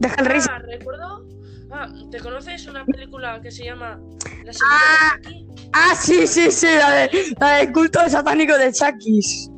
Deja 0.00 0.14
el. 0.22 0.26
Ah, 0.50 0.58
recuerdo. 0.66 1.26
Ah, 1.70 1.86
¿te 2.10 2.18
conoces 2.20 2.66
una 2.66 2.84
película 2.86 3.40
que 3.42 3.50
se 3.50 3.64
llama 3.64 4.00
La 4.44 4.52
Ah. 4.62 5.16
de 5.18 5.22
Chucky? 5.22 5.46
Ah, 5.74 5.94
sí, 5.94 6.26
sí, 6.26 6.50
sí, 6.50 6.66
la, 6.66 6.90
de, 6.92 7.10
la 7.38 7.56
del 7.56 7.72
culto 7.72 8.00
satánico 8.08 8.56
de 8.56 8.72
Chucky's. 8.72 9.50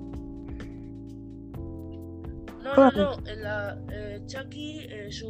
No, 2.62 2.74
no, 2.76 2.90
no. 2.90 3.26
En 3.28 3.42
la, 3.42 3.78
eh, 3.92 4.20
Chucky, 4.26 4.80
eh, 4.88 5.08
su, 5.10 5.26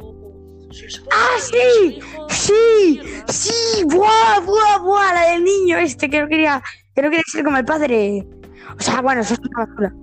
¡Ah, 1.11 1.37
sí! 1.39 1.99
Sí, 2.29 2.99
sí, 3.27 3.83
buah, 3.85 4.39
buah, 4.45 4.79
buah, 4.79 5.13
la 5.13 5.31
del 5.31 5.43
niño 5.43 5.77
este 5.77 6.09
que 6.09 6.21
no 6.21 6.27
quería, 6.27 6.61
que 6.95 7.01
no 7.01 7.09
quería 7.09 7.23
ser 7.31 7.43
como 7.43 7.57
el 7.57 7.65
padre. 7.65 8.25
O 8.79 8.81
sea, 8.81 9.01
bueno, 9.01 9.21
eso 9.21 9.33
es 9.33 9.39
una 9.39 9.65
basura. 9.65 9.93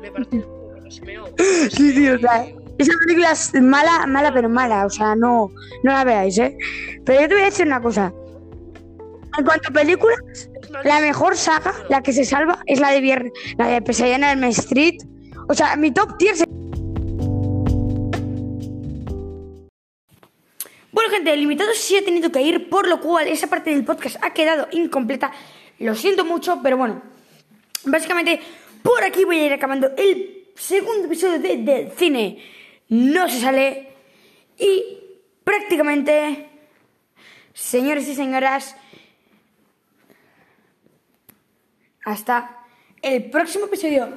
Me 0.00 0.08
el 0.08 0.44
culo, 0.44 0.90
se. 0.90 1.70
Sí, 1.70 1.94
tío, 1.94 2.16
o 2.16 2.18
sea, 2.18 2.46
esa 2.78 2.92
película 3.04 3.32
es 3.32 3.54
mala, 3.54 4.06
mala 4.06 4.32
pero 4.32 4.48
mala, 4.48 4.86
o 4.86 4.90
sea, 4.90 5.14
no, 5.14 5.50
no 5.84 5.92
la 5.92 6.04
veáis, 6.04 6.38
¿eh? 6.38 6.56
Pero 7.04 7.20
yo 7.20 7.28
te 7.28 7.34
voy 7.34 7.42
a 7.42 7.46
decir 7.46 7.66
una 7.66 7.80
cosa. 7.80 8.12
En 9.38 9.44
cuanto 9.44 9.68
a 9.68 9.72
películas, 9.72 10.18
la 10.84 11.00
mejor 11.00 11.36
saga, 11.36 11.72
la 11.88 12.02
que 12.02 12.12
se 12.12 12.24
salva, 12.24 12.60
es 12.66 12.80
la 12.80 12.90
de 12.90 13.00
Viernes, 13.00 13.32
la 13.56 13.68
de 13.68 13.82
Pesadilla 13.82 14.16
en 14.16 14.24
Elm 14.24 14.44
Street. 14.44 14.96
O 15.48 15.54
sea, 15.54 15.76
mi 15.76 15.92
top 15.92 16.18
tier 16.18 16.36
se- 16.36 16.44
Bueno, 20.90 21.10
gente, 21.10 21.32
el 21.32 21.42
invitado 21.42 21.72
sí 21.74 21.96
ha 21.96 22.04
tenido 22.04 22.32
que 22.32 22.40
ir, 22.40 22.68
por 22.70 22.88
lo 22.88 23.00
cual 23.00 23.28
esa 23.28 23.46
parte 23.46 23.70
del 23.70 23.84
podcast 23.84 24.16
ha 24.22 24.32
quedado 24.32 24.68
incompleta. 24.72 25.32
Lo 25.78 25.94
siento 25.94 26.24
mucho, 26.24 26.60
pero 26.62 26.76
bueno. 26.76 27.02
Básicamente, 27.84 28.40
por 28.82 29.04
aquí 29.04 29.24
voy 29.24 29.38
a 29.38 29.46
ir 29.46 29.52
acabando 29.52 29.90
el 29.96 30.48
segundo 30.54 31.06
episodio 31.06 31.38
de, 31.38 31.58
de 31.58 31.92
cine. 31.96 32.42
No 32.88 33.28
se 33.28 33.40
sale. 33.40 33.88
Y 34.58 34.98
prácticamente, 35.44 36.48
señores 37.52 38.08
y 38.08 38.14
señoras, 38.14 38.74
hasta 42.04 42.64
el 43.02 43.30
próximo 43.30 43.66
episodio. 43.66 44.08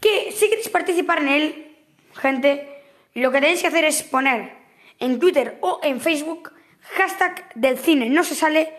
Que 0.00 0.30
si 0.30 0.48
queréis 0.48 0.68
participar 0.68 1.18
en 1.18 1.28
él, 1.28 1.76
gente, 2.14 2.84
lo 3.14 3.32
que 3.32 3.40
tenéis 3.40 3.60
que 3.60 3.66
hacer 3.66 3.84
es 3.84 4.04
poner 4.04 4.57
en 4.98 5.18
Twitter 5.18 5.58
o 5.60 5.80
en 5.82 6.00
Facebook 6.00 6.52
hashtag 6.80 7.52
del 7.54 7.78
cine 7.78 8.08
no 8.08 8.24
se 8.24 8.34
sale, 8.34 8.72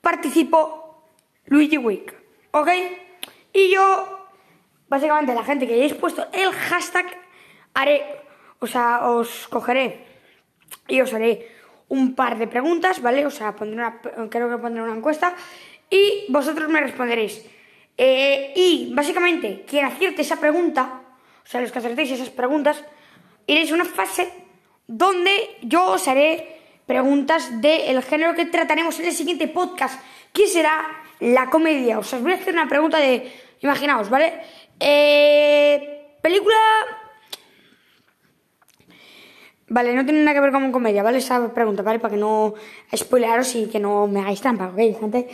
participo 0.00 1.08
Luigi 1.46 1.78
Week, 1.78 2.14
¿ok? 2.52 2.68
Y 3.52 3.72
yo, 3.72 4.28
básicamente 4.88 5.34
la 5.34 5.44
gente 5.44 5.66
que 5.66 5.74
hayáis 5.74 5.94
puesto 5.94 6.26
el 6.32 6.52
hashtag, 6.52 7.06
haré, 7.74 8.04
o 8.60 8.66
sea, 8.66 9.08
os 9.10 9.48
cogeré 9.48 10.06
y 10.88 11.00
os 11.00 11.12
haré 11.12 11.48
un 11.88 12.14
par 12.14 12.38
de 12.38 12.46
preguntas, 12.46 13.02
¿vale? 13.02 13.26
O 13.26 13.30
sea, 13.30 13.54
pondré 13.54 13.76
una, 13.76 14.00
creo 14.30 14.48
que 14.48 14.58
pondré 14.58 14.82
una 14.82 14.94
encuesta 14.94 15.34
y 15.90 16.24
vosotros 16.28 16.68
me 16.68 16.80
responderéis. 16.80 17.44
Eh, 17.98 18.52
y 18.56 18.92
básicamente, 18.94 19.64
quien 19.68 19.84
acierte 19.84 20.22
esa 20.22 20.40
pregunta, 20.40 21.02
o 21.44 21.46
sea, 21.46 21.60
los 21.60 21.70
que 21.70 21.78
acertéis 21.78 22.12
esas 22.12 22.30
preguntas, 22.30 22.82
iréis 23.46 23.70
a 23.72 23.74
una 23.74 23.84
fase 23.84 24.41
donde 24.86 25.56
yo 25.62 25.92
os 25.92 26.08
haré 26.08 26.60
preguntas 26.86 27.60
del 27.60 28.02
género 28.02 28.34
que 28.34 28.46
trataremos 28.46 28.98
en 29.00 29.06
el 29.06 29.12
siguiente 29.12 29.48
podcast, 29.48 30.00
que 30.32 30.46
será 30.46 30.84
la 31.20 31.50
comedia. 31.50 31.98
Os 31.98 32.20
voy 32.20 32.32
a 32.32 32.36
hacer 32.36 32.54
una 32.54 32.68
pregunta 32.68 32.98
de, 32.98 33.32
imaginaos, 33.60 34.10
¿vale? 34.10 34.40
Eh, 34.80 36.16
película 36.20 36.56
Vale, 39.72 39.94
no 39.94 40.04
tiene 40.04 40.20
nada 40.20 40.34
que 40.34 40.40
ver 40.40 40.52
con 40.52 40.70
comedia, 40.70 41.02
¿vale? 41.02 41.16
Esa 41.16 41.54
pregunta, 41.54 41.82
¿vale? 41.82 41.98
Para 41.98 42.12
que 42.12 42.20
no 42.20 42.52
spoilearos 42.94 43.54
y 43.54 43.68
que 43.68 43.80
no 43.80 44.06
me 44.06 44.20
hagáis 44.20 44.42
trampa, 44.42 44.66
¿ok, 44.66 44.76
gente? 45.00 45.26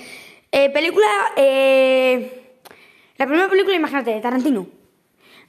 Eh, 0.53 0.71
película, 0.71 1.33
eh... 1.35 2.61
La 3.17 3.27
primera 3.27 3.49
película, 3.49 3.75
imagínate, 3.75 4.13
de 4.13 4.21
Tarantino. 4.21 4.69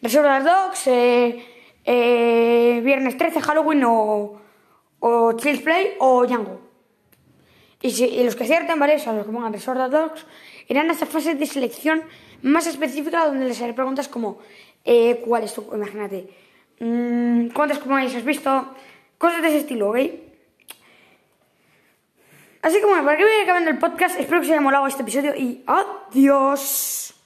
Reservoir 0.02 0.44
Dogs, 0.44 0.88
eh, 0.88 1.46
eh, 1.92 2.82
Viernes 2.84 3.18
13, 3.18 3.42
Halloween 3.42 3.84
o, 3.84 4.40
o 5.00 5.36
Play 5.36 5.96
o 5.98 6.24
Django. 6.24 6.62
Y, 7.82 8.24
los 8.24 8.36
que 8.36 8.44
acierten, 8.44 8.78
¿vale? 8.78 8.96
O 8.96 9.00
sea, 9.00 9.14
los 9.14 9.26
que 9.26 9.32
pongan 9.32 9.52
Reservoir 9.52 9.90
Dogs, 9.90 10.24
irán 10.68 10.90
a 10.90 10.94
esa 10.94 11.08
fase 11.08 11.34
de 11.34 11.48
selección 11.48 12.04
más 12.44 12.68
específica 12.68 13.26
donde 13.26 13.46
les 13.46 13.60
haré 13.62 13.74
preguntas 13.74 14.08
como 14.08 14.38
eh, 14.86 15.22
¿cuál 15.26 15.50
imagínate... 15.74 16.30
Mm, 16.80 17.50
¿Cuántas 17.50 17.80
comidas 17.80 18.16
has 18.16 18.24
visto? 18.24 18.76
Cosas 19.18 19.42
de 19.42 19.48
ese 19.48 19.58
estilo, 19.58 19.90
¿ok? 19.90 19.98
Así 22.62 22.80
que 22.80 22.86
bueno, 22.86 23.04
para 23.04 23.18
que 23.18 23.24
voy 23.24 23.34
acabando 23.44 23.72
el 23.72 23.80
podcast, 23.80 24.20
espero 24.20 24.42
que 24.42 24.46
os 24.46 24.52
haya 24.52 24.62
molado 24.62 24.86
este 24.86 25.02
episodio 25.02 25.36
y 25.36 25.64
adiós. 25.66 27.19